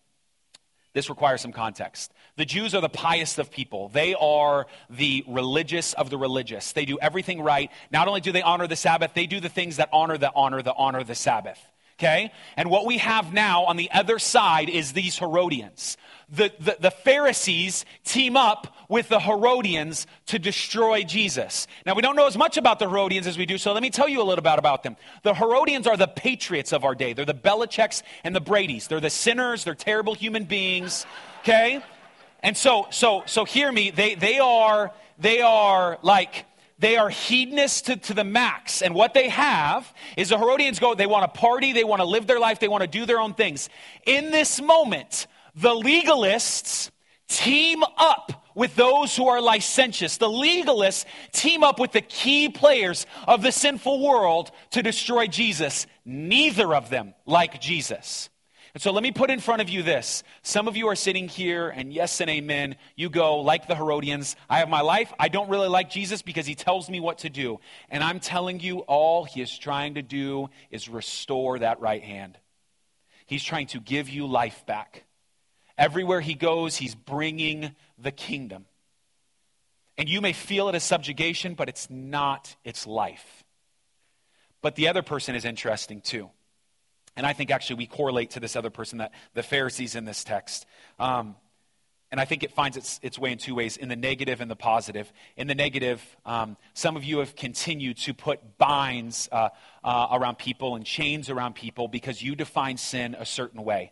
This 0.94 1.10
requires 1.10 1.42
some 1.42 1.52
context. 1.52 2.14
The 2.38 2.46
Jews 2.46 2.76
are 2.76 2.82
the 2.82 2.88
pious 2.88 3.38
of 3.38 3.52
people. 3.52 3.90
They 3.90 4.14
are 4.14 4.68
the 4.90 5.26
religious 5.28 5.94
of 5.94 6.10
the 6.10 6.18
religious. 6.18 6.72
They 6.72 6.86
do 6.86 7.00
everything 7.02 7.42
right. 7.42 7.72
Not 7.92 8.08
only 8.08 8.22
do 8.22 8.32
they 8.32 8.44
honor 8.44 8.68
the 8.68 8.76
Sabbath, 8.76 9.12
they 9.14 9.26
do 9.26 9.40
the 9.40 9.50
things 9.50 9.78
that 9.78 9.90
honor 9.92 10.18
the 10.18 10.32
honor 10.34 10.62
the 10.62 10.74
honor 10.74 11.04
the 11.04 11.16
Sabbath. 11.16 11.60
Okay? 12.00 12.32
And 12.58 12.70
what 12.70 12.86
we 12.86 12.98
have 13.00 13.34
now 13.34 13.66
on 13.66 13.78
the 13.78 13.90
other 13.92 14.20
side 14.20 14.70
is 14.70 14.94
these 14.94 15.18
Herodians. 15.18 15.98
The, 16.30 16.52
the, 16.60 16.78
the, 16.80 16.92
Pharisees 16.92 17.86
team 18.04 18.36
up 18.36 18.76
with 18.90 19.10
the 19.10 19.20
Herodians 19.20 20.08
to 20.28 20.40
destroy 20.40 21.04
Jesus. 21.04 21.68
Now, 21.86 21.94
we 21.94 22.02
don't 22.02 22.16
know 22.16 22.26
as 22.26 22.36
much 22.36 22.58
about 22.58 22.80
the 22.80 22.90
Herodians 22.90 23.28
as 23.28 23.38
we 23.38 23.46
do, 23.46 23.60
so 23.60 23.74
let 23.74 23.84
me 23.84 23.92
tell 23.92 24.10
you 24.10 24.22
a 24.22 24.24
little 24.24 24.42
bit 24.42 24.58
about 24.58 24.82
them. 24.82 24.98
The 25.22 25.36
Herodians 25.36 25.86
are 25.86 25.98
the 25.98 26.08
patriots 26.08 26.74
of 26.74 26.84
our 26.84 26.96
day. 26.96 27.14
They're 27.14 27.26
the 27.26 27.36
Belichicks 27.36 28.02
and 28.24 28.36
the 28.36 28.42
Bradys. 28.42 28.88
They're 28.88 29.00
the 29.00 29.12
sinners, 29.12 29.64
they're 29.64 29.76
terrible 29.76 30.16
human 30.16 30.46
beings. 30.46 31.06
Okay? 31.42 31.84
And 32.42 32.58
so, 32.58 32.88
so, 32.90 33.24
so 33.28 33.46
hear 33.46 33.72
me. 33.72 33.92
They, 33.92 34.16
they 34.16 34.40
are, 34.40 34.92
they 35.20 35.42
are 35.42 36.00
like, 36.02 36.46
they 36.78 36.98
are 36.98 37.10
hedonists 37.10 37.82
to, 37.84 37.96
to, 37.96 38.14
the 38.14 38.24
max. 38.24 38.82
And 38.82 38.94
what 38.94 39.14
they 39.14 39.30
have 39.30 39.92
is 40.18 40.30
the 40.30 40.38
Herodians 40.38 40.80
go, 40.80 40.94
they 40.94 41.06
want 41.06 41.32
to 41.32 41.40
party, 41.40 41.72
they 41.72 41.84
want 41.84 42.02
to 42.02 42.06
live 42.06 42.28
their 42.28 42.40
life, 42.40 42.60
they 42.60 42.68
want 42.68 42.82
to 42.82 42.88
do 42.88 43.06
their 43.06 43.20
own 43.20 43.34
things. 43.34 43.70
In 44.06 44.32
this 44.32 44.62
moment, 44.62 45.28
the 45.56 45.70
legalists 45.70 46.92
team 47.28 47.84
up 47.98 48.46
with 48.56 48.76
those 48.76 49.16
who 49.16 49.28
are 49.28 49.42
licentious. 49.42 50.18
The 50.18 50.30
legalists 50.30 51.06
team 51.32 51.64
up 51.64 51.80
with 51.80 51.92
the 51.92 52.02
key 52.02 52.50
players 52.50 53.06
of 53.28 53.42
the 53.42 53.52
sinful 53.52 54.02
world 54.02 54.52
to 54.72 54.82
destroy 54.82 55.28
Jesus. 55.28 55.88
Neither 56.06 56.74
of 56.74 56.90
them 56.90 57.14
like 57.26 57.60
Jesus. 57.62 58.30
And 58.74 58.82
so 58.82 58.92
let 58.92 59.04
me 59.04 59.14
put 59.14 59.30
in 59.30 59.40
front 59.40 59.62
of 59.62 59.70
you 59.70 59.84
this. 59.84 60.22
Some 60.42 60.68
of 60.68 60.76
you 60.76 60.90
are 60.90 60.98
sitting 60.98 61.30
here, 61.30 61.70
and 61.70 61.94
yes 61.94 62.20
and 62.20 62.30
amen, 62.30 62.76
you 62.98 63.10
go, 63.10 63.40
like 63.40 63.70
the 63.70 63.76
Herodians, 63.76 64.36
I 64.50 64.60
have 64.60 64.68
my 64.68 64.82
life. 64.82 65.14
I 65.18 65.30
don't 65.30 65.48
really 65.50 65.70
like 65.70 65.90
Jesus 65.90 66.22
because 66.22 66.46
he 66.46 66.56
tells 66.56 66.90
me 66.90 67.00
what 67.00 67.20
to 67.20 67.30
do. 67.30 67.62
And 67.90 68.04
I'm 68.04 68.20
telling 68.20 68.60
you, 68.60 68.80
all 68.80 69.24
he 69.24 69.42
is 69.42 69.58
trying 69.58 69.94
to 69.94 70.02
do 70.02 70.50
is 70.72 70.90
restore 70.90 71.60
that 71.60 71.80
right 71.80 72.04
hand. 72.04 72.38
He's 73.28 73.46
trying 73.46 73.68
to 73.68 73.80
give 73.80 74.10
you 74.10 74.28
life 74.28 74.66
back. 74.66 75.05
Everywhere 75.78 76.22
he 76.22 76.34
goes, 76.34 76.78
he's 76.78 76.96
bringing 76.96 77.76
the 77.98 78.12
kingdom. 78.12 78.66
And 79.98 80.10
you 80.10 80.22
may 80.22 80.34
feel 80.34 80.70
it 80.70 80.76
as 80.76 80.84
subjugation, 80.84 81.54
but 81.54 81.70
it's 81.70 81.90
not, 81.90 82.56
it's 82.64 82.86
life. 82.86 83.44
But 84.62 84.76
the 84.76 84.88
other 84.88 85.02
person 85.02 85.36
is 85.36 85.46
interesting 85.46 86.02
too. 86.02 86.30
And 87.16 87.26
I 87.26 87.34
think 87.34 87.52
actually 87.52 87.78
we 87.78 87.88
correlate 87.88 88.32
to 88.32 88.40
this 88.40 88.56
other 88.56 88.70
person, 88.70 88.98
that 88.98 89.12
the 89.34 89.44
Pharisees 89.44 89.96
in 89.96 90.06
this 90.06 90.24
text. 90.24 90.66
Um, 91.00 91.36
and 92.12 92.20
I 92.20 92.26
think 92.26 92.44
it 92.44 92.52
finds 92.52 92.78
its, 92.78 93.00
its 93.02 93.18
way 93.18 93.32
in 93.32 93.38
two 93.38 93.56
ways 93.56 93.78
in 93.78 93.90
the 93.90 93.96
negative 93.96 94.42
and 94.42 94.50
the 94.50 94.56
positive. 94.56 95.12
In 95.38 95.48
the 95.48 95.56
negative, 95.56 96.02
um, 96.26 96.56
some 96.74 96.96
of 96.96 97.04
you 97.04 97.20
have 97.20 97.36
continued 97.36 97.98
to 98.00 98.14
put 98.14 98.58
binds 98.58 99.28
uh, 99.32 99.50
uh, 99.84 100.08
around 100.12 100.38
people 100.38 100.76
and 100.76 100.86
chains 100.86 101.30
around 101.30 101.56
people 101.56 101.88
because 101.88 102.22
you 102.22 102.36
define 102.36 102.78
sin 102.78 103.16
a 103.18 103.26
certain 103.26 103.64
way. 103.64 103.92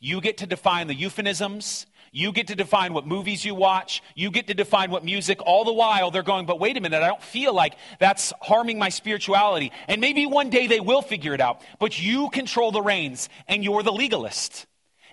You 0.00 0.20
get 0.20 0.38
to 0.38 0.46
define 0.46 0.88
the 0.88 0.94
euphemisms 0.94 1.86
you 2.12 2.32
get 2.32 2.48
to 2.48 2.56
define 2.56 2.92
what 2.92 3.06
movies 3.06 3.44
you 3.44 3.54
watch. 3.54 4.02
You 4.16 4.30
get 4.30 4.48
to 4.48 4.54
define 4.54 4.90
what 4.90 5.04
music. 5.04 5.40
All 5.46 5.64
the 5.64 5.72
while, 5.72 6.10
they're 6.10 6.24
going, 6.24 6.44
but 6.44 6.58
wait 6.58 6.76
a 6.76 6.80
minute, 6.80 7.02
I 7.02 7.06
don't 7.06 7.22
feel 7.22 7.54
like 7.54 7.74
that's 8.00 8.32
harming 8.40 8.78
my 8.78 8.88
spirituality. 8.88 9.70
And 9.86 10.00
maybe 10.00 10.26
one 10.26 10.50
day 10.50 10.66
they 10.66 10.80
will 10.80 11.02
figure 11.02 11.34
it 11.34 11.40
out. 11.40 11.62
But 11.78 12.00
you 12.00 12.28
control 12.30 12.72
the 12.72 12.82
reins, 12.82 13.28
and 13.46 13.62
you're 13.62 13.84
the 13.84 13.92
legalist. 13.92 14.66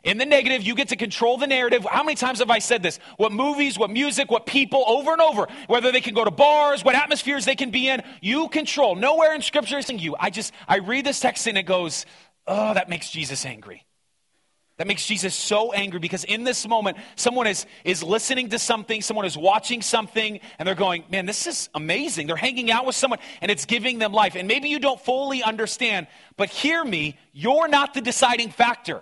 In 0.04 0.17
the 0.17 0.26
negative, 0.26 0.63
you 0.63 0.73
get 0.73 0.89
to 0.89 0.95
control 0.95 1.38
the 1.38 1.47
narrative. 1.47 1.86
How 1.89 2.04
many 2.04 2.15
times 2.15 2.39
have 2.39 2.50
I 2.50 2.60
said 2.60 2.82
this? 2.82 2.97
What 3.17 3.32
movies, 3.32 3.78
what 3.78 3.89
music, 3.91 4.32
what 4.32 4.45
people, 4.45 4.84
over 4.88 5.12
and 5.12 5.21
over. 5.21 5.47
Whether 5.67 5.91
they 5.91 6.02
can 6.02 6.13
go 6.13 6.23
to 6.23 6.32
bars, 6.32 6.84
what 6.84 6.95
atmospheres 6.95 7.45
they 7.45 7.56
can 7.56 7.71
be 7.71 7.89
in, 7.89 8.02
you 8.21 8.47
control. 8.47 8.95
Nowhere 8.95 9.36
in 9.36 9.41
Scripture 9.41 9.78
is 9.78 9.86
saying 9.86 10.00
you. 10.00 10.15
I 10.19 10.30
just, 10.30 10.54
I 10.67 10.80
read 10.80 11.06
this 11.06 11.19
text 11.19 11.45
and 11.45 11.58
it 11.58 11.63
goes, 11.63 12.06
oh, 12.47 12.73
that 12.73 12.89
makes 12.89 13.10
Jesus 13.10 13.45
angry. 13.45 13.87
That 14.77 14.85
makes 14.85 15.05
Jesus 15.07 15.33
so 15.33 15.73
angry 15.73 15.99
because 15.99 16.23
in 16.23 16.43
this 16.43 16.67
moment, 16.67 16.97
someone 17.15 17.47
is, 17.47 17.65
is 17.83 18.03
listening 18.03 18.49
to 18.49 18.59
something, 18.59 19.01
someone 19.01 19.25
is 19.25 19.35
watching 19.35 19.81
something, 19.81 20.39
and 20.59 20.67
they're 20.67 20.75
going, 20.75 21.03
Man, 21.09 21.25
this 21.25 21.47
is 21.47 21.69
amazing. 21.73 22.27
They're 22.27 22.35
hanging 22.35 22.69
out 22.69 22.85
with 22.85 22.95
someone, 22.95 23.19
and 23.41 23.49
it's 23.49 23.65
giving 23.65 23.97
them 23.97 24.13
life. 24.13 24.35
And 24.35 24.47
maybe 24.47 24.69
you 24.69 24.79
don't 24.79 25.01
fully 25.01 25.41
understand, 25.41 26.05
but 26.37 26.49
hear 26.49 26.83
me, 26.83 27.17
you're 27.33 27.67
not 27.67 27.95
the 27.95 28.01
deciding 28.01 28.51
factor. 28.51 29.01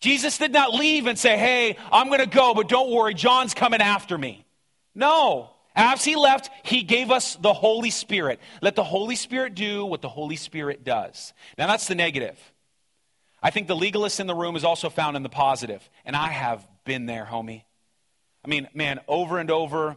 Jesus 0.00 0.38
did 0.38 0.52
not 0.52 0.74
leave 0.74 1.06
and 1.06 1.16
say, 1.16 1.38
Hey, 1.38 1.76
I'm 1.92 2.08
going 2.08 2.20
to 2.20 2.26
go, 2.26 2.52
but 2.54 2.68
don't 2.68 2.90
worry, 2.90 3.14
John's 3.14 3.54
coming 3.54 3.80
after 3.80 4.18
me. 4.18 4.44
No. 4.92 5.50
As 5.76 6.02
he 6.04 6.16
left, 6.16 6.50
he 6.64 6.82
gave 6.82 7.10
us 7.10 7.36
the 7.36 7.52
Holy 7.52 7.90
Spirit. 7.90 8.40
Let 8.62 8.76
the 8.76 8.82
Holy 8.82 9.14
Spirit 9.14 9.54
do 9.54 9.84
what 9.84 10.00
the 10.00 10.08
Holy 10.08 10.36
Spirit 10.36 10.84
does. 10.84 11.34
Now, 11.58 11.66
that's 11.66 11.86
the 11.86 11.94
negative. 11.94 12.38
I 13.46 13.50
think 13.50 13.68
the 13.68 13.76
legalist 13.76 14.18
in 14.18 14.26
the 14.26 14.34
room 14.34 14.56
is 14.56 14.64
also 14.64 14.90
found 14.90 15.16
in 15.16 15.22
the 15.22 15.28
positive, 15.28 15.88
and 16.04 16.16
I 16.16 16.30
have 16.30 16.66
been 16.84 17.06
there, 17.06 17.24
homie. 17.24 17.62
I 18.44 18.48
mean, 18.48 18.66
man, 18.74 18.98
over 19.06 19.38
and 19.38 19.52
over, 19.52 19.94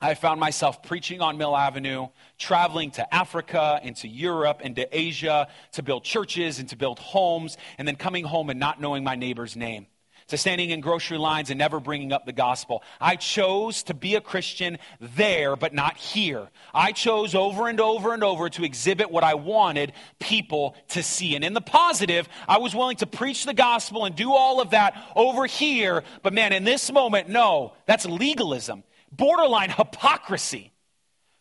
I 0.00 0.14
found 0.14 0.40
myself 0.40 0.82
preaching 0.82 1.20
on 1.20 1.36
Mill 1.36 1.54
Avenue, 1.54 2.08
traveling 2.38 2.90
to 2.92 3.14
Africa 3.14 3.78
and 3.82 3.94
to 3.96 4.08
Europe 4.08 4.62
and 4.64 4.74
to 4.76 4.98
Asia 4.98 5.48
to 5.72 5.82
build 5.82 6.04
churches 6.04 6.58
and 6.58 6.70
to 6.70 6.76
build 6.76 6.98
homes, 7.00 7.58
and 7.76 7.86
then 7.86 7.96
coming 7.96 8.24
home 8.24 8.48
and 8.48 8.58
not 8.58 8.80
knowing 8.80 9.04
my 9.04 9.14
neighbor's 9.14 9.56
name 9.56 9.86
to 10.30 10.38
standing 10.38 10.70
in 10.70 10.80
grocery 10.80 11.18
lines 11.18 11.50
and 11.50 11.58
never 11.58 11.78
bringing 11.78 12.12
up 12.12 12.26
the 12.26 12.32
gospel. 12.32 12.82
I 13.00 13.16
chose 13.16 13.82
to 13.84 13.94
be 13.94 14.14
a 14.16 14.20
Christian 14.20 14.78
there, 15.00 15.56
but 15.56 15.74
not 15.74 15.96
here. 15.96 16.48
I 16.74 16.92
chose 16.92 17.34
over 17.34 17.68
and 17.68 17.80
over 17.80 18.14
and 18.14 18.24
over 18.24 18.48
to 18.50 18.64
exhibit 18.64 19.10
what 19.10 19.24
I 19.24 19.34
wanted 19.34 19.92
people 20.18 20.74
to 20.88 21.02
see. 21.02 21.36
And 21.36 21.44
in 21.44 21.54
the 21.54 21.60
positive, 21.60 22.28
I 22.48 22.58
was 22.58 22.74
willing 22.74 22.96
to 22.96 23.06
preach 23.06 23.44
the 23.44 23.54
gospel 23.54 24.04
and 24.04 24.16
do 24.16 24.32
all 24.32 24.60
of 24.60 24.70
that 24.70 24.94
over 25.14 25.46
here. 25.46 26.02
But 26.22 26.32
man, 26.32 26.52
in 26.52 26.64
this 26.64 26.90
moment, 26.90 27.28
no, 27.28 27.74
that's 27.86 28.06
legalism, 28.06 28.84
borderline 29.12 29.70
hypocrisy. 29.70 30.72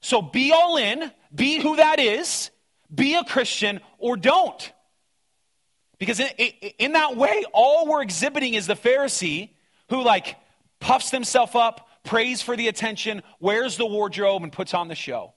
So 0.02 0.22
be 0.22 0.52
all 0.52 0.78
in, 0.78 1.12
be 1.34 1.62
who 1.62 1.76
that 1.78 2.00
is, 2.00 2.52
be 2.94 3.16
a 3.16 3.24
Christian 3.24 3.82
or 3.98 4.18
don't. 4.18 4.72
Because 6.00 6.22
in, 6.22 6.28
in, 6.80 6.94
that 6.94 7.18
way, 7.18 7.44
all 7.54 7.86
we're 7.86 8.02
exhibiting 8.02 8.54
is 8.54 8.68
the 8.68 8.76
Pharisee 8.76 9.50
who, 9.90 10.02
like, 10.02 10.38
puffs 10.80 11.12
himself 11.12 11.56
up, 11.56 11.90
prays 12.06 12.42
for 12.42 12.56
the 12.56 12.70
attention, 12.70 13.22
wears 13.40 13.76
the 13.76 13.86
wardrobe, 13.86 14.44
and 14.44 14.52
puts 14.52 14.74
on 14.74 14.88
the 14.88 14.96
show. 14.96 15.34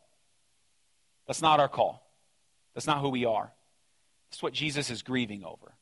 That's 1.26 1.42
not 1.42 1.58
our 1.58 1.68
call. 1.68 2.08
That's 2.74 2.86
not 2.86 3.00
who 3.00 3.08
we 3.08 3.24
are. 3.24 3.52
That's 4.30 4.42
what 4.42 4.52
Jesus 4.52 4.88
is 4.88 5.02
grieving 5.02 5.44
over. 5.44 5.74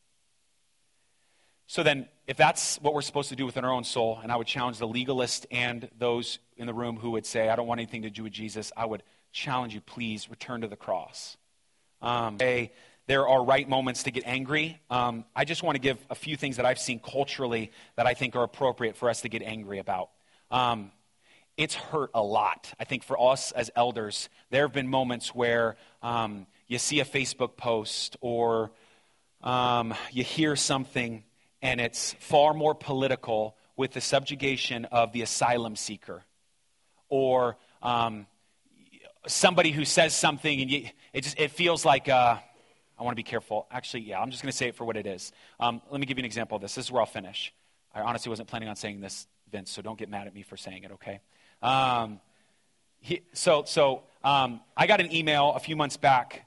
So 1.67 1.83
then, 1.83 2.09
if 2.27 2.37
that's 2.37 2.81
what 2.81 2.95
we're 2.95 3.03
supposed 3.03 3.29
to 3.29 3.37
do 3.37 3.47
within 3.47 3.65
our 3.65 3.71
own 3.71 3.85
soul, 3.85 4.19
and 4.23 4.33
I 4.33 4.37
would 4.37 4.47
challenge 4.47 4.79
the 4.79 4.89
legalist 4.89 5.47
and 5.53 5.89
those 5.99 6.39
in 6.57 6.67
the 6.67 6.75
room 6.75 6.97
who 6.97 7.13
would 7.13 7.27
say, 7.27 7.49
I 7.49 7.55
don't 7.55 7.67
want 7.67 7.81
anything 7.81 8.03
to 8.03 8.11
do 8.11 8.25
with 8.25 8.33
Jesus, 8.33 8.73
I 8.77 8.87
would 8.87 9.03
challenge 9.31 9.75
you, 9.75 9.81
please 9.81 10.29
return 10.31 10.63
to 10.63 10.69
the 10.69 10.75
cross. 10.75 11.37
Um, 12.03 12.39
say, 12.41 12.73
there 13.11 13.27
are 13.27 13.45
right 13.45 13.69
moments 13.69 14.05
to 14.05 14.13
get 14.13 14.23
angry. 14.25 14.81
Um, 14.89 15.25
I 15.35 15.45
just 15.45 15.65
want 15.65 15.75
to 15.75 15.81
give 15.81 15.99
a 16.11 16.15
few 16.15 16.37
things 16.37 16.59
that 16.59 16.65
I've 16.65 16.79
seen 16.79 17.01
culturally 17.01 17.73
that 17.97 18.07
I 18.07 18.15
think 18.15 18.37
are 18.37 18.45
appropriate 18.45 18.97
for 18.97 19.11
us 19.11 19.23
to 19.23 19.29
get 19.29 19.43
angry 19.43 19.81
about. 19.81 20.11
Um, 20.49 20.93
it's 21.57 21.75
hurt 21.75 22.13
a 22.15 22.23
lot. 22.23 22.73
I 22.79 22.85
think 22.85 23.03
for 23.03 23.21
us 23.21 23.51
as 23.51 23.69
elders, 23.75 24.29
there 24.51 24.63
have 24.63 24.73
been 24.73 24.87
moments 24.87 25.35
where 25.35 25.75
um, 26.05 26.47
you 26.69 26.79
see 26.79 27.01
a 27.01 27.05
Facebook 27.05 27.57
post 27.57 28.17
or 28.21 28.71
um, 29.43 29.93
you 30.13 30.23
hear 30.23 30.55
something 30.55 31.25
and 31.63 31.81
it's 31.81 32.13
far 32.21 32.55
more 32.55 32.77
political 32.77 33.57
with 33.77 33.91
the 33.91 34.01
subjugation 34.01 34.85
of 34.85 35.11
the 35.11 35.23
asylum 35.23 35.75
seeker 35.75 36.23
or 37.09 37.57
um, 37.83 38.29
somebody 39.27 39.73
who 39.73 39.85
says 39.85 40.15
something 40.15 40.61
and 40.61 40.71
you, 40.71 40.89
it, 41.13 41.23
just, 41.23 41.41
it 41.41 41.51
feels 41.51 41.85
like 41.85 42.09
uh, 42.09 42.37
i 43.01 43.03
want 43.03 43.13
to 43.13 43.17
be 43.17 43.23
careful. 43.25 43.67
Actually 43.71 44.03
yeah 44.03 44.21
i'm 44.21 44.31
just 44.31 44.43
going 44.43 44.53
to 44.53 44.57
say 44.57 44.69
it 44.69 44.77
for 44.77 44.85
what 44.85 44.97
it 44.97 45.07
is. 45.07 45.33
Um, 45.59 45.83
let 45.91 46.01
me 46.01 46.07
give 46.07 46.19
you 46.19 46.23
an 46.23 46.27
example 46.27 46.57
of 46.57 46.63
this. 46.63 46.75
This 46.75 46.85
is 46.87 46.93
where 46.93 47.01
i'll 47.01 47.07
finish. 47.07 47.53
I 47.95 48.03
honestly 48.03 48.31
wasn't 48.31 48.49
planning 48.49 48.69
on 48.69 48.77
saying 48.77 49.01
this 49.01 49.27
vince 49.51 49.71
so 49.71 49.83
don't 49.83 49.99
get 49.99 50.09
mad 50.09 50.27
at 50.27 50.35
me 50.35 50.43
for 50.43 50.57
saying 50.57 50.85
it 50.85 50.93
okay? 50.93 51.21
Um, 51.63 52.21
he, 53.01 53.23
so 53.33 53.65
so 53.67 54.03
um, 54.23 54.61
i 54.77 54.87
got 54.87 55.01
an 55.01 55.13
email 55.15 55.53
a 55.55 55.61
few 55.61 55.75
months 55.77 55.97
back. 55.97 56.47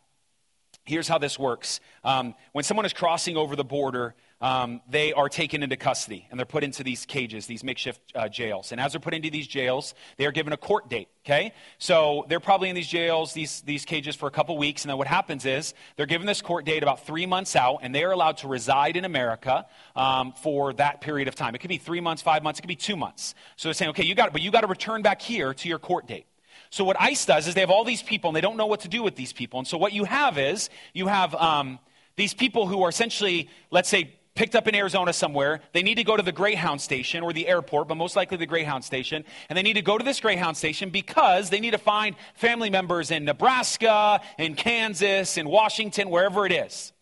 Here's 0.86 1.08
how 1.08 1.18
this 1.18 1.40
works. 1.40 1.80
Um, 2.04 2.36
when 2.52 2.64
someone 2.64 2.86
is 2.86 2.94
crossing 2.94 3.38
over 3.38 3.56
the 3.56 3.64
border 3.64 4.16
um, 4.44 4.82
they 4.90 5.14
are 5.14 5.30
taken 5.30 5.64
into 5.64 5.78
custody 5.78 6.28
and 6.30 6.38
they're 6.38 6.46
put 6.46 6.66
into 6.66 6.84
these 6.84 7.06
cages, 7.06 7.48
these 7.48 7.64
makeshift 7.64 8.02
uh, 8.14 8.28
jails. 8.28 8.74
And 8.74 8.82
as 8.82 8.92
they're 8.92 9.00
put 9.00 9.14
into 9.14 9.30
these 9.30 9.48
jails, 9.48 9.96
they 10.18 10.26
are 10.26 10.34
given 10.34 10.52
a 10.52 10.58
court 10.58 10.90
date, 10.90 11.08
okay? 11.26 11.54
So 11.78 12.26
they're 12.28 12.42
probably 12.42 12.68
in 12.68 12.76
these 12.76 12.90
jails, 12.90 13.32
these, 13.32 13.62
these 13.62 13.86
cages 13.86 14.18
for 14.18 14.28
a 14.28 14.32
couple 14.32 14.58
weeks. 14.58 14.84
And 14.84 14.90
then 14.90 14.98
what 14.98 15.08
happens 15.08 15.46
is 15.46 15.74
they're 15.96 16.06
given 16.06 16.28
this 16.28 16.42
court 16.42 16.66
date 16.66 16.84
about 16.84 17.06
three 17.06 17.26
months 17.26 17.56
out, 17.56 17.80
and 17.84 17.96
they 17.96 18.04
are 18.04 18.12
allowed 18.12 18.36
to 18.38 18.50
reside 18.50 18.98
in 18.98 19.06
America 19.06 19.66
um, 19.96 20.34
for 20.34 20.74
that 20.74 21.00
period 21.00 21.30
of 21.30 21.36
time. 21.36 21.56
It 21.56 21.60
could 21.60 21.70
be 21.70 21.78
three 21.78 22.02
months, 22.02 22.22
five 22.22 22.44
months, 22.44 22.60
it 22.60 22.64
could 22.64 22.68
be 22.68 22.76
two 22.76 22.98
months. 22.98 23.36
So 23.56 23.70
they're 23.70 23.74
saying, 23.74 23.92
okay, 23.92 24.04
you 24.04 24.14
got 24.14 24.28
it, 24.28 24.34
but 24.34 24.42
you 24.42 24.52
got 24.52 24.62
to 24.62 24.68
return 24.68 25.04
back 25.04 25.22
here 25.22 25.54
to 25.54 25.70
your 25.70 25.80
court 25.80 26.06
date. 26.06 26.26
So 26.70 26.84
what 26.84 27.00
ICE 27.00 27.26
does 27.26 27.48
is 27.48 27.54
they 27.54 27.62
have 27.62 27.70
all 27.70 27.86
these 27.86 28.04
people, 28.04 28.32
and 28.32 28.36
they 28.36 28.42
don't 28.42 28.58
know 28.58 28.66
what 28.66 28.82
to 28.82 28.90
do 28.90 29.04
with 29.04 29.16
these 29.16 29.32
people. 29.32 29.60
And 29.60 29.68
so 29.68 29.78
what 29.78 29.94
you 29.94 30.04
have 30.04 30.38
is 30.38 30.70
you 30.92 31.08
have 31.08 31.34
um, 31.34 31.80
these 32.18 32.34
people 32.34 32.68
who 32.68 32.84
are 32.84 32.90
essentially, 32.90 33.50
let's 33.72 33.88
say, 33.88 34.16
picked 34.36 34.56
up 34.56 34.68
in 34.68 34.76
Arizona 34.76 35.14
somewhere. 35.14 35.62
They 35.74 35.84
need 35.84 35.96
to 35.96 36.04
go 36.04 36.18
to 36.18 36.24
the 36.24 36.32
Greyhound 36.32 36.82
station 36.82 37.24
or 37.24 37.34
the 37.34 37.48
airport, 37.48 37.88
but 37.88 37.96
most 37.96 38.16
likely 38.16 38.38
the 38.38 38.46
Greyhound 38.46 38.84
station. 38.84 39.26
And 39.50 39.58
they 39.58 39.62
need 39.62 39.74
to 39.74 39.82
go 39.82 39.98
to 39.98 40.04
this 40.04 40.20
Greyhound 40.20 40.58
station 40.58 40.90
because 40.90 41.50
they 41.50 41.60
need 41.60 41.72
to 41.72 41.78
find 41.78 42.16
family 42.36 42.70
members 42.70 43.12
in 43.12 43.26
Nebraska, 43.26 44.22
in 44.38 44.56
Kansas, 44.56 45.38
in 45.38 45.48
Washington, 45.48 46.10
wherever 46.10 46.46
it 46.46 46.52
is. 46.52 46.94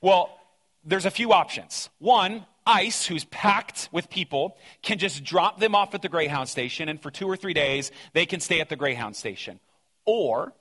Well, 0.00 0.38
there's 0.84 1.06
a 1.06 1.10
few 1.10 1.32
options. 1.32 1.90
One, 1.98 2.46
ICE, 2.66 3.06
who's 3.06 3.24
packed 3.26 3.88
with 3.92 4.08
people, 4.08 4.56
can 4.82 4.98
just 4.98 5.22
drop 5.24 5.60
them 5.60 5.74
off 5.74 5.94
at 5.94 6.02
the 6.02 6.08
Greyhound 6.08 6.48
station, 6.48 6.88
and 6.88 7.00
for 7.00 7.10
two 7.10 7.26
or 7.26 7.36
three 7.36 7.54
days, 7.54 7.90
they 8.12 8.26
can 8.26 8.40
stay 8.40 8.60
at 8.60 8.68
the 8.68 8.76
Greyhound 8.76 9.16
station. 9.16 9.60
Or 10.06 10.52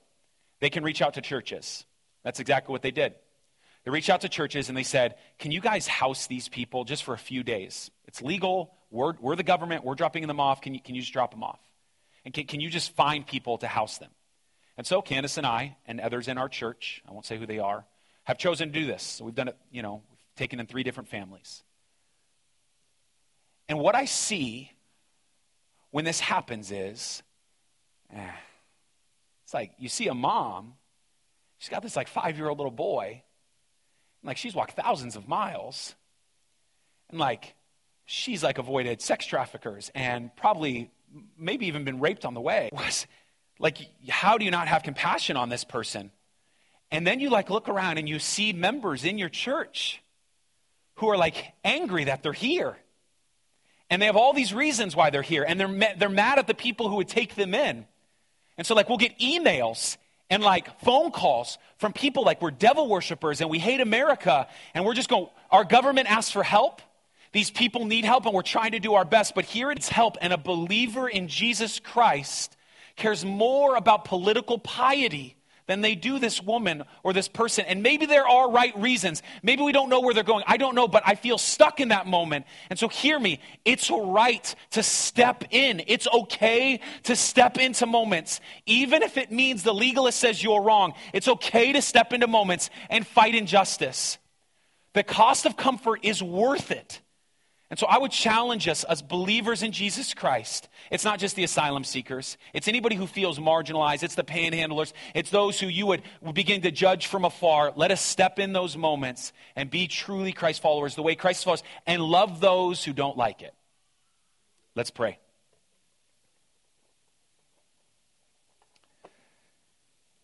they 0.60 0.70
can 0.70 0.84
reach 0.84 1.02
out 1.02 1.16
to 1.16 1.22
churches. 1.22 1.86
That's 2.24 2.40
exactly 2.40 2.72
what 2.72 2.82
they 2.82 2.92
did. 2.92 3.16
They 3.84 3.92
reached 3.92 4.10
out 4.10 4.22
to 4.22 4.30
churches 4.30 4.70
and 4.70 4.78
they 4.78 4.84
said, 4.84 5.16
Can 5.40 5.52
you 5.52 5.60
guys 5.60 5.88
house 5.88 6.28
these 6.28 6.48
people 6.48 6.86
just 6.86 7.04
for 7.04 7.14
a 7.14 7.18
few 7.18 7.44
days? 7.44 7.92
It's 8.08 8.22
legal. 8.22 8.74
We're, 8.92 9.14
we're 9.20 9.36
the 9.36 9.44
government. 9.44 9.84
We're 9.84 9.96
dropping 9.96 10.28
them 10.28 10.40
off. 10.40 10.62
Can 10.62 10.74
you, 10.74 10.80
can 10.80 10.96
you 10.96 11.02
just 11.02 11.14
drop 11.14 11.32
them 11.32 11.44
off? 11.44 11.60
And 12.26 12.34
can, 12.34 12.46
can 12.46 12.62
you 12.62 12.70
just 12.70 12.96
find 12.96 13.26
people 13.26 13.58
to 13.58 13.68
house 13.68 13.98
them? 13.98 14.12
And 14.78 14.88
so 14.88 15.02
Candace 15.02 15.38
and 15.38 15.46
I 15.46 15.78
and 15.86 16.00
others 16.00 16.28
in 16.28 16.38
our 16.38 16.48
church, 16.48 17.02
I 17.08 17.12
won't 17.12 17.26
say 17.26 17.38
who 17.38 17.46
they 17.46 17.60
are, 17.60 17.86
have 18.24 18.38
chosen 18.38 18.72
to 18.72 18.80
do 18.80 18.86
this. 18.86 19.04
So 19.04 19.26
we've 19.26 19.36
done 19.36 19.50
it, 19.50 19.58
you 19.72 19.82
know, 19.82 20.02
we've 20.10 20.36
taken 20.38 20.60
in 20.60 20.66
three 20.66 20.84
different 20.84 21.10
families. 21.10 21.64
And 23.68 23.80
what 23.80 23.96
I 23.96 24.06
see 24.06 24.72
when 25.92 26.06
this 26.06 26.20
happens 26.20 26.72
is, 26.72 27.22
eh, 28.16 28.32
it's 29.44 29.54
like 29.54 29.72
you 29.78 29.90
see 29.90 30.08
a 30.08 30.14
mom, 30.14 30.74
she's 31.58 31.70
got 31.70 31.84
this 31.84 31.96
like 31.96 32.08
five 32.08 32.38
year 32.38 32.48
old 32.48 32.58
little 32.58 32.72
boy 32.72 33.24
like 34.24 34.38
she's 34.38 34.56
walked 34.56 34.76
thousands 34.76 35.16
of 35.16 35.28
miles. 35.28 35.96
And 37.10 37.20
like 37.20 37.56
she's 38.06 38.44
like 38.44 38.58
avoided 38.58 39.02
sex 39.02 39.26
traffickers 39.26 39.92
and 39.94 40.36
probably 40.36 40.92
maybe 41.38 41.68
even 41.68 41.84
been 41.84 42.00
raped 42.00 42.26
on 42.26 42.34
the 42.34 42.42
way. 42.42 42.70
Was 42.74 43.08
like, 43.60 43.78
how 44.10 44.38
do 44.38 44.46
you 44.46 44.52
not 44.52 44.68
have 44.68 44.84
compassion 44.84 45.38
on 45.38 45.50
this 45.50 45.64
person? 45.64 46.12
And 46.92 47.08
then 47.08 47.20
you 47.20 47.30
like 47.30 47.50
look 47.50 47.70
around 47.70 47.98
and 47.98 48.08
you 48.08 48.20
see 48.20 48.54
members 48.54 49.04
in 49.04 49.18
your 49.18 49.30
church 49.30 50.02
who 50.96 51.10
are 51.10 51.18
like 51.18 51.54
angry 51.64 52.06
that 52.06 52.24
they're 52.24 52.34
here. 52.34 52.78
And 53.90 54.02
they 54.02 54.06
have 54.08 54.16
all 54.16 54.34
these 54.34 54.54
reasons 54.54 54.96
why 54.96 55.10
they're 55.10 55.22
here. 55.22 55.44
And 55.48 55.60
they're, 55.60 55.96
they're 55.98 56.10
mad 56.10 56.40
at 56.40 56.48
the 56.48 56.54
people 56.54 56.90
who 56.90 56.96
would 56.96 57.10
take 57.10 57.36
them 57.36 57.54
in. 57.54 57.86
And 58.58 58.66
so, 58.66 58.76
like, 58.76 58.90
we'll 58.90 58.98
get 58.98 59.20
emails 59.20 59.98
and 60.30 60.44
like 60.44 60.80
phone 60.82 61.12
calls 61.12 61.58
from 61.78 61.94
people 61.94 62.24
like 62.24 62.42
we're 62.42 62.52
devil 62.52 62.88
worshippers 62.88 63.42
and 63.42 63.50
we 63.50 63.60
hate 63.60 63.82
America 63.82 64.48
and 64.74 64.86
we're 64.86 64.94
just 64.94 65.10
going, 65.10 65.28
our 65.52 65.64
government 65.64 66.10
asks 66.10 66.32
for 66.32 66.44
help. 66.44 66.82
These 67.32 67.52
people 67.52 67.86
need 67.86 68.06
help 68.06 68.26
and 68.26 68.34
we're 68.34 68.42
trying 68.42 68.72
to 68.72 68.80
do 68.80 68.94
our 68.94 69.06
best, 69.06 69.36
but 69.36 69.46
here 69.46 69.72
it's 69.72 69.90
help. 69.90 70.18
And 70.22 70.34
a 70.34 70.38
believer 70.38 71.08
in 71.10 71.28
Jesus 71.28 71.80
Christ 71.80 72.56
cares 72.96 73.26
more 73.26 73.76
about 73.76 74.06
political 74.06 74.60
piety 74.60 75.36
than 75.68 75.82
they 75.82 75.96
do 75.96 76.20
this 76.20 76.42
woman 76.42 76.84
or 77.04 77.14
this 77.14 77.28
person. 77.28 77.66
And 77.66 77.84
maybe 77.84 78.06
there 78.06 78.28
are 78.28 78.52
right 78.52 78.78
reasons. 78.78 79.22
Maybe 79.42 79.64
we 79.64 79.72
don't 79.72 79.90
know 79.90 80.02
where 80.02 80.14
they're 80.14 80.24
going. 80.24 80.44
I 80.48 80.58
don't 80.58 80.76
know, 80.76 80.88
but 80.88 81.04
I 81.06 81.16
feel 81.16 81.38
stuck 81.38 81.80
in 81.80 81.90
that 81.90 82.08
moment. 82.08 82.46
And 82.70 82.78
so 82.78 82.88
hear 82.88 83.20
me. 83.20 83.40
It's 83.66 83.90
right 83.90 84.56
to 84.72 84.84
step 84.84 85.44
in. 85.52 85.84
It's 85.88 86.08
okay 86.08 86.80
to 87.04 87.16
step 87.16 87.58
into 87.58 87.86
moments. 87.86 88.42
Even 88.66 89.04
if 89.04 89.18
it 89.18 89.32
means 89.32 89.64
the 89.64 89.74
legalist 89.74 90.20
says 90.20 90.44
you're 90.44 90.62
wrong, 90.62 90.94
it's 91.14 91.28
okay 91.28 91.74
to 91.74 91.82
step 91.82 92.14
into 92.14 92.28
moments 92.28 92.70
and 92.90 93.06
fight 93.06 93.36
injustice. 93.36 94.18
The 94.94 95.04
cost 95.04 95.46
of 95.46 95.58
comfort 95.58 96.02
is 96.04 96.22
worth 96.22 96.72
it. 96.72 97.02
And 97.74 97.80
so 97.80 97.88
I 97.88 97.98
would 97.98 98.12
challenge 98.12 98.68
us 98.68 98.84
as 98.84 99.02
believers 99.02 99.64
in 99.64 99.72
Jesus 99.72 100.14
Christ. 100.14 100.70
It's 100.92 101.04
not 101.04 101.18
just 101.18 101.36
the 101.36 101.44
asylum 101.44 101.84
seekers, 101.84 102.38
it's 102.54 102.68
anybody 102.68 102.96
who 102.96 103.08
feels 103.08 103.40
marginalized, 103.40 104.04
it's 104.04 104.14
the 104.14 104.24
panhandlers, 104.24 104.94
it's 105.16 105.32
those 105.32 105.60
who 105.60 105.66
you 105.66 105.88
would, 105.88 106.04
begin 106.36 106.62
to 106.62 106.70
judge 106.70 107.08
from 107.08 107.26
afar. 107.26 107.74
Let 107.76 107.90
us 107.90 108.00
step 108.00 108.38
in 108.38 108.54
those 108.54 108.78
moments 108.78 109.34
and 109.56 109.72
be 109.72 109.88
truly 109.88 110.34
Christ 110.34 110.62
followers, 110.62 110.94
the 110.94 111.02
way 111.02 111.16
Christ 111.16 111.44
follows, 111.46 111.64
and 111.88 112.04
love 112.04 112.40
those 112.40 112.84
who 112.84 112.94
don't 112.94 113.18
like 113.18 113.42
it. 113.42 113.56
Let's 114.76 114.92
pray. 114.92 115.18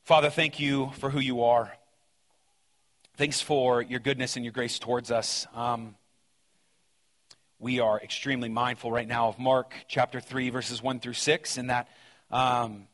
Father, 0.03 0.29
thank 0.29 0.59
you 0.59 0.91
for 0.99 1.09
who 1.09 1.19
you 1.19 1.41
are. 1.41 1.75
Thanks 3.17 3.41
for 3.41 3.81
your 3.81 4.01
goodness 4.01 4.35
and 4.35 4.45
your 4.45 4.51
grace 4.51 4.77
towards 4.77 5.09
us. 5.09 5.47
Um, 5.55 5.95
we 7.59 7.81
are 7.81 7.99
extremely 7.99 8.47
mindful 8.47 8.89
right 8.89 9.07
now 9.07 9.27
of 9.27 9.37
Mark 9.37 9.73
chapter 9.89 10.21
3, 10.21 10.49
verses 10.49 10.81
1 10.81 11.01
through 11.01 11.13
6, 11.13 11.57
and 11.57 11.69
that 11.69 11.89
um, 12.31 12.87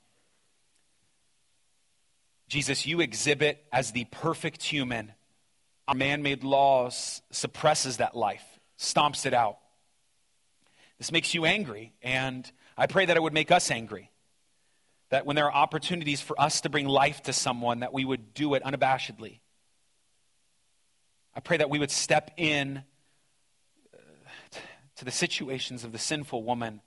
Jesus, 2.48 2.88
you 2.88 3.00
exhibit 3.00 3.64
as 3.72 3.92
the 3.92 4.06
perfect 4.06 4.64
human. 4.64 5.12
Our 5.88 5.94
man 5.94 6.24
made 6.24 6.44
laws 6.44 7.22
suppresses 7.30 7.98
that 7.98 8.16
life, 8.16 8.44
stomps 8.80 9.28
it 9.28 9.36
out. 9.36 9.60
This 10.98 11.12
makes 11.12 11.36
you 11.36 11.46
angry, 11.46 11.94
and 12.02 12.52
I 12.76 12.88
pray 12.88 13.06
that 13.06 13.16
it 13.16 13.22
would 13.22 13.34
make 13.34 13.52
us 13.52 13.70
angry. 13.70 14.10
That 15.10 15.28
when 15.28 15.36
there 15.36 15.46
are 15.46 15.54
opportunities 15.54 16.22
for 16.22 16.42
us 16.42 16.62
to 16.62 16.70
bring 16.70 16.88
life 16.88 17.22
to 17.24 17.34
someone, 17.34 17.82
that 17.82 17.94
we 17.94 18.04
would 18.04 18.34
do 18.34 18.56
it 18.56 18.64
unabashedly. 18.64 19.42
I 21.36 21.40
pray 21.42 21.58
that 21.58 21.70
we 21.70 21.78
would 21.78 21.92
step 21.92 22.32
in 22.38 22.84
to 24.98 25.06
the 25.06 25.12
situations 25.12 25.84
of 25.84 25.92
the 25.92 25.98
sinful 25.98 26.44
woman, 26.44 26.82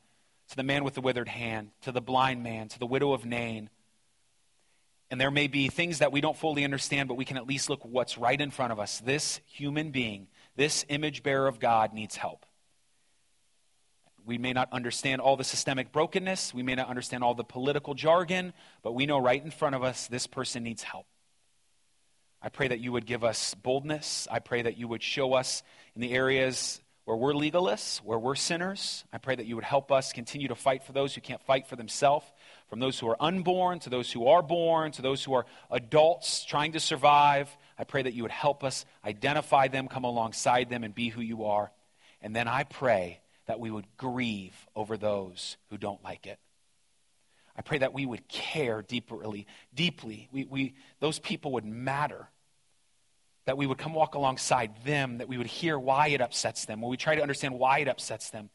to 0.48 0.56
the 0.56 0.62
man 0.62 0.84
with 0.84 0.94
the 0.94 1.00
withered 1.00 1.28
hand, 1.28 1.70
to 1.82 1.92
the 1.92 2.00
blind 2.00 2.42
man, 2.42 2.68
to 2.68 2.78
the 2.78 2.86
widow 2.86 3.12
of 3.12 3.24
Nain. 3.24 3.70
And 5.10 5.20
there 5.20 5.30
may 5.30 5.46
be 5.46 5.68
things 5.68 5.98
that 5.98 6.12
we 6.12 6.20
don't 6.20 6.36
fully 6.36 6.64
understand, 6.64 7.08
but 7.08 7.16
we 7.16 7.24
can 7.24 7.36
at 7.36 7.46
least 7.46 7.70
look 7.70 7.84
what's 7.84 8.18
right 8.18 8.40
in 8.40 8.50
front 8.50 8.72
of 8.72 8.80
us. 8.80 9.00
This 9.00 9.40
human 9.46 9.90
being, 9.90 10.28
this 10.56 10.84
image 10.88 11.22
bearer 11.22 11.46
of 11.46 11.60
God, 11.60 11.92
needs 11.92 12.16
help. 12.16 12.44
We 14.24 14.36
may 14.36 14.52
not 14.52 14.70
understand 14.72 15.22
all 15.22 15.38
the 15.38 15.44
systemic 15.44 15.90
brokenness, 15.90 16.52
we 16.52 16.62
may 16.62 16.74
not 16.74 16.88
understand 16.88 17.24
all 17.24 17.34
the 17.34 17.44
political 17.44 17.94
jargon, 17.94 18.52
but 18.82 18.92
we 18.92 19.06
know 19.06 19.18
right 19.18 19.42
in 19.42 19.50
front 19.50 19.74
of 19.74 19.82
us 19.82 20.06
this 20.06 20.26
person 20.26 20.62
needs 20.62 20.82
help. 20.82 21.06
I 22.40 22.50
pray 22.50 22.68
that 22.68 22.78
you 22.78 22.92
would 22.92 23.06
give 23.06 23.24
us 23.24 23.54
boldness. 23.54 24.28
I 24.30 24.38
pray 24.38 24.62
that 24.62 24.76
you 24.76 24.86
would 24.86 25.02
show 25.02 25.34
us 25.34 25.62
in 25.94 26.00
the 26.00 26.12
areas 26.12 26.80
where 27.08 27.16
we're 27.16 27.32
legalists, 27.32 28.02
where 28.02 28.18
we're 28.18 28.34
sinners. 28.34 29.02
I 29.10 29.16
pray 29.16 29.34
that 29.34 29.46
you 29.46 29.54
would 29.54 29.64
help 29.64 29.90
us 29.90 30.12
continue 30.12 30.48
to 30.48 30.54
fight 30.54 30.82
for 30.84 30.92
those 30.92 31.14
who 31.14 31.22
can't 31.22 31.40
fight 31.40 31.66
for 31.66 31.74
themselves, 31.74 32.26
from 32.68 32.80
those 32.80 32.98
who 32.98 33.08
are 33.08 33.16
unborn 33.18 33.78
to 33.78 33.88
those 33.88 34.12
who 34.12 34.28
are 34.28 34.42
born 34.42 34.92
to 34.92 35.00
those 35.00 35.24
who 35.24 35.32
are 35.32 35.46
adults 35.70 36.44
trying 36.44 36.72
to 36.72 36.80
survive. 36.80 37.48
I 37.78 37.84
pray 37.84 38.02
that 38.02 38.12
you 38.12 38.24
would 38.24 38.30
help 38.30 38.62
us 38.62 38.84
identify 39.06 39.68
them, 39.68 39.88
come 39.88 40.04
alongside 40.04 40.68
them, 40.68 40.84
and 40.84 40.94
be 40.94 41.08
who 41.08 41.22
you 41.22 41.46
are. 41.46 41.72
And 42.20 42.36
then 42.36 42.46
I 42.46 42.64
pray 42.64 43.20
that 43.46 43.58
we 43.58 43.70
would 43.70 43.86
grieve 43.96 44.54
over 44.76 44.98
those 44.98 45.56
who 45.70 45.78
don't 45.78 46.04
like 46.04 46.26
it. 46.26 46.38
I 47.56 47.62
pray 47.62 47.78
that 47.78 47.94
we 47.94 48.04
would 48.04 48.28
care 48.28 48.82
deeply, 48.82 49.46
deeply. 49.74 50.28
We, 50.30 50.44
we, 50.44 50.74
those 51.00 51.18
people 51.18 51.52
would 51.52 51.64
matter 51.64 52.28
that 53.48 53.56
we 53.56 53.66
would 53.66 53.78
come 53.78 53.94
walk 53.94 54.14
alongside 54.14 54.70
them, 54.84 55.16
that 55.18 55.26
we 55.26 55.38
would 55.38 55.46
hear 55.46 55.78
why 55.78 56.08
it 56.08 56.20
upsets 56.20 56.66
them, 56.66 56.82
when 56.82 56.90
we 56.90 56.98
try 56.98 57.14
to 57.14 57.22
understand 57.22 57.58
why 57.58 57.78
it 57.78 57.88
upsets 57.88 58.28
them. 58.28 58.50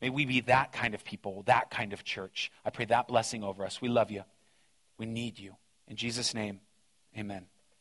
May 0.00 0.08
we 0.08 0.24
be 0.24 0.40
that 0.40 0.72
kind 0.72 0.94
of 0.94 1.04
people, 1.04 1.42
that 1.44 1.70
kind 1.70 1.92
of 1.92 2.02
church. 2.02 2.50
I 2.64 2.70
pray 2.70 2.86
that 2.86 3.08
blessing 3.08 3.44
over 3.44 3.62
us. 3.66 3.82
We 3.82 3.90
love 3.90 4.10
you. 4.10 4.24
We 4.96 5.04
need 5.04 5.38
you. 5.38 5.54
In 5.86 5.96
Jesus' 5.96 6.32
name, 6.32 6.60
amen. 7.14 7.44